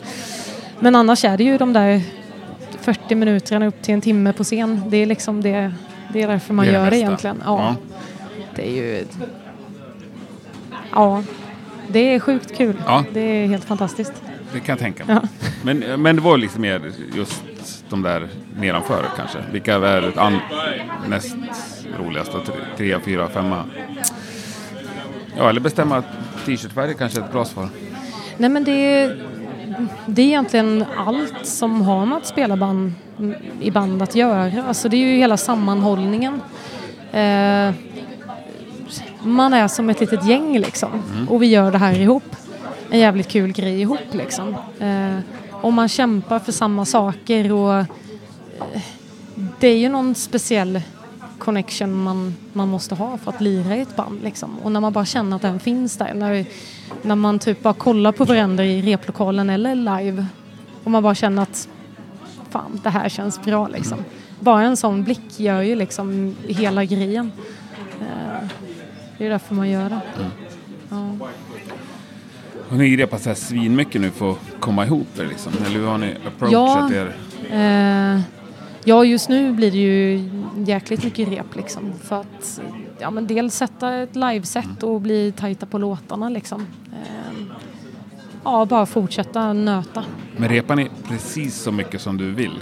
Men 0.81 0.95
annars 0.95 1.25
är 1.25 1.37
det 1.37 1.45
ju 1.45 1.59
de 1.59 1.73
där 1.73 2.03
40 2.81 3.15
minuterna 3.15 3.67
upp 3.67 3.83
till 3.83 3.95
en 3.95 4.01
timme 4.01 4.33
på 4.33 4.45
scen. 4.45 4.83
Det 4.89 4.97
är 4.97 5.07
liksom 5.07 5.43
det, 5.43 5.73
det 6.13 6.23
är 6.23 6.29
därför 6.29 6.55
man 6.55 6.67
Det 6.67 6.71
är 6.71 6.73
det 6.73 6.79
gör 6.79 6.85
det 6.85 6.91
bästa. 6.91 7.07
egentligen. 7.07 7.43
Ja. 7.45 7.59
Ja. 7.63 7.77
Det 8.55 8.69
är 8.69 8.73
ju... 8.73 9.05
Ja, 10.93 11.23
det 11.89 12.15
är 12.15 12.21
sjukt 12.21 12.57
kul. 12.57 12.77
Ja. 12.87 13.05
Det 13.13 13.21
är 13.21 13.47
helt 13.47 13.65
fantastiskt. 13.65 14.13
Det 14.53 14.61
kan 14.61 14.73
jag 14.73 14.79
tänka 14.79 15.05
mig. 15.05 15.17
Ja. 15.23 15.29
Men, 15.63 16.03
men 16.03 16.17
det 16.17 16.23
var 16.23 16.37
liksom 16.39 16.63
mer 16.63 16.93
just 17.17 17.43
de 17.91 18.03
där 18.03 18.29
nedanför 18.61 19.05
kanske. 19.17 19.39
Vilka 19.53 19.75
är 19.75 20.19
an, 20.19 20.39
näst 21.09 21.37
roligaste? 21.99 22.39
Tre, 22.77 22.99
fyra, 23.05 23.29
femma? 23.29 23.65
Ja, 25.37 25.51
eller 25.51 25.61
bestämma 25.61 26.03
t-shirtfärger 26.47 26.95
kanske 26.95 27.21
är 27.21 27.25
ett 27.25 27.33
bra 27.33 27.45
svar. 27.45 27.69
Nej 28.37 28.51
men 28.51 28.65
det 28.65 28.73
är, 28.73 29.17
det 30.07 30.23
är 30.23 30.27
egentligen 30.27 30.85
allt 30.97 31.47
som 31.47 31.83
har 31.83 32.07
med 32.07 32.19
att 32.19 32.27
spela 32.27 32.57
band, 32.57 32.93
i 33.61 33.71
band 33.71 34.03
att 34.03 34.15
göra. 34.15 34.65
Alltså 34.69 34.89
det 34.89 34.97
är 34.97 35.13
ju 35.13 35.17
hela 35.17 35.37
sammanhållningen. 35.37 36.41
Eh, 37.13 37.73
man 39.23 39.53
är 39.53 39.69
som 39.69 39.91
ett 39.91 40.01
litet 40.01 40.29
gäng 40.29 40.59
liksom 40.59 41.03
och 41.31 41.43
vi 41.43 41.47
gör 41.47 41.73
det 41.73 41.79
här 41.79 42.01
ihop. 42.01 42.37
En 42.91 42.99
jävligt 42.99 43.29
kul 43.29 43.53
grej 43.53 43.81
ihop 43.81 44.13
liksom. 44.13 44.55
Eh, 44.81 45.19
och 45.61 45.73
man 45.73 45.89
kämpar 45.89 46.39
för 46.39 46.53
samma 46.53 46.85
saker 46.85 47.53
och 47.53 47.75
eh, 47.75 47.87
det 49.61 49.69
är 49.69 49.77
ju 49.77 49.89
någon 49.89 50.15
speciell 50.15 50.81
connection 51.39 52.03
man, 52.03 52.35
man 52.53 52.69
måste 52.69 52.95
ha 52.95 53.19
för 53.19 53.31
att 53.31 53.41
lira 53.41 53.77
i 53.77 53.81
ett 53.81 53.97
band 53.97 54.23
liksom. 54.23 54.59
Och 54.63 54.73
när 54.73 54.81
man 54.81 54.93
bara 54.93 55.05
känner 55.05 55.37
att 55.37 55.43
den 55.43 55.61
finns 55.61 55.97
där. 55.97 56.15
När, 56.15 56.47
när 57.03 57.15
man 57.15 57.39
typ 57.39 57.63
bara 57.63 57.75
kollar 57.75 58.13
på 58.13 58.25
varandra 58.25 58.65
i 58.65 58.83
replokalen 58.83 59.51
eller 59.51 59.75
live 59.75 60.27
och 60.85 60.91
man 60.91 61.03
bara 61.03 61.15
känner 61.15 61.43
att 61.43 61.69
fan, 62.51 62.81
det 62.83 62.91
här 62.91 63.09
känns 63.09 63.43
bra 63.43 63.69
liksom. 63.69 63.99
Bara 64.41 64.63
en 64.63 64.77
sån 64.77 65.05
blick 65.05 65.41
gör 65.41 65.63
ju 65.63 65.75
liksom 65.75 66.37
hela 66.47 66.85
grejen. 66.85 67.33
Eh, 68.01 68.49
det 69.19 69.27
är 69.27 69.31
därför 69.31 69.55
man 69.55 69.71
gör 69.71 69.91
det. 69.91 70.01
Ja. 70.91 71.29
Har 72.71 72.77
ni 72.77 72.97
repat 72.97 73.23
så 73.23 73.29
här 73.29 73.35
svinmycket 73.37 74.01
nu 74.01 74.11
för 74.11 74.31
att 74.31 74.39
komma 74.61 74.85
ihop 74.87 75.19
er 75.19 75.27
liksom? 75.27 75.53
Eller 75.67 75.81
hur 75.81 75.87
har 75.87 75.99
ni 75.99 76.15
approachat 76.27 76.53
Ja. 76.53 76.97
er? 76.97 77.17
Eh, 78.15 78.21
ja, 78.85 79.05
just 79.05 79.29
nu 79.29 79.53
blir 79.53 79.71
det 79.71 79.79
ju 79.79 80.29
jäkligt 80.67 81.05
mycket 81.05 81.29
rep 81.29 81.57
liksom. 81.57 81.93
För 82.03 82.21
att 82.21 82.61
ja, 82.99 83.11
men 83.11 83.27
dels 83.27 83.55
sätta 83.55 83.95
ett 83.95 84.17
liveset 84.17 84.83
och 84.83 85.01
bli 85.01 85.33
tajta 85.37 85.67
på 85.67 85.79
låtarna 85.79 86.29
liksom. 86.29 86.67
Eh, 86.93 87.43
ja, 88.45 88.65
bara 88.65 88.87
fortsätta 88.87 89.53
nöta. 89.53 90.05
Men 90.37 90.49
repar 90.49 90.77
ni 90.77 90.91
precis 91.09 91.55
så 91.57 91.73
mycket 91.73 92.01
som 92.01 92.17
du 92.17 92.33
vill? 92.33 92.61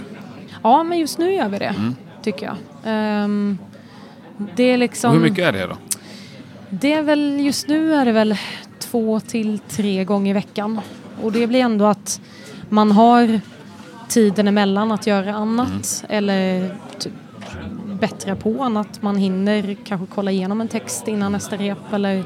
Ja, 0.63 0.83
men 0.83 0.99
just 0.99 1.17
nu 1.17 1.33
gör 1.33 1.49
vi 1.49 1.57
det, 1.57 1.75
tycker 2.23 2.45
jag. 2.45 2.55
Ehm, 2.85 3.57
det 4.55 4.63
är 4.63 4.77
liksom... 4.77 5.09
Och 5.11 5.15
hur 5.17 5.23
mycket 5.23 5.45
är 5.45 5.51
det 5.51 5.65
då? 5.67 5.77
Det 6.69 6.93
är 6.93 7.01
väl, 7.01 7.39
just 7.39 7.67
nu 7.67 7.93
är 7.93 8.05
det 8.05 8.11
väl 8.11 8.37
två 8.91 9.19
till 9.19 9.59
tre 9.59 10.03
gånger 10.03 10.29
i 10.29 10.33
veckan. 10.33 10.81
Och 11.23 11.31
det 11.31 11.47
blir 11.47 11.59
ändå 11.59 11.85
att 11.85 12.21
man 12.69 12.91
har 12.91 13.39
tiden 14.07 14.47
emellan 14.47 14.91
att 14.91 15.07
göra 15.07 15.33
annat 15.33 16.05
eller 16.09 16.75
typ 16.99 17.13
bättra 17.99 18.35
på 18.35 18.63
annat. 18.63 19.01
Man 19.01 19.17
hinner 19.17 19.77
kanske 19.83 20.07
kolla 20.15 20.31
igenom 20.31 20.61
en 20.61 20.67
text 20.67 21.07
innan 21.07 21.31
nästa 21.31 21.57
rep 21.57 21.93
eller 21.93 22.23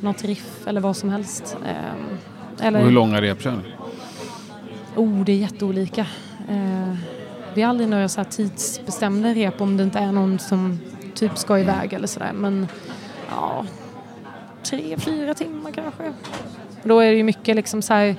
något 0.00 0.24
riff 0.24 0.66
eller 0.66 0.80
vad 0.80 0.96
som 0.96 1.10
helst. 1.10 1.56
Ehm, 1.66 2.18
eller, 2.60 2.78
Och 2.78 2.84
hur 2.84 2.92
långa 2.92 3.20
rep 3.20 3.42
kör 3.42 3.50
ni? 3.50 3.74
Oh, 4.96 5.24
det 5.24 5.32
är 5.32 5.36
jätteolika. 5.36 6.06
Eh, 6.48 6.94
vi 7.54 7.62
har 7.62 7.70
aldrig 7.70 7.88
några 7.88 8.08
så 8.08 8.24
tidsbestämda 8.24 9.34
rep 9.34 9.60
om 9.60 9.76
det 9.76 9.82
inte 9.82 9.98
är 9.98 10.12
någon 10.12 10.38
som 10.38 10.78
typ 11.14 11.38
ska 11.38 11.58
iväg 11.58 11.92
eller 11.92 12.06
sådär. 12.06 12.32
Men 12.34 12.68
ja, 13.30 13.64
tre, 14.64 14.96
fyra 14.98 15.34
timmar 15.34 15.70
kanske. 15.72 16.12
Då 16.84 17.00
är 17.00 17.10
det 17.10 17.16
ju 17.16 17.24
mycket 17.24 17.56
liksom 17.56 17.82
så 17.82 17.94
här. 17.94 18.06
eh, 18.08 18.14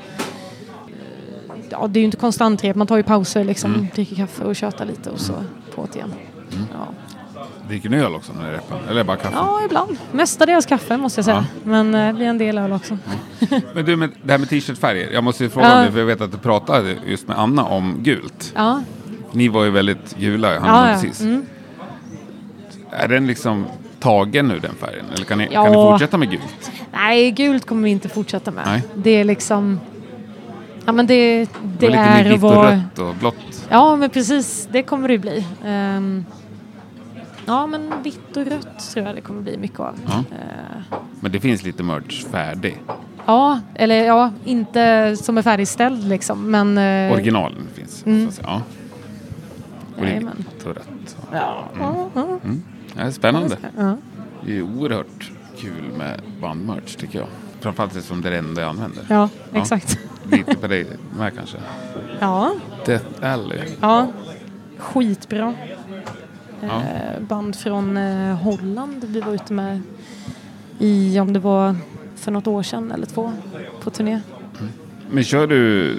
Ja, 1.69 1.87
det 1.87 1.99
är 1.99 2.01
ju 2.01 2.05
inte 2.05 2.17
konstant 2.17 2.63
rep. 2.63 2.75
Man 2.75 2.87
tar 2.87 2.97
ju 2.97 3.03
pauser 3.03 3.43
liksom, 3.43 3.87
dricker 3.95 4.15
kaffe 4.15 4.43
och 4.43 4.55
tjötar 4.55 4.85
lite 4.85 5.09
och 5.09 5.19
så 5.19 5.33
på 5.75 5.87
det 5.93 5.97
igen. 5.99 6.13
Ja. 6.73 6.87
Dricker 7.67 7.89
ni 7.89 7.97
öl 7.97 8.15
också 8.15 8.33
när 8.33 8.51
ni 8.51 8.57
repar? 8.57 8.79
Eller 8.89 9.03
bara 9.03 9.17
kaffe? 9.17 9.35
ja, 9.35 9.61
ibland. 9.65 9.97
Mestadels 10.11 10.65
kaffe 10.65 10.97
måste 10.97 11.17
jag 11.19 11.25
säga. 11.25 11.45
Men 11.63 11.95
eh, 11.95 12.07
det 12.07 12.13
blir 12.13 12.25
en 12.25 12.37
del 12.37 12.57
öl 12.57 12.71
också. 12.73 12.97
Men 13.75 13.85
du, 13.85 13.95
med, 13.95 14.09
det 14.23 14.31
här 14.31 14.39
med 14.39 14.49
t-shirtfärger. 14.49 15.11
Jag 15.11 15.23
måste 15.23 15.43
ju 15.43 15.49
fråga 15.49 15.67
Ja. 15.67 15.79
om 15.79 15.85
det, 15.85 15.91
för 15.91 15.99
jag 15.99 16.05
vet 16.05 16.21
att 16.21 16.31
du 16.31 16.37
pratade 16.37 16.95
just 17.05 17.27
med 17.27 17.39
Anna 17.39 17.65
om 17.65 17.95
gult. 18.03 18.51
Ja, 18.55 18.83
Ni 19.31 19.47
var 19.47 19.63
ju 19.63 19.69
väldigt 19.71 20.15
gula, 20.19 20.59
han 20.59 20.67
ja, 20.67 20.85
ja, 20.87 20.91
ja. 20.93 21.01
precis. 21.01 21.21
Mm. 21.21 21.45
Är 22.91 23.07
den 23.07 23.27
liksom 23.27 23.65
tagen 24.01 24.47
nu 24.47 24.59
den 24.59 24.75
färgen? 24.75 25.05
Eller 25.15 25.25
kan 25.25 25.37
ni, 25.37 25.47
Ja. 25.51 25.63
kan 25.63 25.71
ni 25.71 25.77
fortsätta 25.77 26.17
med 26.17 26.29
gult? 26.31 26.71
Nej, 26.93 27.31
gult 27.31 27.65
kommer 27.65 27.83
vi 27.83 27.89
inte 27.89 28.09
fortsätta 28.09 28.51
med. 28.51 28.63
Nej. 28.65 28.83
Det 28.95 29.09
är 29.09 29.23
liksom... 29.23 29.79
Ja, 30.85 30.91
men 30.91 31.07
det, 31.07 31.39
det, 31.45 31.49
Det 31.79 31.87
lite 31.87 31.99
är 31.99 32.25
att 32.25 32.31
vitt 32.31 32.43
och 32.43 32.63
rött 32.63 32.99
och 32.99 33.15
blått. 33.15 33.67
Ja, 33.69 33.95
men 33.95 34.09
precis. 34.09 34.67
Det 34.71 34.83
kommer 34.83 35.07
det 35.07 35.17
bli. 35.17 35.45
Ehm, 35.65 36.25
ja, 37.45 37.67
men 37.67 37.93
vitt 38.03 38.37
och 38.37 38.45
rött 38.45 38.91
tror 38.93 39.05
jag 39.05 39.15
det 39.15 39.21
kommer 39.21 39.41
bli 39.41 39.57
mycket 39.57 39.79
av. 39.79 39.95
Ja. 40.05 40.11
Eh, 40.31 40.97
Men 41.19 41.31
det 41.31 41.39
finns 41.39 41.63
lite 41.63 41.83
merch 41.83 42.25
färdig. 42.25 42.81
ja, 43.25 43.59
eller 43.75 44.05
ja, 44.05 44.31
inte 44.45 45.15
som 45.17 45.37
är 45.37 45.41
färdigställd 45.41 46.07
liksom, 46.09 46.51
men... 46.51 46.77
eh, 46.77 47.13
Originalen 47.13 47.67
finns. 47.73 48.05
Mm. 48.05 48.21
Så 48.23 48.27
att 48.29 48.35
säga. 48.35 48.47
Ja. 48.49 48.61
Och 49.99 50.05
rött. 50.75 51.17
Ja, 51.33 51.69
ja. 51.79 52.09
Mm. 52.43 52.63
Är 52.95 53.11
spännande. 53.11 53.57
Ja. 53.77 53.97
Det 54.45 54.57
är 54.57 54.61
oerhört 54.61 55.31
kul 55.57 55.91
med 55.97 56.21
bandmerch 56.41 56.95
tycker 56.95 57.19
jag. 57.19 57.27
Framförallt 57.59 57.95
eftersom 57.95 58.21
det 58.21 58.29
är 58.29 58.31
det 58.31 58.37
enda 58.37 58.61
jag 58.61 58.69
använder. 58.69 59.05
Ja, 59.09 59.29
exakt. 59.53 59.99
Lite 60.23 60.55
på 60.55 60.67
dig 60.67 60.87
med 61.17 61.35
kanske. 61.35 61.57
Ja, 62.19 62.53
Death 62.85 63.05
Alley. 63.21 63.59
ja. 63.81 64.07
Skitbra. 64.77 65.53
Ja. 66.61 66.67
Eh, 66.67 67.21
band 67.21 67.55
från 67.55 67.97
eh, 67.97 68.35
Holland 68.35 69.03
vi 69.03 69.21
var 69.21 69.33
ute 69.33 69.53
med 69.53 69.81
i, 70.79 71.19
om 71.19 71.33
det 71.33 71.39
var 71.39 71.75
för 72.15 72.31
något 72.31 72.47
år 72.47 72.63
sedan 72.63 72.91
eller 72.91 73.05
två, 73.05 73.33
på 73.83 73.89
turné. 73.89 74.21
Men 75.09 75.23
kör 75.23 75.47
du 75.47 75.97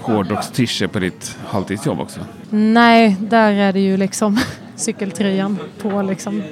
hårdrocks 0.00 0.82
på 0.92 0.98
ditt 0.98 1.36
halvtidsjobb 1.46 2.00
också? 2.00 2.20
Nej, 2.50 3.16
där 3.20 3.52
är 3.52 3.72
det 3.72 3.80
ju 3.80 3.96
liksom 3.96 4.38
cykeltröjan 4.80 5.58
på 5.82 6.02
liksom 6.02 6.42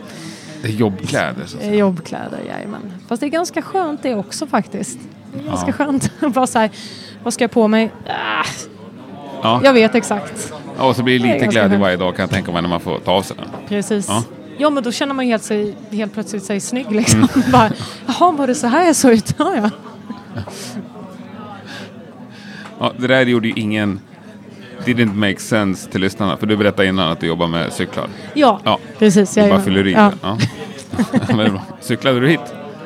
Det 0.62 0.68
är 0.68 0.72
jobbkläder. 0.72 1.46
Så. 1.46 1.56
att 1.56 1.62
säga. 1.62 1.74
jobbkläder, 1.74 2.38
jajamän. 2.48 2.80
Fast 3.08 3.20
det 3.20 3.26
är 3.26 3.30
ganska 3.30 3.62
skönt 3.62 4.02
det 4.02 4.14
också 4.14 4.46
faktiskt. 4.46 4.98
Det 5.34 5.40
är 5.40 5.44
ganska 5.44 5.66
Ja. 5.66 5.72
skönt 5.72 6.10
bara 6.34 6.46
så 6.46 6.58
här, 6.58 6.70
vad 7.22 7.34
ska 7.34 7.44
jag 7.44 7.50
på 7.50 7.68
mig? 7.68 7.90
Ah, 8.06 8.44
Ja. 9.42 9.60
jag 9.64 9.72
vet 9.72 9.94
exakt. 9.94 10.52
Ja, 10.78 10.84
och 10.84 10.96
så 10.96 11.02
blir 11.02 11.18
det 11.18 11.24
lite 11.34 11.46
glädje 11.46 11.68
skönt. 11.70 11.80
varje 11.82 11.96
dag 11.96 12.16
kan 12.16 12.22
jag 12.22 12.30
tänka 12.30 12.52
mig 12.52 12.62
när 12.62 12.68
man 12.68 12.80
får 12.80 12.98
ta 12.98 13.12
av 13.12 13.22
sig 13.22 13.36
den. 13.36 13.46
Precis. 13.68 14.08
Ja. 14.08 14.22
Ja. 14.58 14.70
men 14.70 14.82
då 14.82 14.92
känner 14.92 15.14
man 15.14 15.24
helt, 15.24 15.42
sig, 15.42 15.74
helt 15.90 16.12
plötsligt 16.12 16.42
sig 16.44 16.60
snygg 16.60 16.90
liksom. 16.90 17.28
Mm. 17.34 17.50
bara, 17.52 17.70
Jaha, 18.06 18.30
var 18.32 18.46
det 18.46 18.54
så 18.54 18.66
här 18.66 18.86
jag 18.86 18.96
såg 18.96 19.12
ut? 19.12 19.34
Ja, 19.38 19.54
ja. 19.56 19.70
Ja, 22.80 22.92
det 22.98 23.06
där 23.06 23.26
gjorde 23.26 23.48
ju 23.48 23.54
ingen... 23.56 24.00
Didn't 24.94 25.14
make 25.14 25.38
sense 25.40 25.90
till 25.90 26.00
lyssnarna. 26.00 26.36
För 26.36 26.46
du 26.46 26.56
berättade 26.56 26.88
innan 26.88 27.12
att 27.12 27.20
du 27.20 27.26
jobbar 27.26 27.46
med 27.46 27.72
cyklar. 27.72 28.06
Ja, 28.34 28.60
Ja, 28.64 28.78
precis. 28.98 29.34
du 29.34 29.48
bara 29.48 29.60
fyller 29.62 29.86
i 29.86 29.92
ja. 29.92 30.12
Ja. 30.22 30.38
Cyklade 31.80 32.20
du 32.20 32.28
hit? 32.28 32.40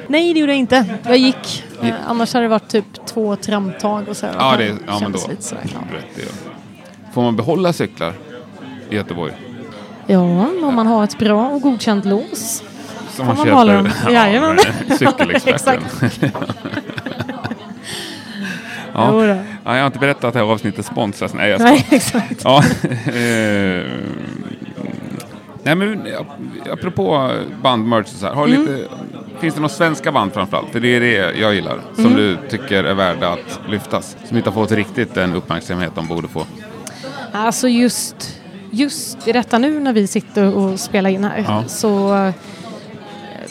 Nej, 0.09 0.35
det 0.35 0.41
gjorde 0.41 0.53
jag 0.53 0.59
inte. 0.59 0.85
Jag 1.05 1.17
gick. 1.17 1.65
Eh, 1.83 1.95
annars 2.07 2.35
hade 2.35 2.45
det 2.45 2.49
varit 2.49 2.69
typ 2.69 3.07
två 3.07 3.37
tramptag 3.37 4.09
och 4.09 4.17
så. 4.17 4.27
Ja, 4.39 4.55
det, 4.59 4.75
ja 4.87 4.99
men 5.03 5.13
då. 5.13 5.19
Lite 5.29 5.43
sådär, 5.43 5.65
ja. 5.73 5.97
Rätt, 5.97 6.19
gör. 6.19 6.29
Får 7.15 7.23
man 7.23 7.37
behålla 7.37 7.73
cyklar 7.73 8.13
i 8.91 8.95
Göteborg? 8.97 9.33
ja, 10.07 10.21
om 10.63 10.75
man 10.75 10.87
har 10.87 11.05
ett 11.05 11.19
bra 11.19 11.49
och 11.49 11.61
godkänt 11.61 12.05
lås. 12.05 12.63
Som 13.11 13.27
man 13.27 13.37
behålla 13.45 13.73
dem? 13.75 13.89
Jajamän. 14.11 14.59
Cykelexperten. 14.99 15.83
ja. 18.95 19.25
Ja, 19.25 19.37
jag 19.65 19.79
har 19.83 19.87
inte 19.87 19.99
berättat 19.99 20.25
att 20.25 20.33
det 20.35 20.39
här 20.41 20.47
avsnittet 20.47 20.87
sponsras. 20.87 21.35
Nej, 21.35 21.51
jag 21.51 21.61
ska. 21.61 21.71
Nej, 21.71 21.87
exakt. 21.91 22.41
Ja. 22.45 22.59
eh, 23.07 23.87
Nej, 25.65 25.75
men 25.75 26.07
ja, 26.13 26.27
apropå 26.73 27.31
bandmerch 27.63 28.07
så 28.07 28.27
här. 28.27 28.35
Har 28.35 28.47
Mm. 28.47 28.61
lite, 28.61 28.89
finns 29.41 29.55
det 29.55 29.61
några 29.61 29.75
svenska 29.75 30.13
band 30.13 30.33
framförallt? 30.33 30.69
För 30.73 30.81
det 30.81 30.97
är 30.97 31.01
det 31.01 31.39
jag 31.41 31.55
gillar. 31.55 31.81
Som 31.95 32.05
Mm. 32.07 32.17
du 32.17 32.39
tycker 32.51 32.85
är 32.85 32.95
värda 32.95 33.29
att 33.29 33.61
lyftas. 33.69 34.17
Som 34.29 34.37
inte 34.37 34.51
har 34.51 34.55
fått 34.55 34.73
riktigt 34.73 35.15
den 35.15 35.35
uppmärksamhet 35.35 35.93
de 35.95 36.07
borde 36.07 36.29
få. 36.29 36.47
Alltså 37.33 37.69
just, 37.69 38.41
just 38.71 39.29
i 39.29 39.33
detta 39.33 39.59
nu 39.59 39.81
när 39.81 39.93
vi 39.93 40.07
sitter 40.07 40.55
och 40.55 40.81
spelar 40.81 41.11
in 41.11 41.25
här 41.25 41.45
Ja. 41.49 41.65
så 41.67 42.15
eh, 42.17 42.33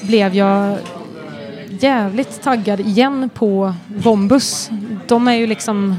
blev 0.01 0.35
jag 0.35 0.77
jävligt 1.83 2.41
taggad 2.41 2.79
igen 2.79 3.29
på 3.33 3.73
Bombus. 4.03 4.69
De 5.07 5.27
är 5.27 5.33
ju 5.33 5.47
liksom 5.47 5.95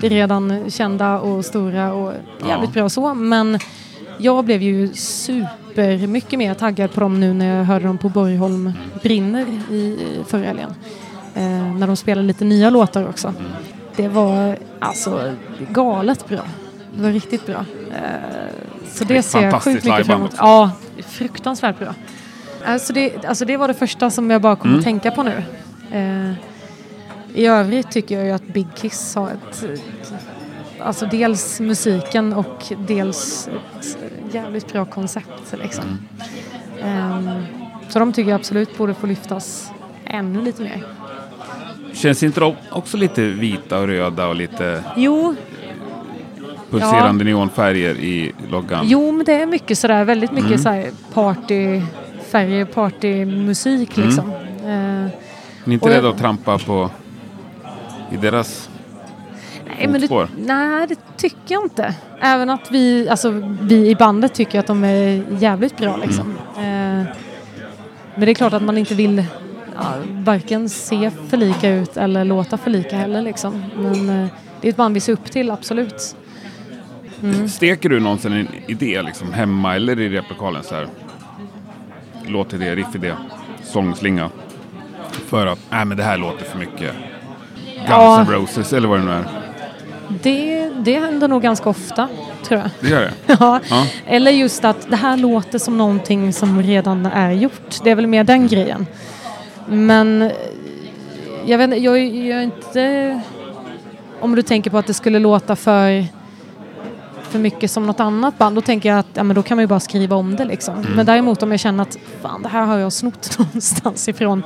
redan 0.00 0.70
kända 0.70 1.20
och 1.20 1.44
stora 1.44 1.92
och 1.92 2.12
jävligt 2.48 2.72
bra 2.72 2.88
så 2.88 3.14
men 3.14 3.58
jag 4.18 4.44
blev 4.44 4.62
ju 4.62 4.88
super 4.94 6.06
mycket 6.06 6.38
mer 6.38 6.54
taggad 6.54 6.92
på 6.92 7.00
dem 7.00 7.20
nu 7.20 7.34
när 7.34 7.58
jag 7.58 7.64
hörde 7.64 7.86
dem 7.86 7.98
på 7.98 8.08
Borgholm 8.08 8.72
brinner 9.02 9.46
i 9.70 9.98
förra 10.26 10.44
helgen. 10.46 10.74
Eh, 11.34 11.74
när 11.74 11.86
de 11.86 11.96
spelade 11.96 12.26
lite 12.26 12.44
nya 12.44 12.70
låtar 12.70 13.08
också. 13.08 13.34
Det 13.96 14.08
var 14.08 14.58
alltså 14.78 15.32
galet 15.70 16.28
bra. 16.28 16.40
Det 16.96 17.02
var 17.02 17.10
riktigt 17.10 17.46
bra. 17.46 17.64
Eh, 17.90 18.04
så 18.92 19.04
Det 19.04 19.14
det 19.14 19.22
ser 19.22 19.42
jag 19.42 19.62
sjukt 19.62 19.84
mycket 19.84 20.06
fram 20.06 20.20
emot. 20.20 20.34
Ja, 20.38 20.70
fruktansvärt 21.06 21.78
bra. 21.78 21.94
Alltså 22.64 22.92
det, 22.92 23.24
alltså 23.24 23.44
det 23.44 23.56
var 23.56 23.68
det 23.68 23.74
första 23.74 24.10
som 24.10 24.30
jag 24.30 24.40
bara 24.42 24.56
kom 24.56 24.68
Mm. 24.70 24.78
att 24.78 24.84
tänka 24.84 25.10
på 25.10 25.22
nu. 25.22 25.42
Eh, 25.92 26.32
I 27.34 27.46
övrigt 27.46 27.90
tycker 27.90 28.16
jag 28.16 28.24
ju 28.26 28.32
att 28.32 28.46
Big 28.46 28.66
Kiss 28.74 29.14
har 29.14 29.30
ett, 29.30 29.64
Alltså 30.80 31.06
dels 31.06 31.60
musiken 31.60 32.32
och 32.32 32.64
dels 32.86 33.48
ett 33.48 34.34
jävligt 34.34 34.72
bra 34.72 34.84
koncept 34.84 35.54
liksom. 35.62 35.84
Mm. 36.82 36.96
Ehm, 37.12 37.44
så 37.88 37.98
de 37.98 38.12
tycker 38.12 38.30
jag 38.30 38.38
absolut 38.38 38.78
borde 38.78 38.94
få 38.94 39.06
lyftas 39.06 39.70
ännu 40.04 40.42
lite 40.42 40.62
mer. 40.62 40.84
Känns 41.92 42.22
inte 42.22 42.40
de 42.40 42.54
också 42.70 42.96
lite 42.96 43.22
vita 43.22 43.78
och 43.78 43.86
röda 43.86 44.26
och 44.26 44.34
lite 44.36 44.84
Jo, 44.96 45.34
pulserande 46.70 47.24
neonfärger 47.24 47.94
i 47.94 48.32
loggan? 48.48 48.84
Jo, 48.88 49.12
men 49.12 49.24
det 49.24 49.32
är 49.32 49.46
mycket 49.46 49.78
sådär, 49.78 50.04
väldigt 50.04 50.32
mycket 50.32 50.50
Mm. 50.50 50.62
såhär 50.62 50.90
partyfärger, 52.34 52.64
partymusik 52.64 53.96
Mm. 53.98 54.08
liksom. 54.08 54.30
Eh, 54.30 55.10
Ni 55.64 55.70
är 55.70 55.72
inte 55.72 55.90
rädda 55.90 56.08
att 56.08 56.18
trampa 56.18 56.58
på 56.58 56.90
i 58.12 58.16
deras... 58.16 58.70
nej, 59.66 59.88
men 59.88 60.00
det, 60.00 60.28
nej, 60.46 60.86
det 60.88 60.98
tycker 61.16 61.54
jag 61.54 61.64
inte. 61.64 61.94
Även 62.20 62.50
att 62.50 62.70
vi, 62.70 63.08
alltså, 63.08 63.30
vi 63.60 63.90
i 63.90 63.94
bandet 63.94 64.34
tycker 64.34 64.58
att 64.58 64.66
de 64.66 64.84
är 64.84 65.24
jävligt 65.38 65.76
bra 65.76 65.96
liksom. 65.96 66.34
Mm. 66.58 67.00
Eh, 67.00 67.06
men 68.14 68.24
det 68.24 68.30
är 68.30 68.34
klart 68.34 68.52
att 68.52 68.62
man 68.62 68.78
inte 68.78 68.94
vill 68.94 69.24
ja, 69.76 69.94
varken 70.10 70.68
se 70.68 71.10
för 71.28 71.36
lika 71.36 71.68
ut 71.68 71.96
eller 71.96 72.24
låta 72.24 72.56
för 72.56 72.70
lika 72.70 72.96
heller 72.96 73.22
liksom. 73.22 73.64
Men 73.76 74.08
eh, 74.22 74.28
det 74.60 74.68
är 74.68 74.70
ett 74.70 74.76
band 74.76 74.94
vi 74.94 75.00
ser 75.00 75.12
upp 75.12 75.30
till, 75.30 75.50
absolut. 75.50 76.16
Mm. 77.22 77.48
Steker 77.48 77.88
du 77.88 78.00
någonsin 78.00 78.32
en 78.32 78.48
idé 78.66 79.02
liksom 79.02 79.32
hemma 79.32 79.76
eller 79.76 80.00
i 80.00 80.08
replokalen 80.08 80.62
så 80.62 80.74
här? 80.74 80.86
Låtidé, 82.26 82.74
riffidé, 82.74 83.14
sångslinga. 83.62 84.30
För 85.26 85.46
att, 85.46 85.58
nej 85.70 85.84
men 85.84 85.96
det 85.96 86.02
här 86.02 86.16
låter 86.18 86.44
för 86.44 86.58
mycket 86.58 86.92
Guns 87.74 87.88
Ja. 87.88 88.20
N' 88.20 88.26
Roses 88.30 88.72
eller 88.72 88.88
vad 88.88 88.98
det 88.98 89.04
nu 89.04 89.10
är. 89.12 89.24
Det, 90.22 90.68
det 90.78 90.98
händer 91.00 91.28
nog 91.28 91.42
ganska 91.42 91.68
ofta, 91.68 92.08
tror 92.44 92.60
jag. 92.60 92.70
Det 92.80 92.88
gör 92.88 93.00
det? 93.00 93.12
Ja. 93.40 93.60
Ja. 93.70 93.86
Eller 94.06 94.30
just 94.30 94.64
att 94.64 94.90
det 94.90 94.96
här 94.96 95.16
låter 95.16 95.58
som 95.58 95.78
någonting 95.78 96.32
som 96.32 96.62
redan 96.62 97.06
är 97.06 97.32
gjort. 97.32 97.80
Det 97.84 97.90
är 97.90 97.94
väl 97.94 98.06
mer 98.06 98.24
den 98.24 98.48
grejen. 98.48 98.86
Men 99.68 100.30
jag 101.46 101.58
vet 101.58 101.82
jag, 101.82 101.98
jag 101.98 102.38
är 102.38 102.42
inte... 102.42 103.20
Om 104.20 104.34
du 104.34 104.42
tänker 104.42 104.70
på 104.70 104.78
att 104.78 104.86
det 104.86 104.94
skulle 104.94 105.18
låta 105.18 105.56
för, 105.56 106.06
för 107.34 107.38
mycket 107.38 107.70
som 107.70 107.86
något 107.86 108.00
annat 108.00 108.38
band, 108.38 108.54
då 108.56 108.60
tänker 108.60 108.88
jag 108.88 108.98
att 108.98 109.06
ja, 109.14 109.22
men 109.22 109.36
då 109.36 109.42
kan 109.42 109.56
man 109.56 109.62
ju 109.62 109.66
bara 109.66 109.80
skriva 109.80 110.16
om 110.16 110.36
det 110.36 110.44
liksom. 110.44 110.86
Men 110.96 111.06
däremot 111.06 111.42
om 111.42 111.50
jag 111.50 111.60
känner 111.60 111.82
att 111.82 111.98
fan, 112.22 112.42
det 112.42 112.48
här 112.48 112.64
har 112.66 112.78
jag 112.78 112.92
snott 112.92 113.38
någonstans 113.38 114.08
ifrån, 114.08 114.42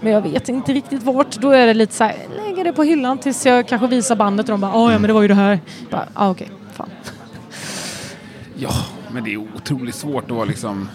men 0.00 0.12
jag 0.12 0.20
vet 0.20 0.48
inte 0.48 0.72
riktigt 0.72 1.02
vart, 1.02 1.36
då 1.36 1.50
är 1.50 1.66
det 1.66 1.74
lite 1.74 1.94
så 1.94 2.04
här, 2.04 2.16
lägger 2.46 2.64
det 2.64 2.72
på 2.72 2.82
hyllan 2.82 3.18
tills 3.18 3.46
jag 3.46 3.68
kanske 3.68 3.86
visar 3.86 4.16
bandet 4.16 4.46
och 4.46 4.50
de 4.50 4.60
bara, 4.60 4.72
"Ah, 4.72 4.92
ja 4.92 4.98
men 4.98 5.08
det 5.08 5.12
var 5.12 5.22
ju 5.22 5.28
det 5.28 5.34
här. 5.34 5.60
Bara, 5.90 6.08
ah, 6.14 6.30
okej, 6.30 6.50
fan. 6.72 6.88
Ja, 8.56 8.70
men 9.12 9.24
det 9.24 9.32
är 9.32 9.36
otroligt 9.56 9.94
svårt 9.94 10.24
att 10.24 10.36
vara 10.36 10.44
liksom 10.44 10.88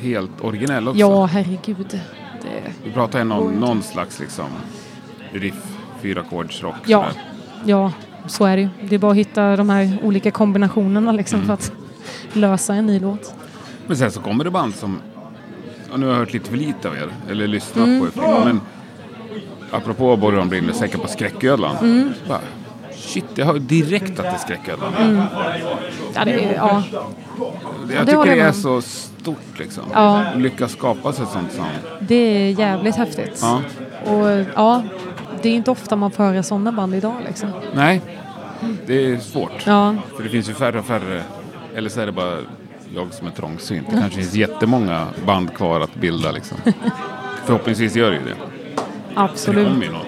helt 0.00 0.40
originell 0.40 0.88
också. 0.88 1.00
Ja, 1.00 1.24
herregud. 1.26 2.00
Det, 2.42 2.72
Vi 2.84 2.90
pratar 2.92 3.18
ju 3.18 3.24
Går 3.24 3.34
någon, 3.34 3.52
någon 3.54 3.82
slags 3.82 4.20
liksom 4.20 4.46
riff, 5.32 5.54
fyrackorddsrock. 6.00 6.74
Ja. 6.86 7.06
sådär. 7.08 7.22
ja, 7.64 7.92
så 8.28 8.44
är 8.44 8.56
det 8.56 8.62
ju. 8.62 8.68
Det 8.88 8.94
är 8.94 8.98
bara 8.98 9.10
att 9.12 9.18
hitta 9.18 9.56
de 9.56 9.70
här 9.70 9.98
olika 10.02 10.30
kombinationerna 10.30 11.12
liksom 11.12 11.36
Mm. 11.40 11.46
för 11.46 11.54
att 11.54 11.72
lösa 12.32 12.74
en 12.74 12.86
ny 12.86 13.00
låt. 13.00 13.34
Men 13.86 13.96
sen 13.96 14.10
så 14.10 14.20
kommer 14.20 14.44
det 14.44 14.50
band 14.50 14.74
som, 14.74 14.98
ja, 15.90 15.96
nu 15.96 16.06
har 16.06 16.12
jag 16.12 16.18
hört 16.20 16.32
lite 16.32 16.50
för 16.50 16.56
lite 16.56 16.88
av 16.88 16.94
er, 16.96 17.08
eller 17.30 17.46
lyssnat 17.46 17.86
Mm. 17.86 18.10
på 18.10 18.22
er, 18.22 18.44
men 18.44 18.60
apropå 19.70 20.16
Borgon 20.16 20.48
brinner, 20.48 20.72
säkert 20.72 21.02
på 21.02 21.08
skräcködlan. 21.08 21.76
Mm. 21.76 22.12
Bara, 22.28 22.40
shit, 22.96 23.24
jag 23.34 23.46
hör 23.46 23.58
direkt 23.58 24.10
att 24.10 24.16
det 24.16 24.28
är 24.28 24.38
skräcködlan. 24.38 24.92
Ja, 26.14 26.24
det 26.24 26.44
är, 26.44 26.54
ja. 26.54 26.82
Jag 27.96 28.06
tycker 28.06 28.24
det 28.24 28.36
med 28.36 28.38
är 28.46 28.52
så 28.52 28.80
stort 28.82 29.58
liksom. 29.58 29.84
Ja. 29.92 30.22
Lyckas 30.36 30.72
skapa 30.72 31.12
sig 31.12 31.24
ett 31.24 31.30
sånt 31.30 31.52
sound. 31.52 31.68
det 32.00 32.14
är 32.14 32.50
jävligt 32.60 32.96
häftigt. 32.96 33.38
Ja. 33.42 33.60
Och 34.12 34.44
ja, 34.54 34.82
det 35.42 35.48
är 35.48 35.54
inte 35.54 35.70
ofta 35.70 35.96
man 35.96 36.10
får 36.10 36.24
höra 36.24 36.42
sådana 36.42 36.72
band 36.72 36.94
idag 36.94 37.14
liksom. 37.26 37.48
Nej, 37.74 38.00
det 38.86 39.12
är 39.12 39.18
svårt. 39.18 39.66
Ja, 39.66 39.94
För 40.16 40.22
det 40.22 40.28
finns 40.28 40.48
ju 40.48 40.54
färre 40.54 40.78
och 40.78 40.86
färre, 40.86 41.22
eller 41.74 41.90
så 41.90 42.00
är 42.00 42.06
det 42.06 42.12
bara 42.12 42.38
jag 42.94 43.14
som 43.14 43.26
är 43.26 43.30
trångsynt. 43.30 43.86
Det 43.90 43.96
kanske 44.00 44.20
finns 44.20 44.34
jättemånga 44.34 45.06
band 45.26 45.54
kvar 45.54 45.80
att 45.80 45.94
bilda 45.94 46.30
liksom. 46.32 46.58
Förhoppningsvis 47.44 47.96
gör 47.96 48.10
det 48.10 48.16
ju 48.16 48.24
det. 48.24 48.28
Det 48.28 48.36
absolut. 49.14 49.68
någon. 49.68 50.04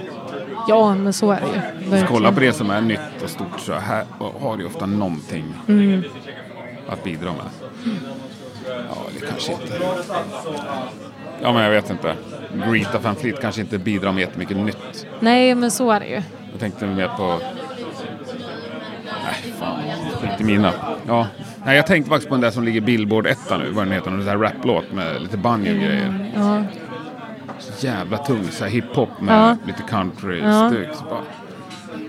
Ja, 0.69 0.95
men 0.95 1.13
så 1.13 1.31
är 1.31 1.41
det 1.41 1.47
ju. 1.47 1.61
Verkligen. 1.91 2.07
Kolla 2.07 2.33
på 2.33 2.41
det 2.41 2.53
som 2.53 2.71
är 2.71 2.81
nytt 2.81 3.23
och 3.25 3.31
stort 3.31 3.61
så 3.61 3.73
här 3.73 4.05
har 4.41 4.57
det 4.57 4.63
ju 4.63 4.69
ofta 4.69 4.87
någonting. 4.87 5.55
Mm. 5.69 6.03
att 6.89 7.05
bidra 7.05 7.33
med. 7.33 7.71
Ja, 8.67 8.97
det 9.21 9.27
kanske 9.27 9.53
inte... 9.53 9.79
Ja, 11.43 11.53
men 11.53 11.63
jag 11.63 11.71
vet 11.71 11.91
inte. 11.91 12.15
Greta 12.71 12.99
Van 12.99 13.17
Fleet 13.17 13.41
kanske 13.41 13.61
inte 13.61 13.79
bidrar 13.79 14.13
med 14.13 14.21
jättemycket 14.21 14.57
nytt. 14.57 15.07
Nej, 15.21 15.55
men 15.55 15.71
så 15.71 15.91
är 15.91 16.01
det 16.01 16.07
ju. 16.07 16.23
Jag 16.51 16.61
tänkte 16.61 16.87
mer 16.87 17.09
på... 17.17 17.39
Nej, 19.25 19.55
fan. 19.59 19.79
Skit 20.21 20.41
i 20.41 20.45
mina. 20.45 20.73
Ja. 21.07 21.27
Nej, 21.65 21.77
jag 21.77 21.87
tänkte 21.87 22.09
faktiskt 22.11 22.29
på 22.29 22.35
den 22.35 22.41
där 22.43 22.51
som 22.51 22.65
ligger 22.65 22.81
Billboard 22.81 23.27
etta 23.27 23.59
nu. 23.59 23.71
Vad 23.71 23.85
den 23.85 23.93
heter. 23.93 24.11
En 24.11 24.19
sån 24.19 24.29
här 24.29 24.37
raplåt 24.37 24.93
med 24.93 25.23
lite 25.23 25.37
banjo 25.37 25.73
och 25.73 25.79
grejer. 25.79 26.33
Ja. 26.37 26.63
Så 27.59 27.87
jävla 27.87 28.19
tung. 28.19 28.45
Så 28.51 28.65
här 28.65 28.71
hiphop 28.71 29.21
med 29.21 29.35
Ja. 29.35 29.57
lite 29.67 29.83
country 29.83 30.41
Ja. 30.41 30.73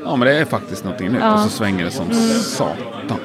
Ja, 0.06 0.16
men 0.16 0.28
det 0.28 0.34
är 0.38 0.46
faktiskt 0.46 0.84
någonting 0.84 1.08
nytt. 1.12 1.22
Mm. 1.22 1.34
Och 1.34 1.40
så 1.40 1.50
svänger 1.50 1.86
det 1.86 1.92
som 1.92 2.14
satan. 2.14 3.18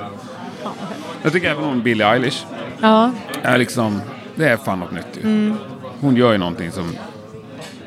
Jag 1.23 1.33
tycker 1.33 1.51
även 1.51 1.65
om 1.65 1.83
Billie 1.83 2.05
Eilish. 2.05 2.45
Ja. 2.81 3.11
Är 3.43 3.59
liksom... 3.59 4.01
Det 4.35 4.49
är 4.49 4.57
fan 4.57 4.79
något 4.79 4.93
nytt 4.93 5.07
ju. 5.17 5.23
Mm. 5.23 5.57
Hon 6.01 6.17
gör 6.17 6.33
ju 6.33 6.39
någonting 6.39 6.71
som... 6.73 6.93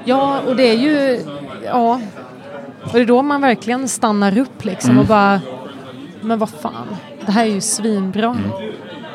ja, 0.05 0.39
och 0.47 0.55
det 0.55 0.63
är 0.69 0.77
ju... 0.77 1.21
Ja. 1.65 2.01
Och 2.83 2.93
det 2.93 2.99
är 2.99 3.05
då 3.05 3.21
man 3.21 3.41
verkligen 3.41 3.87
stannar 3.87 4.37
upp 4.37 4.65
liksom 4.65 4.89
Mm. 4.89 5.01
och 5.01 5.05
bara... 5.07 5.41
Men 6.21 6.39
vad 6.39 6.49
fan, 6.49 6.87
det 7.25 7.31
här 7.31 7.45
är 7.45 7.49
ju 7.49 7.61
svinbra. 7.61 8.25
Mm. 8.25 8.51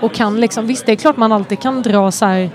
Och 0.00 0.12
kan 0.14 0.40
liksom... 0.40 0.66
Visst, 0.66 0.86
det 0.86 0.92
är 0.92 0.96
klart 0.96 1.16
man 1.16 1.32
alltid 1.32 1.60
kan 1.60 1.82
dra 1.82 2.10
så 2.10 2.24
här 2.26 2.50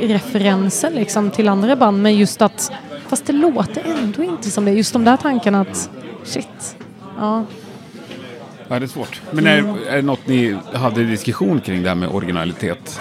referenser 0.00 0.90
liksom 0.90 1.30
till 1.30 1.48
andra 1.48 1.76
band, 1.76 2.02
men 2.02 2.16
just 2.16 2.42
att... 2.42 2.72
Fast 3.08 3.26
det 3.26 3.32
låter 3.32 3.82
ändå 4.02 4.22
inte 4.22 4.50
som 4.50 4.64
det. 4.64 4.70
Just 4.70 4.92
de 4.92 5.04
där 5.04 5.16
tankarna 5.16 5.60
att... 5.60 5.90
Shit. 6.24 6.76
Ja. 7.18 7.44
Ja, 8.68 8.78
det 8.78 8.84
är 8.84 8.88
svårt. 8.88 9.20
Men 9.30 9.46
är, 9.46 9.58
Mm. 9.58 9.76
är 9.90 9.96
det 9.96 10.02
något 10.02 10.26
ni 10.26 10.56
hade 10.74 11.04
diskussion 11.04 11.60
kring 11.60 11.82
det 11.82 11.88
här 11.88 11.96
med 11.96 12.08
originalitet 12.08 13.00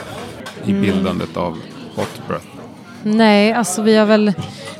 i 0.65 0.69
Mm. 0.71 0.81
bildandet 0.81 1.37
av 1.37 1.57
Hot 1.97 2.27
Breath? 2.27 2.45
Nej, 3.03 3.53
alltså 3.53 3.81
vi 3.81 3.95
har 3.95 4.05
väl... 4.05 4.33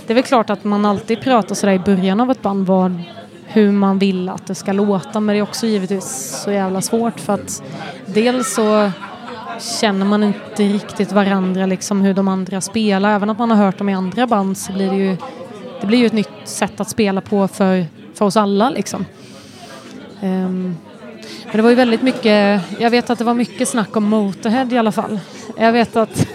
Det 0.05 0.13
är 0.13 0.15
väl 0.15 0.23
klart 0.23 0.49
att 0.49 0.63
man 0.63 0.85
alltid 0.85 1.21
pratar 1.21 1.55
sådär 1.55 1.73
i 1.73 1.79
början 1.79 2.19
av 2.19 2.31
ett 2.31 2.41
band 2.41 2.67
vad, 2.67 3.03
hur 3.45 3.71
man 3.71 3.99
vill 3.99 4.29
att 4.29 4.47
det 4.47 4.55
ska 4.55 4.71
låta 4.71 5.19
men 5.19 5.35
det 5.35 5.39
är 5.39 5.43
också 5.43 5.67
givetvis 5.67 6.41
så 6.43 6.51
jävla 6.51 6.81
svårt 6.81 7.19
för 7.19 7.33
att 7.33 7.63
dels 8.05 8.53
så 8.53 8.91
känner 9.81 10.05
man 10.05 10.23
inte 10.23 10.63
riktigt 10.63 11.11
varandra 11.11 11.65
liksom 11.65 12.01
hur 12.01 12.13
de 12.13 12.27
andra 12.27 12.61
spelar. 12.61 13.15
Även 13.15 13.29
om 13.29 13.35
man 13.39 13.51
har 13.51 13.57
hört 13.57 13.77
dem 13.77 13.89
i 13.89 13.93
andra 13.93 14.27
band 14.27 14.57
så 14.57 14.73
blir 14.73 14.89
det 14.89 14.97
ju 14.97 15.17
det 15.81 15.87
blir 15.87 15.97
ju 15.97 16.05
ett 16.05 16.13
nytt 16.13 16.29
sätt 16.43 16.79
att 16.79 16.89
spela 16.89 17.21
på 17.21 17.47
för, 17.47 17.85
för 18.13 18.25
oss 18.25 18.37
alla 18.37 18.69
liksom. 18.69 19.05
Um, 20.21 20.77
men 21.45 21.55
det 21.55 21.61
var 21.61 21.69
ju 21.69 21.75
väldigt 21.75 22.01
mycket, 22.01 22.61
jag 22.79 22.89
vet 22.89 23.09
att 23.09 23.17
det 23.17 23.23
var 23.23 23.33
mycket 23.33 23.69
snack 23.69 23.95
om 23.95 24.03
Motorhead 24.03 24.67
i 24.71 24.77
alla 24.77 24.91
fall. 24.91 25.19
Jag 25.57 25.71
vet 25.71 25.95
att 25.95 26.27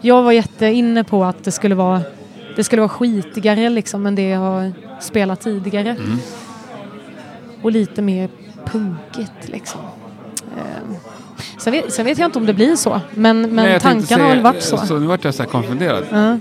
jag 0.00 0.22
var 0.22 0.32
jätteinne 0.32 1.04
på 1.04 1.24
att 1.24 1.44
det 1.44 1.50
skulle 1.50 1.74
vara, 1.74 2.00
det 2.56 2.64
skulle 2.64 2.80
vara 2.82 2.88
skitigare 2.88 3.68
liksom 3.68 4.06
än 4.06 4.14
det 4.14 4.28
jag 4.28 4.40
har 4.40 4.72
spelat 5.00 5.40
tidigare. 5.40 5.96
Och 7.62 7.72
lite 7.72 8.02
mer 8.02 8.28
punkigt 8.64 9.48
liksom. 9.48 9.80
Ehm, 10.58 10.96
sen, 11.58 11.72
vet, 11.72 11.92
sen 11.92 12.04
vet 12.04 12.18
jag 12.18 12.28
inte 12.28 12.38
om 12.38 12.46
det 12.46 12.54
blir 12.54 12.76
så, 12.76 13.00
men, 13.14 13.40
men 13.54 13.64
tänkte 13.64 13.88
tankarna 13.88 14.22
har 14.22 14.30
väl 14.30 14.42
varit 14.42 14.62
så. 14.62 14.76
Så 14.76 14.98
nu 14.98 15.06
vart 15.06 15.24
jag 15.24 15.34
så 15.34 15.42
här 15.42 15.50
konfunderad. 15.50 16.04
Ja. 16.10 16.38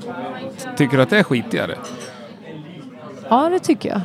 Tycker 0.77 0.97
du 0.97 1.03
att 1.03 1.09
det 1.09 1.17
är 1.17 1.23
skitigare? 1.23 1.75
Ja, 3.29 3.49
det 3.49 3.59
tycker 3.59 3.89
jag. 3.89 4.01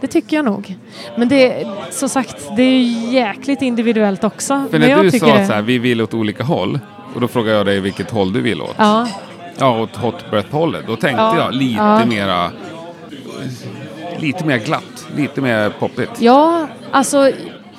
Det 0.00 0.06
tycker 0.06 0.36
jag 0.36 0.44
nog. 0.44 0.76
Men 1.16 1.28
det 1.28 1.62
är, 1.62 1.74
som 1.90 2.08
sagt, 2.08 2.48
det 2.56 2.62
är 2.62 2.78
ju 2.78 3.10
jäkligt 3.10 3.62
individuellt 3.62 4.24
också. 4.24 4.64
För 4.70 4.78
Men 4.78 4.88
när 4.88 5.02
du 5.02 5.10
sa 5.10 5.34
att 5.34 5.46
så 5.46 5.52
här, 5.52 5.62
vi 5.62 5.78
vill 5.78 6.02
åt 6.02 6.14
olika 6.14 6.44
håll. 6.44 6.78
Och 7.18 7.22
då 7.22 7.28
frågade 7.28 7.56
jag 7.56 7.66
dig 7.66 7.80
vilket 7.80 8.10
håll 8.10 8.32
du 8.32 8.40
vill 8.40 8.62
åt. 8.62 8.74
Ja, 8.76 9.08
Ja, 9.58 9.80
åt 9.80 9.96
Hot 9.96 10.30
Breath-hållet. 10.30 10.84
Då 10.86 10.96
tänkte 10.96 11.22
Ja, 11.22 11.36
jag 11.36 11.54
lite 11.54 11.80
ja. 11.82 12.04
mera... 12.04 12.50
Lite 14.18 14.44
mer 14.44 14.58
glatt. 14.58 15.06
Lite 15.16 15.40
mer 15.40 15.70
poppigt. 15.70 16.10
ja, 16.18 16.66
alltså, 16.90 17.30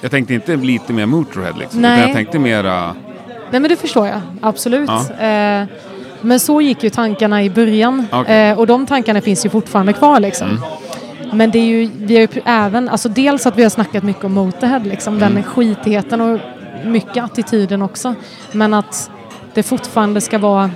Jag 0.01 0.11
tänkte 0.11 0.33
inte 0.33 0.55
lite 0.55 0.93
mer 0.93 1.05
Motorhead 1.05 1.53
liksom. 1.59 1.81
Nej. 1.81 1.93
Utan 1.97 2.07
jag 2.07 2.15
tänkte 2.15 2.39
mera... 2.39 2.95
nej 3.51 3.59
men 3.61 3.63
det 3.63 3.75
förstår 3.75 4.07
jag, 4.07 4.21
absolut. 4.41 4.89
Ja. 5.19 5.25
Eh, 5.25 5.67
men 6.21 6.39
så 6.39 6.61
gick 6.61 6.83
ju 6.83 6.89
tankarna 6.89 7.43
i 7.43 7.49
början. 7.49 8.05
Mm. 8.11 8.51
eh, 8.51 8.59
och 8.59 8.67
de 8.67 8.85
tankarna 8.85 9.21
finns 9.21 9.45
ju 9.45 9.49
fortfarande 9.49 9.93
kvar 9.93 10.19
liksom. 10.19 10.61
Men 11.33 11.51
det 11.51 11.59
är 11.59 11.65
ju, 11.65 11.89
vi 11.97 12.13
har 12.15 12.21
ju 12.21 12.27
även, 12.45 12.89
alltså 12.89 13.09
dels 13.09 13.45
att 13.45 13.57
vi 13.57 13.63
har 13.63 13.69
snackat 13.69 14.03
mycket 14.03 14.23
om 14.23 14.33
Motorhead 14.33 14.79
liksom, 14.83 15.17
Mm. 15.17 15.33
den 15.33 15.43
skitigheten 15.43 16.21
och 16.21 16.39
mycket 16.85 17.23
attityden 17.23 17.81
också. 17.81 18.15
Men 18.51 18.73
att 18.73 19.11
det 19.59 19.63
fortfarande 19.63 20.21
ska 20.21 20.37
vara 20.37 20.71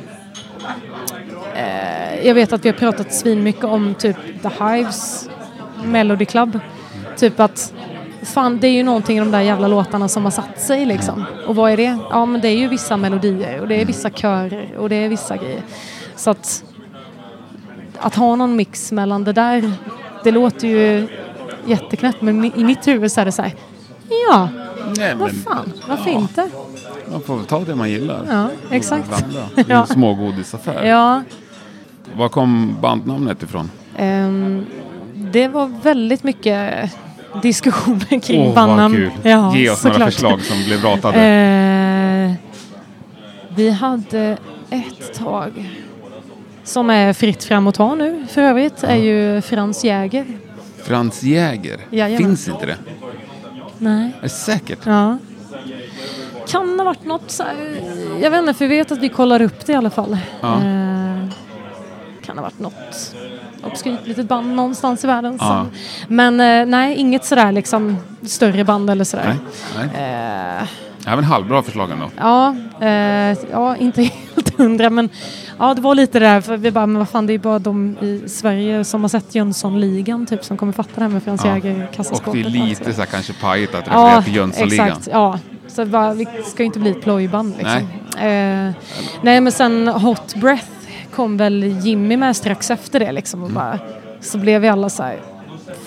eh, 1.56 2.28
jag 2.28 2.34
vet 2.34 2.54
att 2.54 2.66
vi 2.66 2.70
har 2.70 2.78
pratat 2.78 3.14
svinmycket 3.14 3.64
om 3.64 3.96
typ 3.96 4.16
The 4.42 4.50
Hives 4.64 5.30
Melody 5.86 6.26
Club. 6.26 6.60
Typ 7.18 7.40
att 7.40 7.74
fan 8.22 8.60
det 8.60 8.68
är 8.68 8.72
ju 8.72 8.84
någonting 8.84 9.18
i 9.18 9.20
de 9.20 9.32
där 9.32 9.42
jävla 9.42 9.68
låtarna 9.68 10.08
som 10.08 10.24
har 10.24 10.32
satt 10.32 10.62
sig 10.62 10.86
liksom. 10.86 11.26
Och 11.48 11.56
vad 11.56 11.72
är 11.72 11.78
det? 11.78 11.98
Ja 12.10 12.26
men 12.26 12.42
det 12.42 12.48
är 12.48 12.58
ju 12.58 12.68
vissa 12.68 12.98
melodier 12.98 13.60
och 13.60 13.68
det 13.68 13.82
är 13.82 13.86
vissa 13.86 14.10
körer 14.10 14.78
och 14.78 14.90
det 14.90 14.96
är 14.96 15.10
vissa 15.10 15.38
grejer. 15.38 15.62
Så 16.16 16.30
att 16.30 16.64
att 18.00 18.16
ha 18.16 18.36
någon 18.36 18.56
mix 18.56 18.92
mellan 18.92 19.24
det 19.24 19.34
där 19.34 19.72
det 20.24 20.32
låter 20.32 20.68
ju 20.68 21.08
jätteknäppt 21.66 22.22
men 22.22 22.46
i 22.46 22.64
mitt 22.64 22.88
huvud 22.88 23.12
så 23.12 23.22
är 23.22 23.26
det 23.26 23.32
så 23.32 23.42
här 23.42 23.56
ja, 24.30 24.50
Nej, 24.98 25.16
vad 25.16 25.32
fan, 25.32 25.74
varför 25.88 26.10
inte? 26.10 26.50
Man 27.12 27.22
får 27.22 27.36
väl 27.38 27.46
ta 27.46 27.60
det 27.60 27.76
man 27.76 27.90
gillar. 27.90 28.26
Ja, 28.30 28.48
exakt. 28.72 29.10
Det 29.56 29.72
är 29.72 29.76
en 29.82 29.88
smågodisaffär. 29.88 30.84
Ja, 30.86 31.24
Var 32.16 32.30
kom 32.30 32.78
bandnamnet 32.82 33.44
ifrån? 33.44 33.72
Ehm, 33.98 34.66
det 35.16 35.48
var 35.48 35.72
väldigt 35.84 36.24
mycket 36.24 36.92
diskussioner 37.42 38.20
kring 38.24 38.46
vad 38.46 38.56
bandnamn. 38.56 39.12
Ja, 39.24 39.56
Ge 39.56 39.70
oss 39.70 39.84
några 39.84 39.94
såklart. 39.94 40.14
förslag 40.14 40.42
som 40.42 40.64
blev 40.64 40.82
ratade. 40.84 41.20
Eh, 41.24 42.34
vi 43.56 43.70
hade 43.70 44.38
ett 44.70 45.14
tag 45.14 45.52
som 46.64 46.90
är 46.90 47.14
fritt 47.14 47.44
fram 47.44 47.68
att 47.68 47.76
ta 47.76 47.96
nu 47.96 48.26
för 48.30 48.42
övrigt 48.42 48.84
är 48.84 48.96
ju 48.96 49.42
Frans 49.42 49.84
Jäger. 49.84 50.26
Frans 50.84 51.24
Jäger. 51.24 51.78
Jajamän. 51.90 52.18
Finns 52.18 52.48
inte 52.48 52.66
det? 52.66 52.78
Nej. 53.78 54.12
Är 54.20 54.24
det 54.24 54.30
säkert? 54.30 54.80
Ja. 54.86 55.18
Kan 56.54 56.80
ha 56.80 56.86
varit 56.86 57.06
något 57.06 57.32
så 57.32 57.44
här, 57.44 57.56
jag 58.22 58.32
vet 58.32 58.40
inte 58.40 58.54
för 58.54 58.68
vi 58.68 58.78
vet 58.78 58.92
att 58.92 58.98
vi 59.00 59.10
kollar 59.10 59.42
upp 59.42 59.66
det 59.66 59.72
i 59.72 59.76
alla 59.76 59.90
fall. 59.90 60.18
Ja. 60.42 60.54
Eh, 60.54 61.30
kan 62.26 62.38
ha 62.38 62.42
varit 62.44 62.60
något 62.60 63.16
obskyrt 63.64 64.08
litet 64.08 64.28
band 64.28 64.56
någonstans 64.56 65.04
i 65.04 65.08
världen. 65.08 65.38
Ja. 65.42 65.48
Som, 65.48 65.70
men 66.16 66.40
eh, 66.40 66.66
nej, 66.66 66.96
inget 66.96 67.26
sådär 67.26 67.52
liksom 67.52 67.98
större 68.22 68.64
band 68.64 68.90
eller 68.90 69.04
sådär. 69.04 69.36
Nej. 69.78 69.88
Nej. 69.94 70.58
Eh, 70.60 70.68
Även 71.14 71.24
halvbra 71.24 71.64
förslag 71.64 71.92
ändå. 71.92 72.10
ja, 72.18 72.56
eh, 72.82 73.38
ja, 73.52 73.76
inte 73.78 74.02
helt 74.36 74.58
hundra 74.58 74.90
men 74.90 75.10
ja, 75.60 75.74
det 75.74 75.82
var 75.82 75.96
lite 75.96 76.20
det 76.20 76.26
där 76.26 76.42
för 76.42 76.58
vi 76.58 76.72
bara, 76.72 76.86
men 76.86 77.00
vad 77.00 77.10
fan 77.10 77.28
det 77.28 77.34
är 77.34 77.38
bara 77.40 77.60
de 77.60 77.98
i 78.02 78.30
Sverige 78.30 78.84
som 78.84 79.02
har 79.02 79.10
sett 79.10 79.36
Jönssonligan 79.36 80.26
typ 80.26 80.44
som 80.46 80.58
kommer 80.58 80.74
fatta 80.74 80.90
det 80.96 81.02
här 81.02 81.10
med 81.10 81.24
Frans 81.24 81.42
Ja. 81.46 81.54
Jäger 81.56 81.88
Och 81.90 81.96
kassaskåpet. 81.96 82.34
det 82.34 82.40
är 82.40 82.46
alltså. 82.46 82.64
lite 82.84 82.94
så 82.94 83.00
här 83.02 83.06
kanske 83.06 83.34
pajigt 83.34 83.76
att 83.76 83.88
referera 83.88 84.22
till 84.22 84.36
Jönssonligan. 84.36 84.88
exakt. 84.88 85.10
Ja. 85.12 85.40
Så 85.76 85.86
bara, 85.86 86.14
vi 86.14 86.28
ska 86.46 86.64
ju 86.64 86.66
inte 86.66 86.80
bli 86.80 86.92
ett 86.92 87.02
plojband 87.02 87.54
liksom. 87.58 87.88
Nej. 88.18 88.68
Eh, 88.68 88.74
nej 89.22 89.42
men 89.42 89.52
sen 89.52 89.88
Hot 89.88 90.36
Breath 90.36 90.66
kom 91.12 91.38
väl 91.38 91.64
Jimmy 91.64 92.18
med 92.18 92.36
strax 92.36 92.72
efter 92.72 93.00
det 93.00 93.12
liksom 93.12 93.44
och 93.44 93.50
Mm. 93.50 93.62
bara 93.62 93.80
så 94.22 94.38
blev 94.38 94.62
vi 94.62 94.68
alla 94.68 94.90
så 94.90 95.04
här 95.04 95.18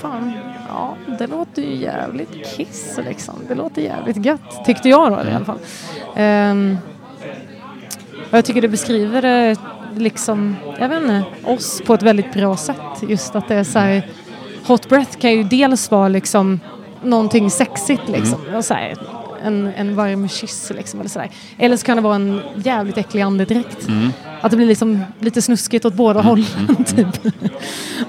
fan 0.03 0.33
ja 0.69 0.95
det 1.19 1.27
låter 1.27 1.63
ju 1.63 1.75
jävligt 1.77 2.57
kiss 2.57 2.99
liksom. 3.09 3.35
Det 3.49 3.55
låter 3.55 3.83
jävligt 3.83 4.25
gött 4.27 4.65
tyckte 4.67 4.89
jag 4.89 5.13
då 5.13 5.31
i 5.31 5.35
alla 5.35 5.45
fall. 5.45 5.59
Ehm, 6.17 6.79
och 8.31 8.39
jag 8.39 8.45
tycker 8.45 8.61
det 8.63 8.69
beskriver 8.69 9.23
det 9.23 9.57
liksom, 9.97 10.57
jag 10.79 10.89
vet 10.89 11.03
inte, 11.03 11.23
oss 11.45 11.83
på 11.87 11.95
ett 11.95 12.03
väldigt 12.03 12.33
bra 12.33 12.57
sätt. 12.57 12.77
Just 13.09 13.37
att 13.37 13.49
det 13.49 13.55
är 13.55 13.65
så 13.65 13.79
här, 13.79 14.07
hot 14.67 14.89
breath 14.89 15.19
kan 15.19 15.33
ju 15.33 15.43
dels 15.43 15.91
vara 15.91 16.09
liksom 16.09 16.61
någonting 17.03 17.51
sexigt 17.51 18.09
liksom. 18.09 18.39
Och 18.57 18.65
så 18.65 18.75
här, 18.75 18.95
en, 19.45 19.73
en 19.77 19.97
varm 19.97 20.29
kyss 20.29 20.73
liksom 20.77 21.01
eller 21.01 21.11
sådär. 21.11 21.31
Eller 21.59 21.77
så 21.77 21.87
kan 21.87 21.97
det 21.97 22.03
vara 22.03 22.15
en 22.15 22.41
jävligt 22.57 22.99
äcklig 22.99 23.21
andedräkt. 23.23 23.89
Att 24.41 24.51
det 24.51 24.57
blir 24.57 24.67
liksom 24.67 25.05
lite 25.21 25.43
snuskigt 25.43 25.85
åt 25.85 25.95
båda 25.95 26.21
hållen 26.21 26.85
typ. 26.87 27.07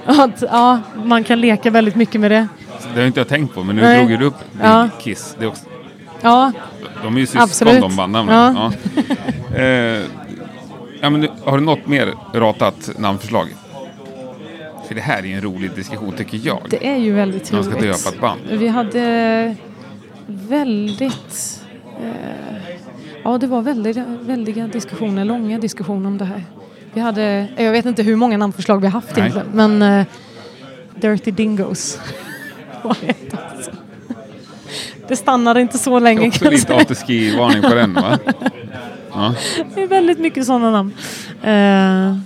att, 0.06 0.44
ja, 0.52 0.80
man 1.06 1.24
kan 1.24 1.42
leka 1.42 1.72
väldigt 1.72 1.96
mycket 1.96 2.22
med 2.22 2.32
det. 2.32 2.48
Det 2.94 3.00
har 3.00 3.08
inte 3.08 3.20
jag 3.20 3.28
tänkt 3.28 3.54
på, 3.56 3.64
men 3.64 3.76
nu 3.76 3.82
Nej. 3.82 4.06
drog 4.06 4.20
du 4.20 4.26
upp 4.26 4.36
Ja. 4.62 4.90
Kiss. 5.02 5.36
Det 5.40 5.46
är 5.46 5.50
också, 5.50 5.66
Ja, 6.22 6.52
de 7.04 7.16
är 7.16 7.20
ju 7.20 7.26
syskon 7.26 7.42
Absolut. 7.42 7.82
de 7.82 7.96
bandnamnen. 7.96 8.36
Ja. 8.56 8.72
Ja. 8.96 9.16
Eh, 9.58 10.02
ja, 11.02 11.10
men 11.10 11.28
har 11.44 11.58
du 11.58 11.64
något 11.64 11.88
mer 11.88 12.14
ratat 12.34 12.90
namnförslag? 12.98 13.48
För 14.88 14.96
det 14.96 15.02
här 15.02 15.26
är 15.26 15.36
en 15.36 15.42
rolig 15.42 15.72
diskussion 15.76 16.14
tycker 16.18 16.40
jag. 16.44 16.62
det 16.70 16.88
är 16.88 16.98
ju 16.98 17.14
väldigt 17.14 17.52
Man 17.52 17.64
ska 17.64 17.74
roligt. 17.74 17.84
döpa 17.84 18.10
ett 18.16 18.22
band. 18.22 18.40
Vi 18.52 18.68
hade 18.68 19.56
väldigt 20.28 21.64
Eh, 22.04 22.58
ja, 23.24 23.38
det 23.38 23.48
var 23.48 23.62
väldiga, 23.62 24.06
väldiga 24.22 24.68
diskussioner, 24.68 25.26
långa 25.26 25.60
diskussioner 25.60 26.08
om 26.08 26.18
det 26.18 26.26
här. 26.26 26.44
Vi 26.94 27.02
hade, 27.02 27.48
jag 27.58 27.72
vet 27.72 27.86
inte 27.86 28.04
hur 28.04 28.16
många 28.16 28.38
namnförslag 28.38 28.82
vi 28.82 28.88
haft 28.88 29.16
Nej. 29.16 29.20
egentligen, 29.20 29.48
men 29.78 29.82
eh, 30.00 30.06
Dirty 30.96 31.32
Dingos 31.32 32.00
var 32.84 32.98
ett 33.08 33.34
alltså. 33.56 33.72
Det 35.08 35.16
stannade 35.16 35.62
inte 35.62 35.78
så 35.78 36.00
länge 36.00 36.28
Också 36.28 36.40
kan 36.40 36.46
jag 36.52 36.60
lite 36.60 36.76
afterski-varning 36.76 37.62
på 37.62 37.76
den 37.76 37.94
va? 37.94 38.20
Ja. 39.14 39.36
Det 39.76 39.84
är 39.84 39.88
väldigt 39.88 40.20
mycket 40.20 40.46
sådana 40.46 40.72
namn. 40.72 40.92
Eh, 41.42 42.18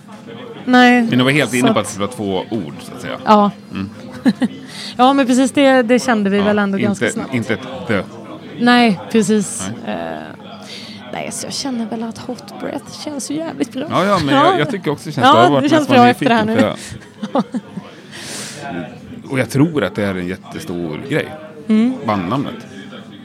nej. 0.66 1.02
Men 1.02 1.18
du 1.18 1.24
var 1.24 1.32
helt 1.32 1.49
så 1.49 1.56
inne 1.56 1.74
på 1.74 1.80
att- 1.80 1.93
det 1.93 1.99
vara 1.99 2.12
två 2.12 2.43
ord 2.49 2.74
så 2.82 2.93
att 2.95 3.02
säga. 3.02 3.18
Ja. 3.26 3.52
ja, 4.98 5.14
men 5.14 5.28
precis 5.28 5.52
det, 5.52 5.82
det 5.82 6.00
kände 6.00 6.30
vi 6.30 6.39
väl 6.39 6.60
ändå 6.60 6.78
inte, 6.78 6.88
ganska 6.88 7.10
snabbt. 7.10 7.34
Inte 7.34 7.54
ett 7.54 7.88
the. 7.88 8.04
Nej, 8.60 9.00
precis. 9.12 9.70
Nej. 9.86 9.98
nej, 11.14 11.32
så 11.32 11.46
jag 11.46 11.54
känner 11.54 11.86
väl 11.86 12.04
att 12.04 12.18
Hot 12.18 12.60
Breath 12.60 13.04
känns 13.04 13.32
ju 13.32 13.36
jävligt 13.36 13.74
bra. 13.74 13.86
Ja, 13.89 14.06
ja, 14.06 14.20
men 14.26 14.36
jag, 14.36 14.60
jag 14.60 14.70
tycker 14.70 14.92
också 14.92 15.10
det 15.10 15.12
känns 15.12 15.26
Ja, 15.28 15.34
har 15.34 15.50
varit 15.50 15.64
det 15.64 15.70
känns 15.70 15.88
bra 15.88 16.08
efter 16.08 16.30
det 16.30 16.36
här 16.36 16.46
nu. 16.46 16.74
Och 19.30 19.39
jag 19.39 19.50
tror 19.50 19.84
att 19.84 19.96
det 19.96 20.04
är 20.04 20.16
en 20.16 20.28
jättestor 20.28 21.02
grej. 21.10 21.28
Mm. 21.68 21.94
Bandnamnet. 22.06 22.56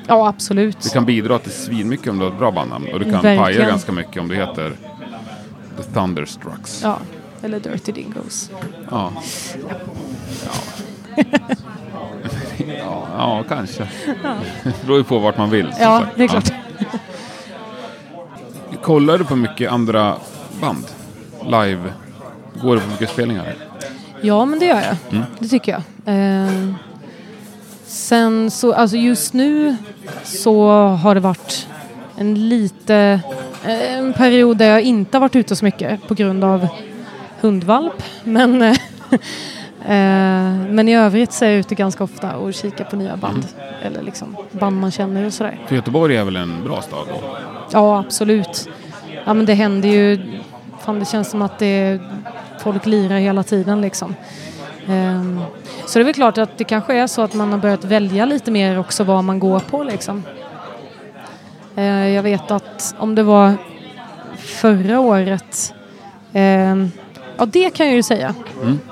Ja, 0.07 0.29
absolut. 0.29 0.81
Det 0.81 0.93
kan 0.93 1.05
bidra 1.05 1.39
till 1.39 1.53
svinmycket 1.53 2.09
om 2.09 2.19
du 2.19 2.25
har 2.25 2.33
ett 2.33 2.39
bra 2.39 2.51
bandnamn. 2.51 2.87
Och 2.93 2.99
det 2.99 3.05
kan 3.05 3.13
Verkligen. 3.13 3.39
paja 3.39 3.69
ganska 3.69 3.93
mycket 3.93 4.23
om 4.23 4.29
du 4.29 4.35
heter 4.35 4.73
The 5.77 5.83
Thunderstrucks. 5.83 6.81
Ja, 6.83 6.99
eller 7.43 7.61
Dirty 7.61 7.93
Dingos. 7.93 8.51
Ja. 8.91 9.13
Ja, 9.15 9.23
ja 10.45 10.86
kanske. 13.49 13.89
Det 14.63 14.87
beror 14.87 14.99
ju 14.99 15.05
på 15.05 15.19
vart 15.19 15.39
man 15.39 15.51
vill. 15.51 15.73
Ja, 15.81 16.01
sagt. 16.01 16.17
det 16.17 16.25
är 16.25 16.29
klart. 16.29 16.53
Kollar 18.83 19.19
du 19.19 19.25
på 19.25 19.37
mycket 19.37 19.73
andra 19.73 20.17
band? 20.61 20.85
Live? 21.45 21.93
Går 22.63 22.75
du 22.75 22.81
på 22.81 22.91
mycket 22.91 23.11
spelningar? 23.11 23.55
Ja, 24.21 24.45
men 24.45 24.59
det 24.59 24.67
gör 24.67 24.83
jag. 24.83 24.97
Mm. 25.11 25.25
Det 25.39 25.49
tycker 25.49 25.73
jag. 25.73 26.15
Eh, 26.15 26.73
sen 27.87 28.51
så, 28.51 28.73
alltså 28.73 28.97
just 28.97 29.33
nu 29.33 29.77
så 30.25 30.69
har 30.89 31.15
det 31.15 31.21
varit 31.21 31.69
en 32.17 32.49
lite, 32.49 33.21
eh, 33.65 33.97
en 33.97 34.13
period 34.13 34.57
där 34.57 34.71
jag 34.71 34.83
inte 34.83 35.17
har 35.17 35.21
varit 35.21 35.37
ute 35.37 35.57
så 35.57 35.65
mycket 35.65 36.09
på 36.09 36.15
grund 36.15 36.45
av 36.45 36.69
hundvalp. 37.41 38.03
Men, 38.25 38.63
eh, 38.63 38.77
men 39.89 40.89
i 40.89 40.97
övrigt 40.97 41.33
så 41.33 41.45
är 41.45 41.49
jag 41.49 41.59
ute 41.59 41.75
ganska 41.75 42.05
ofta 42.05 42.37
och 42.37 42.55
kikar 42.55 42.85
på 42.85 42.97
nya 42.97 43.17
band. 43.17 43.47
Mm. 43.57 43.75
Eller 43.83 44.03
liksom 44.03 44.37
band 44.51 44.81
man 44.81 44.91
känner 44.91 45.27
och 45.27 45.33
sådär. 45.33 45.59
För 45.67 45.77
Göteborg 45.77 46.17
är 46.17 46.25
väl 46.25 46.37
en 46.37 46.65
bra 46.65 46.83
stad? 46.83 47.07
Då? 47.09 47.37
Ja, 47.73 47.99
absolut. 47.99 48.69
Ja, 49.25 49.35
men 49.35 49.47
det 49.47 49.55
händer 49.55 49.89
ju... 49.89 50.33
Fan, 50.81 50.99
det 50.99 51.05
känns 51.05 51.31
som 51.31 51.43
att 51.43 51.59
det, 51.59 52.01
folk 52.59 52.87
lirar 52.87 53.19
hela 53.19 53.43
tiden 53.43 53.81
liksom. 53.81 54.15
Ehm, 54.89 55.41
så 55.87 55.99
det 55.99 56.03
är 56.03 56.05
väl 56.05 56.15
klart 56.15 56.39
att 56.39 56.59
det 56.59 56.65
kanske 56.65 56.95
är 56.95 57.07
så 57.07 57.23
att 57.23 57.35
man 57.35 57.53
har 57.53 57.59
börjat 57.59 57.85
välja 57.85 58.25
lite 58.25 58.51
mer 58.51 58.79
också 58.79 59.05
vad 59.05 59.25
man 59.25 59.39
går 59.39 59.61
på 59.61 59.85
liksom. 59.85 60.23
Eh, 61.77 62.09
jag 62.09 62.23
vet 62.23 62.51
att 62.51 62.95
om 62.99 63.15
det 63.15 63.23
var 63.23 63.55
förra 64.37 65.01
året 65.01 65.75
ehm, 66.33 66.91
Ja, 67.39 67.47
det 67.47 67.71
kan 67.71 67.87
jag 67.87 67.95
ju 67.97 68.03
säga. 68.03 68.35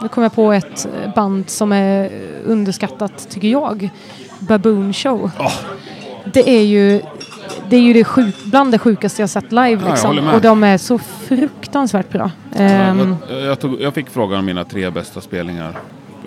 Nu 0.03 0.09
kom 0.09 0.23
jag 0.23 0.33
på 0.35 0.53
ett 0.53 0.87
eh, 1.05 1.15
band 1.15 1.51
som 1.51 1.73
är 1.73 2.11
underskattat, 2.45 3.31
tycker 3.31 3.49
jag. 3.49 3.91
Baboon 4.39 4.93
Show. 4.93 5.31
Det 6.25 6.51
är 6.51 6.63
ju 6.63 7.01
det, 7.69 7.77
är 7.77 7.81
ju 7.81 7.93
det 7.93 8.05
sjuk, 8.05 8.35
bland 8.45 8.73
det 8.73 8.79
sjukaste 8.79 9.23
jag 9.23 9.31
sett 9.31 9.53
live. 9.53 9.71
jag 9.71 9.91
Liksom. 9.91 10.29
och 10.35 10.41
de 10.41 10.65
är 10.65 10.79
så 10.79 10.99
fruktansvärt 10.99 12.11
bra. 12.11 12.31
Ehm, 12.57 13.17
Jag, 13.31 13.41
jag, 13.41 13.61
tog, 13.61 13.81
jag 13.81 13.95
fick 13.95 14.11
frågan 14.11 14.39
om 14.39 14.45
mina 14.45 14.65
tre 14.65 14.91
bästa 14.91 15.21
spelningar 15.21 15.77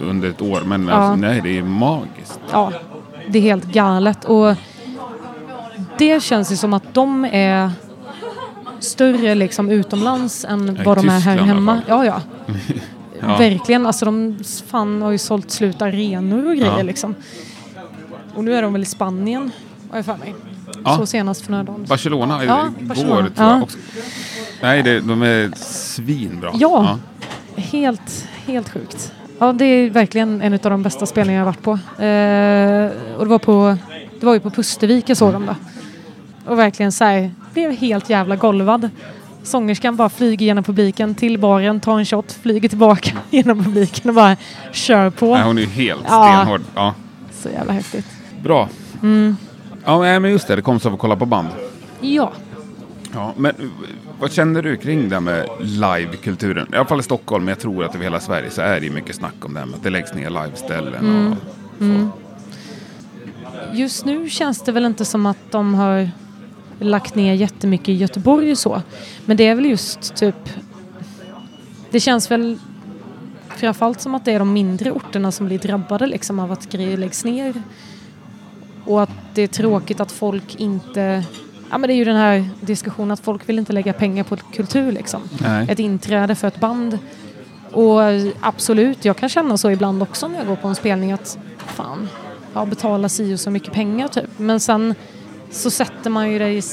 under 0.02 0.30
ett 0.30 0.42
år. 0.42 0.62
Men 0.66 0.88
Ja. 0.88 0.94
alltså, 0.94 1.16
nej, 1.28 1.42
det 1.44 1.58
är 1.58 1.64
magiskt. 1.64 2.40
ja, 2.52 2.72
det 3.28 3.38
är 3.38 3.42
helt 3.42 3.66
galet. 3.66 4.26
Och 4.26 4.56
det 5.98 6.24
känns 6.24 6.52
ju 6.52 6.56
som 6.56 6.74
att 6.74 6.94
de 6.94 7.26
är 7.32 7.72
större 8.80 9.36
liksom 9.36 9.70
utomlands 9.70 10.46
än 10.46 10.76
Ja, 10.76 10.84
vad 10.86 10.98
de 10.98 11.10
är 11.10 11.20
här 11.20 11.38
hemma. 11.38 11.82
Ja, 11.88 12.06
ja. 12.06 12.22
Ja. 13.22 13.38
Verkligen. 13.38 13.86
Alltså 13.86 14.06
de 14.06 14.38
fan 14.68 15.02
har 15.02 15.12
ju 15.12 15.18
sålt 15.18 15.52
slut 15.52 15.82
arenor 15.82 16.46
och 16.48 16.56
grejer 16.56 16.78
Ja. 16.78 16.84
liksom. 16.84 17.16
Och 18.36 18.44
nu 18.44 18.56
är 18.56 18.62
de 18.62 18.74
väl 18.74 18.82
i 18.82 18.86
Spanien, 18.86 19.52
har 19.90 19.98
jag 19.98 20.06
för 20.06 20.18
mig. 20.18 20.36
Ja. 20.84 20.98
Så 20.98 21.06
senast 21.06 21.42
för 21.42 21.52
några 21.52 21.64
dagar. 21.64 21.80
Barcelona 21.88 22.46
Ja, 22.46 22.68
igår 22.80 22.88
Barcelona. 22.88 23.16
tror 23.16 23.32
Ja. 23.48 23.54
jag 23.54 23.64
också. 23.64 23.78
Nej, 24.62 24.84
det, 24.84 25.00
de 25.00 25.22
är 25.22 25.52
svinbra. 25.56 26.52
Ja. 26.54 27.00
Helt, 27.56 28.28
helt 28.46 28.70
sjukt. 28.70 29.12
Ja, 29.40 29.54
det 29.54 29.66
är 29.66 29.90
verkligen 29.90 30.42
en 30.42 30.54
av 30.54 30.60
de 30.60 30.84
bästa 30.84 31.06
spelningar 31.06 31.40
jag 31.40 31.46
har 31.46 31.52
varit 31.54 31.64
på. 31.64 31.72
Eh, 32.04 33.16
och 33.18 33.26
det 33.26 33.30
var, 33.30 33.40
på, 33.40 33.78
det 34.20 34.26
var 34.26 34.34
ju 34.34 34.40
på 34.40 34.50
Pustervik 34.50 35.10
jag 35.10 35.18
såg 35.18 35.34
dem 35.34 35.46
då. 35.46 35.56
Och 36.48 36.60
verkligen 36.60 36.92
så 36.92 37.04
här, 37.04 37.32
blev 37.54 37.72
helt 37.72 38.10
jävla 38.10 38.36
golvad. 38.36 38.90
Sångerskan 39.44 39.96
bara 39.96 40.10
flyger 40.10 40.46
genom 40.46 40.64
publiken 40.64 41.16
till 41.16 41.40
baren, 41.40 41.80
tar 41.80 42.00
en 42.00 42.06
shot, 42.06 42.32
flyger 42.42 42.70
tillbaka 42.70 43.12
genom 43.30 43.64
publiken 43.64 44.10
och 44.10 44.16
bara 44.16 44.36
kör 44.72 45.10
på. 45.10 45.34
Nej, 45.36 45.44
hon 45.44 45.58
är 45.58 45.62
ju 45.62 45.68
helt 45.68 46.02
Ja. 46.08 46.34
stenhård. 46.36 46.62
Ja. 46.76 46.94
Så 47.32 47.50
jävla 47.50 47.74
häftigt. 47.74 48.06
Bra. 48.44 48.70
Mm. 49.02 49.38
Ja, 49.86 50.20
men 50.20 50.32
just 50.32 50.48
det. 50.48 50.56
Det 50.56 50.62
kom 50.62 50.80
så 50.80 50.94
att 50.94 51.00
kolla 51.00 51.16
på 51.16 51.26
band. 51.26 51.48
Ja. 52.02 52.32
Ja, 53.14 53.34
men 53.38 53.54
vad 54.20 54.32
känner 54.32 54.62
du 54.62 54.76
kring 54.78 55.10
det 55.10 55.16
här 55.16 55.22
med 55.22 55.48
livekulturen? 55.60 56.68
I 56.74 56.76
alla 56.76 56.86
fall 56.86 57.00
i 57.00 57.04
Stockholm, 57.04 57.46
men 57.46 57.50
jag 57.52 57.60
tror 57.60 57.84
att 57.86 57.96
över 57.96 58.04
hela 58.04 58.20
Sverige 58.20 58.50
så 58.50 58.62
är 58.62 58.80
det 58.80 58.86
ju 58.86 58.92
mycket 58.92 59.16
snack 59.16 59.46
om 59.46 59.54
det 59.54 59.60
här 59.60 59.68
med 59.68 59.76
att 59.76 59.84
det 59.84 59.90
läggs 59.90 60.14
ner 60.14 60.30
liveställen. 60.30 60.96
Mm. 61.00 61.32
Och 61.32 61.38
så. 61.80 62.10
Just 63.74 64.06
nu 64.06 64.30
känns 64.30 64.62
det 64.62 64.72
väl 64.72 64.86
inte 64.86 65.06
som 65.06 65.26
att 65.26 65.38
de 65.52 65.74
har 65.76 66.10
lagt 66.80 67.16
ner 67.16 67.34
jättemycket 67.34 67.90
i 67.90 67.94
Göteborg 67.94 68.52
och 68.52 68.58
så. 68.58 68.82
Men 69.26 69.38
det 69.38 69.48
är 69.48 69.56
väl 69.56 69.66
just 69.66 70.16
typ... 70.16 70.50
Det 71.92 72.00
känns 72.00 72.32
väl 72.32 72.58
framförallt 73.50 74.02
som 74.02 74.16
att 74.16 74.26
det 74.26 74.32
är 74.32 74.40
de 74.40 74.54
mindre 74.54 74.92
orterna 74.92 75.32
som 75.32 75.46
blir 75.46 75.60
drabbade 75.60 76.08
liksom 76.08 76.40
av 76.40 76.52
att 76.52 76.70
grejer 76.70 76.98
läggs 76.98 77.26
ner. 77.26 77.54
Och 78.86 79.04
att 79.04 79.12
det 79.34 79.42
är 79.42 79.48
tråkigt 79.48 80.00
att 80.00 80.12
folk 80.12 80.56
inte... 80.56 81.24
Ja 81.70 81.78
men 81.78 81.88
det 81.88 81.94
är 81.94 81.98
ju 81.98 82.06
den 82.06 82.16
här 82.16 82.50
diskussionen 82.62 83.12
att 83.12 83.20
folk 83.20 83.50
vill 83.50 83.60
inte 83.60 83.74
lägga 83.74 83.94
pengar 83.94 84.24
på 84.24 84.38
kultur 84.38 84.92
liksom. 84.92 85.22
Nej. 85.42 85.68
Ett 85.70 85.80
inträde 85.80 86.36
för 86.36 86.48
ett 86.48 86.60
band. 86.60 87.00
Och 87.72 88.02
absolut, 88.40 89.06
jag 89.06 89.18
kan 89.18 89.30
känna 89.30 89.58
så 89.58 89.72
ibland 89.72 90.04
också 90.04 90.28
när 90.28 90.38
jag 90.38 90.48
går 90.48 90.56
på 90.56 90.68
en 90.68 90.76
spelning 90.76 91.12
att 91.12 91.38
fan, 91.58 92.10
jag 92.54 92.68
betalar 92.68 93.10
si 93.10 93.34
och 93.34 93.40
så 93.40 93.52
mycket 93.52 93.74
pengar 93.74 94.08
typ. 94.08 94.30
Men 94.38 94.60
sen 94.60 94.96
så 95.52 95.70
sätter 95.72 96.10
man 96.10 96.32
ju 96.32 96.40
det 96.40 96.64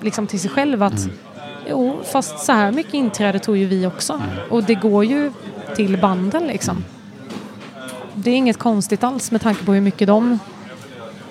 liksom 0.00 0.26
till 0.26 0.40
sig 0.40 0.50
själv 0.50 0.82
att 0.82 1.08
jo, 1.70 2.00
fast 2.12 2.38
så 2.38 2.52
här 2.52 2.72
mycket 2.72 2.94
inträde 2.94 3.38
tog 3.38 3.56
ju 3.56 3.66
vi 3.66 3.86
också. 3.86 4.22
Och 4.50 4.64
det 4.64 4.74
går 4.74 5.04
ju 5.04 5.32
till 5.76 5.98
banden 5.98 6.46
liksom. 6.46 6.84
Det 8.14 8.30
är 8.30 8.34
inget 8.34 8.58
konstigt 8.58 9.04
alls 9.04 9.30
med 9.30 9.40
tanke 9.40 9.64
på 9.64 9.72
hur 9.72 9.80
mycket 9.80 10.06
de 10.08 10.38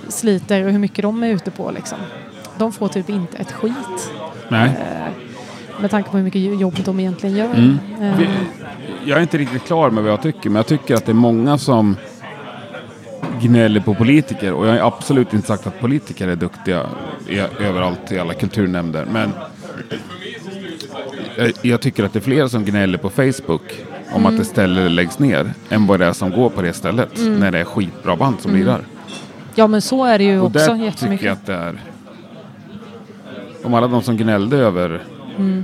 sliter 0.07 0.65
och 0.65 0.71
hur 0.71 0.79
mycket 0.79 1.01
de 1.01 1.23
är 1.23 1.27
ute 1.27 1.51
på 1.51 1.71
liksom. 1.71 1.97
De 2.57 2.71
får 2.71 2.87
typ 2.87 3.09
inte 3.09 3.37
ett 3.37 3.51
skit 3.51 4.11
Nej. 4.49 4.71
med 5.81 5.91
tanke 5.91 6.09
på 6.09 6.17
hur 6.17 6.23
mycket 6.23 6.59
jobb 6.59 6.75
de 6.85 6.99
egentligen 6.99 7.35
gör. 7.35 7.53
Mm. 7.53 7.77
Eh, 8.01 8.21
Jag 9.05 9.17
är 9.17 9.21
inte 9.21 9.37
riktigt 9.37 9.63
klar 9.63 9.89
med 9.89 10.03
vad 10.03 10.11
jag 10.11 10.21
tycker, 10.21 10.49
men 10.49 10.55
jag 10.55 10.67
tycker 10.67 10.95
att 10.95 11.05
det 11.05 11.11
är 11.11 11.13
många 11.13 11.57
som 11.57 11.95
gnäller 13.41 13.79
på 13.79 13.95
politiker. 13.95 14.53
Och 14.53 14.67
jag 14.67 14.71
har 14.71 14.87
absolut 14.87 15.33
inte 15.33 15.47
sagt 15.47 15.67
att 15.67 15.79
politiker 15.79 16.27
är 16.27 16.35
duktiga 16.35 16.85
i, 17.27 17.39
överallt 17.39 18.11
i 18.11 18.19
alla 18.19 18.33
kulturnämnder. 18.33 19.05
Men 19.11 19.31
jag, 21.37 21.51
jag 21.61 21.81
tycker 21.81 22.03
att 22.03 22.13
det 22.13 22.19
är 22.19 22.21
fler 22.21 22.47
som 22.47 22.65
gnäller 22.65 22.97
på 22.97 23.09
Facebook 23.09 23.61
om 24.13 24.25
att 24.25 24.33
ett 24.39 24.47
ställe 24.47 24.89
läggs 24.89 25.19
ner 25.19 25.53
än 25.69 25.87
vad 25.87 25.99
det 25.99 26.05
är 26.05 26.13
som 26.13 26.31
går 26.31 26.49
på 26.49 26.61
det 26.61 26.73
stället 26.73 27.09
när 27.17 27.51
det 27.51 27.59
är 27.59 27.63
skitbra 27.63 28.15
band 28.15 28.39
som 28.39 28.53
lirar. 28.55 28.81
Ja 29.55 29.67
men 29.67 29.81
så 29.81 30.05
är 30.05 30.17
det 30.17 30.23
ju 30.23 30.39
Och 30.39 30.45
också 30.45 30.59
där 30.59 30.67
tycker 30.67 30.85
jättemycket. 30.85 31.25
jag 31.25 31.33
att 31.33 31.45
det 31.45 31.53
är... 31.53 31.79
Om 33.63 33.73
alla 33.73 33.87
de 33.87 34.01
som 34.01 34.17
gnällde 34.17 34.57
över, 34.57 35.03
Mm. 35.37 35.63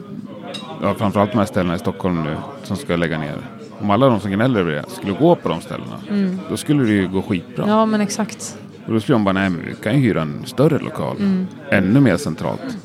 ja, 0.81 0.93
framförallt 0.97 1.31
de 1.31 1.37
här 1.37 1.45
ställena 1.45 1.75
i 1.75 1.79
Stockholm 1.79 2.23
nu 2.23 2.35
som 2.63 2.77
ska 2.77 2.95
lägga 2.95 3.17
ner. 3.19 3.35
Om 3.83 3.89
alla 3.89 4.05
de 4.09 4.19
som 4.19 4.31
gnäller 4.31 4.59
över 4.59 4.71
det 4.71 4.83
skulle 4.89 5.13
gå 5.13 5.35
på 5.35 5.49
de 5.49 5.61
ställena, 5.61 5.99
då 6.49 6.57
skulle 6.57 6.83
det 6.83 6.91
ju 6.91 7.07
gå 7.07 7.21
skitbra. 7.21 7.63
Mm. 7.63 7.75
Ja 7.75 7.85
men 7.85 8.01
exakt. 8.01 8.57
Och 8.87 8.93
då 8.93 8.99
skulle 8.99 9.15
de 9.15 9.23
bara, 9.23 9.31
nej 9.33 9.49
men 9.49 9.65
vi 9.65 9.73
kan 9.83 9.93
ju 9.95 9.99
hyra 9.99 10.21
en 10.21 10.45
större 10.45 10.79
lokal. 10.79 11.17
Mm. 11.17 11.47
Ännu 11.71 11.99
mer 11.99 12.17
centralt. 12.17 12.77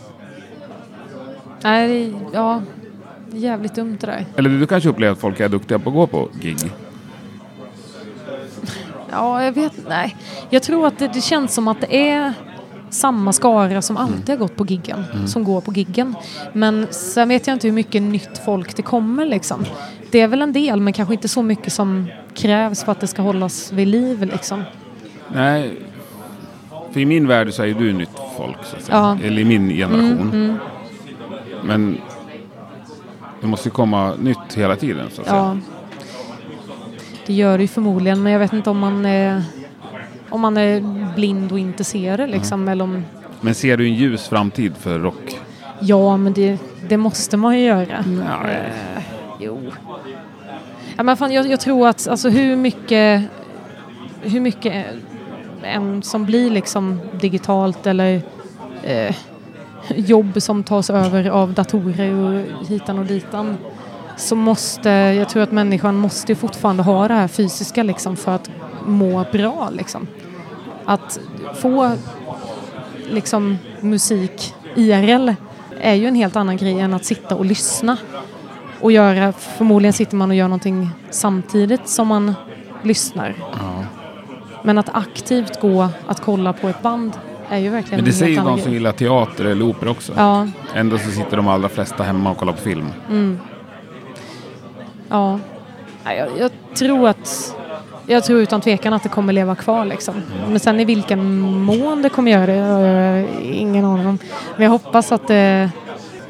Nej, 1.63 1.89
det- 1.89 2.19
ja, 2.33 2.63
det 3.31 3.37
är 3.37 3.41
jävligt 3.41 3.75
dumt 3.75 3.97
det 4.01 4.07
där. 4.07 4.25
Eller 4.37 4.51
du 4.51 4.67
kanske 4.67 4.89
upplever 4.89 5.13
att 5.13 5.19
folk 5.19 5.41
är 5.41 5.49
duktiga 5.49 5.79
på 5.79 5.91
att 5.91 5.95
gå 5.97 6.07
på 6.07 6.29
gig? 6.41 6.73
Ja, 9.11 9.45
jag 9.45 9.53
vet 9.53 9.73
Nej. 9.89 10.17
Jag 10.51 10.63
tror 10.63 10.87
att 10.87 10.99
det, 10.99 11.11
det 11.15 11.21
känns 11.21 11.55
som 11.55 11.69
att 11.69 11.81
det 11.81 12.09
är 12.11 12.33
samma 12.91 13.33
skara 13.33 13.83
som 13.83 13.97
alltid 13.97 14.29
har 14.29 14.37
gått 14.37 14.57
på 14.57 14.67
giggen, 14.67 15.05
som 15.27 15.45
går 15.45 15.61
på 15.61 15.73
giggen. 15.73 16.15
Men 16.53 16.87
sen 16.91 17.29
vet 17.29 17.47
jag 17.47 17.55
inte 17.55 17.67
hur 17.67 17.75
mycket 17.75 18.03
nytt 18.03 18.41
folk 18.45 18.77
det 18.77 18.83
kommer 18.83 19.27
liksom. 19.27 19.65
Det 20.11 20.21
är 20.21 20.29
väl 20.29 20.43
en 20.43 20.53
del, 20.53 20.81
men 20.81 20.93
kanske 20.93 21.15
inte 21.15 21.29
så 21.29 21.43
mycket 21.43 21.73
som 21.73 22.07
krävs 22.35 22.85
för 22.85 22.93
att 22.93 23.01
det 23.01 23.07
ska 23.07 23.23
hållas 23.23 23.73
vid 23.73 23.89
liv 23.89 24.23
liksom. 24.33 24.63
Nej, 25.35 25.73
för 26.93 27.01
i 27.01 27.07
min 27.07 27.27
värld 27.29 27.53
så 27.53 27.63
är 27.63 27.67
ju 27.67 27.75
du 27.75 27.93
nytt 27.93 28.11
folk, 28.37 28.65
säga. 28.65 28.83
Ja. 28.91 29.11
Mm, 29.13 29.25
Eller 29.25 29.43
i 29.43 29.45
min 29.45 29.69
generation. 29.69 30.59
Men 31.65 31.99
det 33.41 33.47
måste 33.47 33.69
ju 33.69 33.73
komma 33.73 34.15
nytt 34.21 34.55
hela 34.55 34.77
tiden, 34.77 35.07
så 35.13 35.21
att 35.21 35.29
säga. 35.29 35.39
Ja. 35.39 35.57
Det 37.27 37.33
gör 37.35 37.59
det 37.59 37.65
ju 37.65 37.69
förmodligen, 37.69 38.23
men 38.23 38.33
jag 38.33 38.39
vet 38.41 38.53
inte 38.53 38.71
om 38.71 38.79
man 38.79 39.07
är, 39.07 39.43
om 40.31 40.41
man 40.41 40.57
är 40.57 40.81
blind 41.15 41.53
och 41.53 41.59
inte 41.59 41.85
ser 41.85 42.17
det 42.17 42.27
liksom. 42.27 42.69
Eller 42.69 42.85
om, 42.85 43.05
Men 43.41 43.55
ser 43.55 43.77
du 43.77 43.87
en 43.87 43.95
ljus 43.95 44.29
framtid 44.29 44.77
för 44.77 44.99
rock? 44.99 45.39
ja, 45.81 46.17
men 46.17 46.33
det, 46.33 46.59
det 46.89 46.97
måste 46.97 47.37
man 47.37 47.59
ju 47.59 47.65
göra. 47.65 48.05
Nej. 48.07 48.73
Eh, 48.97 49.03
jo. 49.41 49.61
Ja, 50.97 51.03
men 51.03 51.17
fan, 51.17 51.33
jag, 51.33 51.51
jag 51.51 51.61
tror 51.61 51.89
att 51.89 52.09
alltså, 52.09 52.29
hur 52.29 52.57
mycket 52.57 53.23
hur 54.23 54.41
mycket 54.41 54.87
en 55.63 56.03
som 56.03 56.25
blir 56.25 56.51
liksom 56.51 57.01
digitalt 57.21 57.87
eller 57.87 58.23
eh, 58.83 59.17
jobb 59.97 60.43
som 60.43 60.65
tas 60.65 60.91
över 60.91 61.31
av 61.31 61.53
datorer 61.53 62.15
och 62.15 62.67
hitan 62.69 62.99
och 62.99 63.05
ditan 63.07 63.57
så 64.17 64.37
måste, 64.37 64.89
jag 64.91 65.29
tror 65.29 65.43
att 65.43 65.53
människan 65.53 65.97
måste 65.97 66.35
fortfarande 66.35 66.83
ha 66.83 67.09
det 67.09 67.15
här 67.15 67.29
fysiska 67.29 67.83
liksom 67.83 68.17
för 68.17 68.35
att 68.35 68.51
må 68.89 69.25
bra 69.33 69.71
liksom. 69.73 70.07
Att 70.85 71.19
få 71.57 71.93
liksom 73.11 73.59
musik 73.81 74.55
IRL 74.75 75.31
är 75.81 75.95
ju 75.95 76.07
en 76.07 76.15
helt 76.15 76.37
annan 76.37 76.57
grej 76.57 76.81
än 76.81 76.95
att 76.95 77.05
sitta 77.05 77.37
och 77.37 77.45
lyssna 77.45 77.97
och 78.81 78.93
göra, 78.93 79.33
förmodligen 79.33 79.93
sitter 79.93 80.17
man 80.17 80.31
och 80.31 80.37
gör 80.37 80.49
någonting 80.49 80.91
samtidigt 81.11 81.89
som 81.89 82.09
man 82.09 82.35
lyssnar. 82.83 83.35
Ja. 83.53 83.85
Men 84.63 84.79
att 84.79 84.89
aktivt 84.93 85.61
gå 85.61 85.89
att 86.07 86.21
kolla 86.21 86.53
på 86.53 86.69
ett 86.69 86.83
band 86.83 87.13
är 87.49 87.59
ju 87.59 87.71
verkligen 87.71 87.97
Men 87.99 88.05
det 88.05 88.13
säger 88.13 88.39
ju 88.39 88.45
de 88.45 88.61
som 88.61 88.73
gillar 88.73 88.93
teater 88.93 89.45
eller 89.45 89.65
opera 89.69 89.91
också. 89.91 90.13
Ja, 90.17 90.49
Ändå 90.75 90.99
så 90.99 91.11
sitter 91.11 91.37
de 91.37 91.49
allra 91.49 91.69
flesta 91.69 92.03
hemma 92.03 92.31
och 92.31 92.37
kollar 92.37 92.53
på 92.53 92.59
film. 92.61 92.87
ja. 95.09 95.39
Nej, 96.05 96.19
Jag, 96.19 96.29
jag 96.39 96.51
tror 96.75 97.09
att 97.09 97.57
jag 98.09 98.25
tror 98.25 98.41
utan 98.41 98.61
tvekan 98.61 98.93
att 98.93 99.03
det 99.03 99.09
kommer 99.09 99.33
leva 99.33 99.55
kvar 99.55 99.85
liksom. 99.85 100.15
Men 100.49 100.61
sen 100.61 100.81
i 100.81 100.85
vilken 100.85 101.39
mån 101.39 102.03
det 102.03 102.09
kommer 102.09 102.31
göra 102.31 102.47
det 102.47 102.61
har 102.61 102.81
jag 102.81 103.29
ingen 103.43 103.85
aning 103.85 104.07
om. 104.07 104.19
Men 104.57 104.65
jag 104.65 104.71
hoppas 104.71 105.13
att 105.13 105.29
det, 105.29 105.71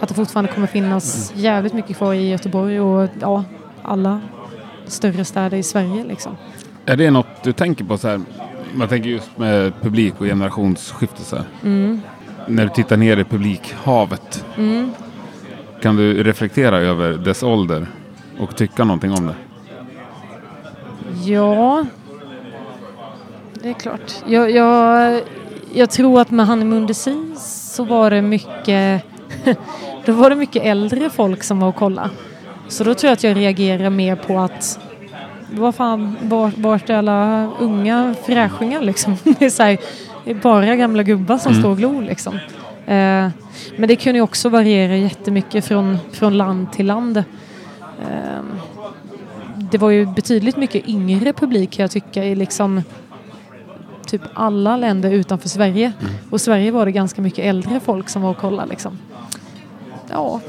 att 0.00 0.08
det 0.08 0.14
fortfarande 0.14 0.52
kommer 0.52 0.66
finnas 0.66 1.32
jävligt 1.34 1.72
mycket 1.72 1.96
kvar 1.96 2.14
i 2.14 2.28
Göteborg 2.30 2.80
och 2.80 3.08
ja, 3.20 3.44
alla 3.82 4.20
större 4.86 5.24
städer 5.24 5.56
i 5.56 5.62
Sverige 5.62 6.04
liksom. 6.04 6.36
Är 6.86 6.96
det 6.96 7.10
något 7.10 7.42
du 7.42 7.52
tänker 7.52 7.84
på 7.84 7.98
så 7.98 8.08
här? 8.08 8.20
Man 8.74 8.88
tänker 8.88 9.10
just 9.10 9.38
med 9.38 9.72
publik 9.80 10.14
och 10.18 10.26
generationsskifte 10.26 11.22
så. 11.22 11.38
Mm. 11.64 12.00
När 12.46 12.64
du 12.64 12.70
tittar 12.70 12.96
ner 12.96 13.16
i 13.16 13.24
publikhavet. 13.24 14.44
Kan 15.82 15.96
du 15.96 16.22
reflektera 16.22 16.78
över 16.78 17.12
dess 17.12 17.42
ålder 17.42 17.86
och 18.38 18.56
tycka 18.56 18.84
någonting 18.84 19.12
om 19.12 19.26
det? 19.26 19.34
Ja, 21.28 21.86
det 23.62 23.68
är 23.68 23.72
klart. 23.72 24.14
Jag, 24.26 24.50
jag, 24.50 25.20
jag 25.72 25.90
tror 25.90 26.20
att 26.20 26.30
med 26.30 26.46
Honeymoon 26.46 26.86
Disease 26.86 27.74
så 27.74 27.84
var 27.84 28.10
det 28.10 28.22
mycket 28.22 29.02
då 30.04 30.12
var 30.12 30.30
det 30.30 30.36
mycket 30.36 30.64
äldre 30.64 31.10
folk 31.10 31.42
som 31.42 31.60
var 31.60 31.68
och 31.68 31.76
kolla. 31.76 32.10
Så 32.68 32.84
då 32.84 32.94
tror 32.94 33.08
jag 33.08 33.12
att 33.12 33.24
jag 33.24 33.36
reagerar 33.36 33.90
mer 33.90 34.16
på 34.16 34.38
att 34.38 34.78
vad 35.50 35.74
fan, 35.74 36.16
var, 36.22 36.52
vart 36.56 36.90
är 36.90 36.94
alla 36.94 37.50
unga 37.58 38.14
fräschingar 38.26 38.80
liksom? 38.82 39.16
Det 39.38 39.44
är, 39.44 39.50
så 39.50 39.62
här, 39.62 39.78
det 40.24 40.30
är 40.30 40.34
bara 40.34 40.76
gamla 40.76 41.02
gubbar 41.02 41.38
som 41.38 41.54
står 41.54 41.70
och 41.70 41.76
glor 41.76 42.02
liksom. 42.02 42.34
Eh, 42.86 43.28
men 43.76 43.88
det 43.88 43.96
kunde 43.96 44.18
ju 44.18 44.22
också 44.22 44.48
variera 44.48 44.96
jättemycket 44.96 45.64
från, 45.64 45.98
från 46.12 46.36
land 46.36 46.72
till 46.72 46.86
land. 46.86 47.16
Eh, 47.16 48.42
det 49.70 49.78
var 49.78 49.90
ju 49.90 50.06
betydligt 50.06 50.56
mycket 50.56 50.88
yngre 50.88 51.32
publik 51.32 51.70
kan 51.70 51.82
jag 51.82 51.90
tycka 51.90 52.24
i 52.24 52.34
liksom 52.34 52.82
typ 54.06 54.22
alla 54.34 54.76
länder 54.76 55.10
utanför 55.10 55.48
Sverige. 55.48 55.92
Och 56.30 56.40
Sverige 56.40 56.70
var 56.70 56.86
det 56.86 56.92
ganska 56.92 57.22
mycket 57.22 57.44
äldre 57.44 57.80
folk 57.80 58.08
som 58.08 58.22
var 58.22 58.30
och 58.30 58.36
kollade 58.36 58.68
liksom. 58.68 58.98
Ja, 60.10 60.40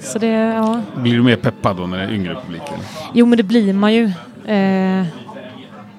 så 0.00 0.18
det, 0.18 0.26
ja. 0.26 0.80
Blir 0.96 1.14
du 1.14 1.22
mer 1.22 1.36
peppad 1.36 1.76
då 1.76 1.86
när 1.86 1.98
det 1.98 2.04
är 2.04 2.12
yngre 2.12 2.34
publik? 2.34 2.62
eller? 2.66 2.84
Jo 3.14 3.26
men 3.26 3.36
det 3.36 3.42
blir 3.42 3.72
man 3.72 3.94
ju. 3.94 4.04
Eh, 4.44 5.06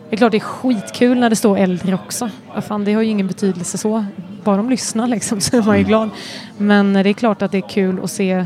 det 0.09 0.15
är 0.15 0.17
klart 0.17 0.31
det 0.31 0.37
är 0.37 0.39
skitkul 0.39 1.19
när 1.19 1.29
det 1.29 1.35
står 1.35 1.57
äldre 1.57 1.93
också. 1.93 2.29
Vad 2.55 2.63
fan, 2.63 2.85
det 2.85 2.93
har 2.93 3.01
ju 3.01 3.09
ingen 3.09 3.27
betydelse 3.27 3.77
så. 3.77 4.05
Bara 4.43 4.57
de 4.57 4.69
lyssnar 4.69 5.07
liksom 5.07 5.41
så 5.41 5.57
är 5.57 5.61
man 5.61 5.77
ju 5.77 5.83
glad. 5.83 6.09
Men 6.57 6.93
det 6.93 7.09
är 7.09 7.13
klart 7.13 7.41
att 7.41 7.51
det 7.51 7.57
är 7.57 7.69
kul 7.69 7.99
att 8.03 8.11
se 8.11 8.45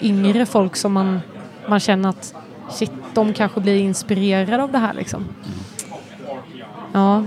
yngre 0.00 0.46
folk 0.46 0.76
som 0.76 0.92
man, 0.92 1.20
man 1.68 1.80
känner 1.80 2.08
att 2.08 2.34
shit, 2.70 2.92
de 3.14 3.32
kanske 3.32 3.60
blir 3.60 3.76
inspirerade 3.76 4.62
av 4.62 4.72
det 4.72 4.78
här 4.78 4.94
liksom. 4.94 5.24
Ja, 6.92 7.24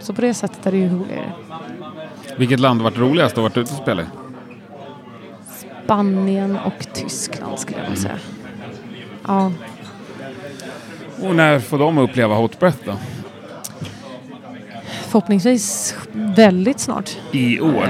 så 0.00 0.12
på 0.12 0.20
det 0.20 0.34
sättet 0.34 0.66
är 0.66 0.72
det 0.72 0.78
ju 0.78 0.88
roligare. 0.88 1.32
Vilket 2.36 2.60
land 2.60 2.80
har 2.80 2.90
varit 2.90 2.98
roligast 2.98 3.38
att 3.38 3.42
varit 3.42 3.56
ute 3.56 3.72
och 3.72 3.78
spela 3.82 4.02
i? 4.02 4.06
Spanien 5.84 6.58
och 6.58 6.86
Tyskland 6.92 7.58
skulle 7.58 7.78
jag 7.78 7.84
vilja 7.90 8.02
säga. 8.02 8.18
Ja, 9.26 9.52
Och 11.22 11.36
när 11.36 11.58
får 11.60 11.78
de 11.78 11.98
uppleva 11.98 12.34
Hot 12.34 12.58
Breath 12.60 12.78
då? 12.84 12.92
förhoppningsvis 15.08 15.94
väldigt 16.12 16.80
snart. 16.80 17.18
I 17.32 17.60
år? 17.60 17.88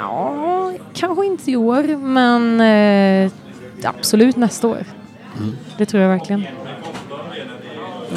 Ja, 0.00 0.72
kanske 0.94 1.26
inte 1.26 1.50
i 1.50 1.56
år, 1.56 1.82
men 1.96 2.60
eh, 2.60 3.30
absolut 3.84 4.36
nästa 4.36 4.68
år. 4.68 4.84
Det 5.78 5.86
tror 5.86 6.02
jag 6.02 6.08
verkligen. 6.10 6.44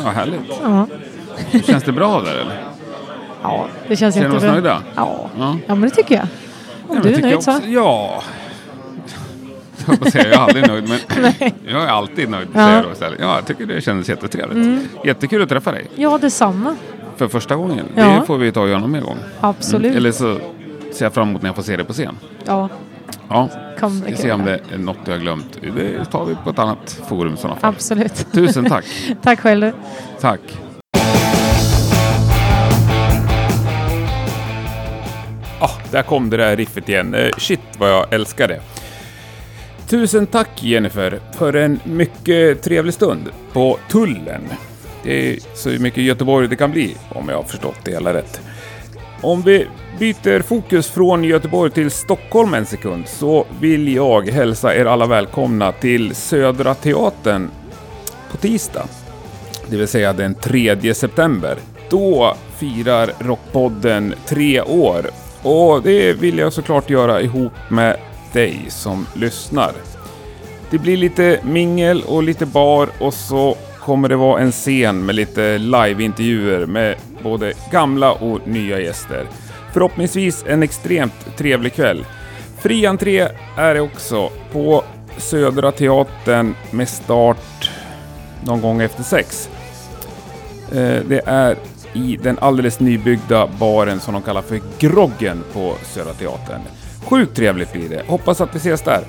Ja, 0.04 0.10
härligt. 0.10 0.42
Ja, 0.64 0.88
Känns 1.66 1.84
det 1.84 1.92
bra 1.92 2.22
där 2.22 2.32
eller? 2.36 2.64
ja 3.42 3.68
det 3.88 3.96
känns 3.96 4.16
Känner 4.16 4.30
vi 4.30 4.38
oss 4.38 4.44
jättebra. 4.44 4.62
nöjda? 4.62 4.84
Ja. 4.96 5.30
Ja. 5.40 5.58
ja, 5.68 5.76
men 5.76 5.82
det 5.90 5.96
tycker 5.96 6.16
jag. 6.16 6.28
Om 6.88 6.96
Ja, 6.96 7.02
du 7.04 7.14
är 7.14 7.22
nöjd 7.22 7.44
så. 7.44 7.52
Ja. 7.66 8.24
Jag 9.78 9.86
höll 9.88 9.98
på 9.98 10.06
att 10.06 10.12
säga, 10.12 10.28
jag 10.28 10.34
är 10.34 10.40
aldrig 10.40 10.68
nöjd, 10.68 10.90
men 10.90 11.00
jag 11.74 11.84
är 11.84 11.88
alltid 11.88 12.30
nöjd. 12.30 12.48
Ja. 12.54 12.72
Jag. 12.72 12.86
Ja, 13.02 13.36
jag 13.36 13.46
tycker 13.46 13.66
det 13.66 13.82
kändes 13.82 14.10
jättetrevligt. 14.10 14.90
Jättekul 15.06 15.42
att 15.44 15.50
träffa 15.50 15.72
dig 15.72 15.86
Ja, 15.96 16.18
detsamma. 16.18 16.76
för 17.18 17.28
första 17.28 17.56
gången. 17.56 17.86
Ja. 17.96 18.04
Det 18.06 18.26
får 18.26 18.38
vi 18.38 18.52
ta 18.52 18.62
och 18.62 18.70
göra 18.70 18.80
någon 18.80 18.92
mer 18.92 19.02
gång. 19.02 19.18
Absolut. 19.40 19.96
Eller 19.96 20.12
så 20.12 20.38
ser 20.94 21.06
jag 21.06 21.14
fram 21.14 21.30
emot 21.30 21.42
när 21.42 21.50
jag 21.50 21.56
får 21.56 21.64
se 21.64 21.76
dig 21.76 21.86
på 21.86 21.94
scen. 21.94 22.18
Ja, 22.46 22.70
Ja, 23.30 23.50
bli 23.80 24.02
ska 24.02 24.16
se 24.16 24.32
om 24.32 24.46
det 24.46 24.60
är 24.74 24.78
något 24.78 24.98
jag 25.06 25.14
har 25.14 25.20
glömt. 25.20 25.58
Det 25.62 26.06
tar 26.06 26.26
vi 26.26 26.36
på 26.44 26.50
ett 26.50 26.60
annat 26.60 27.02
forum 27.10 27.34
i 27.34 27.38
sådana 27.38 27.60
fall. 27.60 27.70
Absolut. 27.70 28.28
Tusen 28.34 28.66
tack. 28.66 28.86
Tack 29.24 29.40
själv. 29.40 29.72
Tack. 30.22 30.40
Ah, 35.60 35.72
där 35.92 36.04
kom 36.04 36.30
det 36.30 36.38
där 36.38 36.56
riffet 36.56 36.90
igen. 36.90 37.14
Eh, 37.14 37.30
shit 37.38 37.60
vad 37.78 37.90
jag 37.90 38.14
älskar 38.14 38.48
det. 38.48 38.62
Tusen 39.88 40.28
tack 40.28 40.64
Jennifer 40.64 41.20
för 41.38 41.54
en 41.54 41.80
mycket 41.84 42.62
trevlig 42.62 42.94
stund 42.94 43.30
på 43.54 43.78
Tullen. 43.90 44.42
Det 45.04 45.34
är 45.34 45.40
så 45.54 45.70
mycket 45.70 46.04
Göteborg 46.04 46.48
det 46.48 46.56
kan 46.56 46.72
bli 46.72 46.96
om 47.10 47.30
jag 47.30 47.36
har 47.36 47.44
förstått 47.44 47.80
det 47.84 47.92
hela 47.92 48.14
rätt. 48.14 48.42
Om 49.22 49.42
vi 49.42 49.68
byter 50.00 50.42
fokus 50.42 50.90
från 50.90 51.24
Göteborg 51.24 51.72
till 51.72 51.92
Stockholm 51.92 52.54
en 52.54 52.66
sekund 52.66 53.08
så 53.08 53.46
vill 53.60 53.96
jag 53.96 54.30
hälsa 54.30 54.76
er 54.76 54.86
alla 54.86 55.06
välkomna 55.06 55.72
till 55.72 56.16
Södra 56.16 56.74
Teatern 56.74 57.50
på 58.32 58.38
tisdag 58.38 58.88
det 59.70 59.78
vill 59.78 59.88
säga 59.88 60.14
den 60.14 60.36
3 60.36 60.94
september. 60.94 61.58
Då 61.90 62.36
firar 62.58 63.12
Rockpodden 63.20 64.14
tre 64.28 64.62
år 64.62 65.10
och 65.42 65.82
det 65.84 66.14
vill 66.14 66.38
jag 66.38 66.54
såklart 66.54 66.90
göra 66.90 67.22
ihop 67.22 67.54
med 67.70 67.98
dig 68.34 68.66
som 68.68 69.08
lyssnar. 69.16 69.72
Det 70.70 70.78
blir 70.78 70.98
lite 70.98 71.40
mingel 71.44 72.04
och 72.08 72.24
lite 72.24 72.46
bar 72.46 72.90
och 73.00 73.14
så 73.14 73.58
kommer 73.80 74.10
det 74.10 74.16
vara 74.16 74.42
en 74.42 74.52
scen 74.52 75.06
med 75.06 75.16
lite 75.16 75.58
liveintervjuer 75.58 76.66
med 76.66 76.96
både 77.24 77.54
gamla 77.72 78.12
och 78.12 78.48
nya 78.48 78.80
gäster. 78.80 79.26
Förhoppningsvis 79.74 80.46
en 80.48 80.64
extremt 80.64 81.38
trevlig 81.38 81.74
kväll. 81.74 82.06
Fri 82.62 82.86
entré 82.86 83.28
är 83.58 83.74
det 83.74 83.82
också 83.82 84.30
på 84.52 84.84
Södra 85.18 85.72
Teatern 85.72 86.56
med 86.72 86.90
start 86.90 87.72
någon 88.44 88.62
gång 88.62 88.82
efter 88.82 89.04
sex. 89.04 89.50
Eh, 90.72 91.00
Det 91.08 91.22
är 91.26 91.56
i 91.94 92.18
den 92.24 92.38
alldeles 92.42 92.80
nybyggda 92.80 93.48
baren 93.60 94.00
som 94.00 94.14
de 94.14 94.24
kallar 94.24 94.42
för 94.42 94.60
Groggen 94.80 95.44
på 95.54 95.76
Södra 95.84 96.14
Teatern. 96.14 96.62
Sjukt 97.06 97.36
trevligt 97.36 97.74
blir 97.74 97.90
det. 97.90 98.04
Hoppas 98.08 98.42
att 98.42 98.56
vi 98.56 98.58
ses 98.58 98.82
där. 98.82 99.02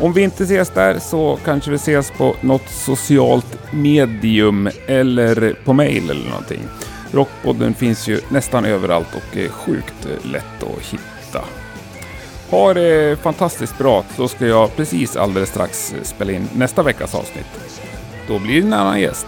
Om 0.00 0.12
vi 0.12 0.22
inte 0.22 0.42
ses 0.42 0.70
där 0.70 0.98
så 0.98 1.38
kanske 1.44 1.70
vi 1.70 1.76
ses 1.76 2.10
på 2.10 2.36
något 2.40 2.68
socialt 2.68 3.58
medium 3.72 4.68
eller 4.86 5.56
på 5.64 5.72
mail 5.72 6.10
eller 6.10 6.28
någonting. 6.30 6.60
Rockpodden 7.12 7.74
finns 7.74 8.08
ju 8.08 8.20
nästan 8.28 8.64
överallt 8.64 9.14
och 9.14 9.36
är 9.36 9.48
sjukt 9.48 10.06
eh, 10.06 10.30
lätt 10.30 10.62
att 10.62 10.82
hitta. 10.82 11.44
Ha 12.50 12.74
det 12.74 13.20
fantastiskt 13.22 13.78
bra 13.78 14.04
så 14.16 14.28
ska 14.28 14.46
jag 14.46 14.76
precis 14.76 15.16
alldeles 15.16 15.48
strax 15.48 15.92
eh, 15.92 16.02
spela 16.02 16.32
in 16.32 16.48
nästa 16.54 16.82
veckas 16.82 17.14
avsnitt. 17.14 17.46
Då 18.28 18.38
blir 18.38 18.60
det 18.60 18.66
en 18.66 18.72
annan 18.72 19.00
gäst. 19.00 19.26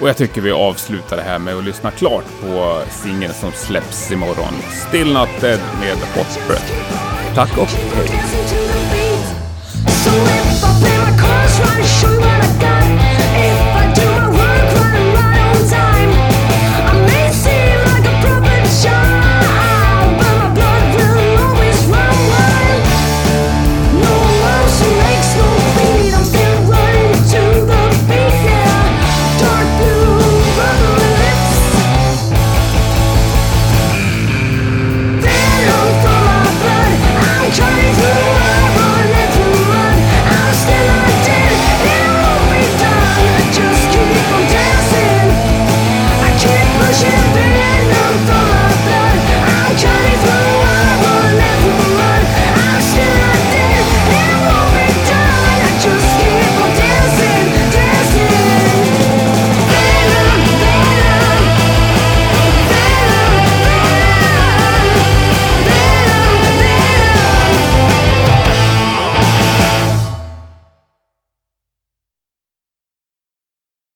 Och 0.00 0.08
jag 0.08 0.16
tycker 0.16 0.40
vi 0.40 0.50
avslutar 0.50 1.16
det 1.16 1.22
här 1.22 1.38
med 1.38 1.56
att 1.56 1.64
lyssna 1.64 1.90
klart 1.90 2.24
på 2.40 2.80
singeln 2.90 3.34
som 3.34 3.52
släpps 3.52 4.12
imorgon. 4.12 4.54
Still 4.88 5.12
Not 5.12 5.28
Dead 5.40 5.60
med 5.80 5.96
Hot 5.96 6.40
Breath. 6.46 6.72
Tack 7.34 7.58
och 7.58 7.68
hej! 7.94 8.10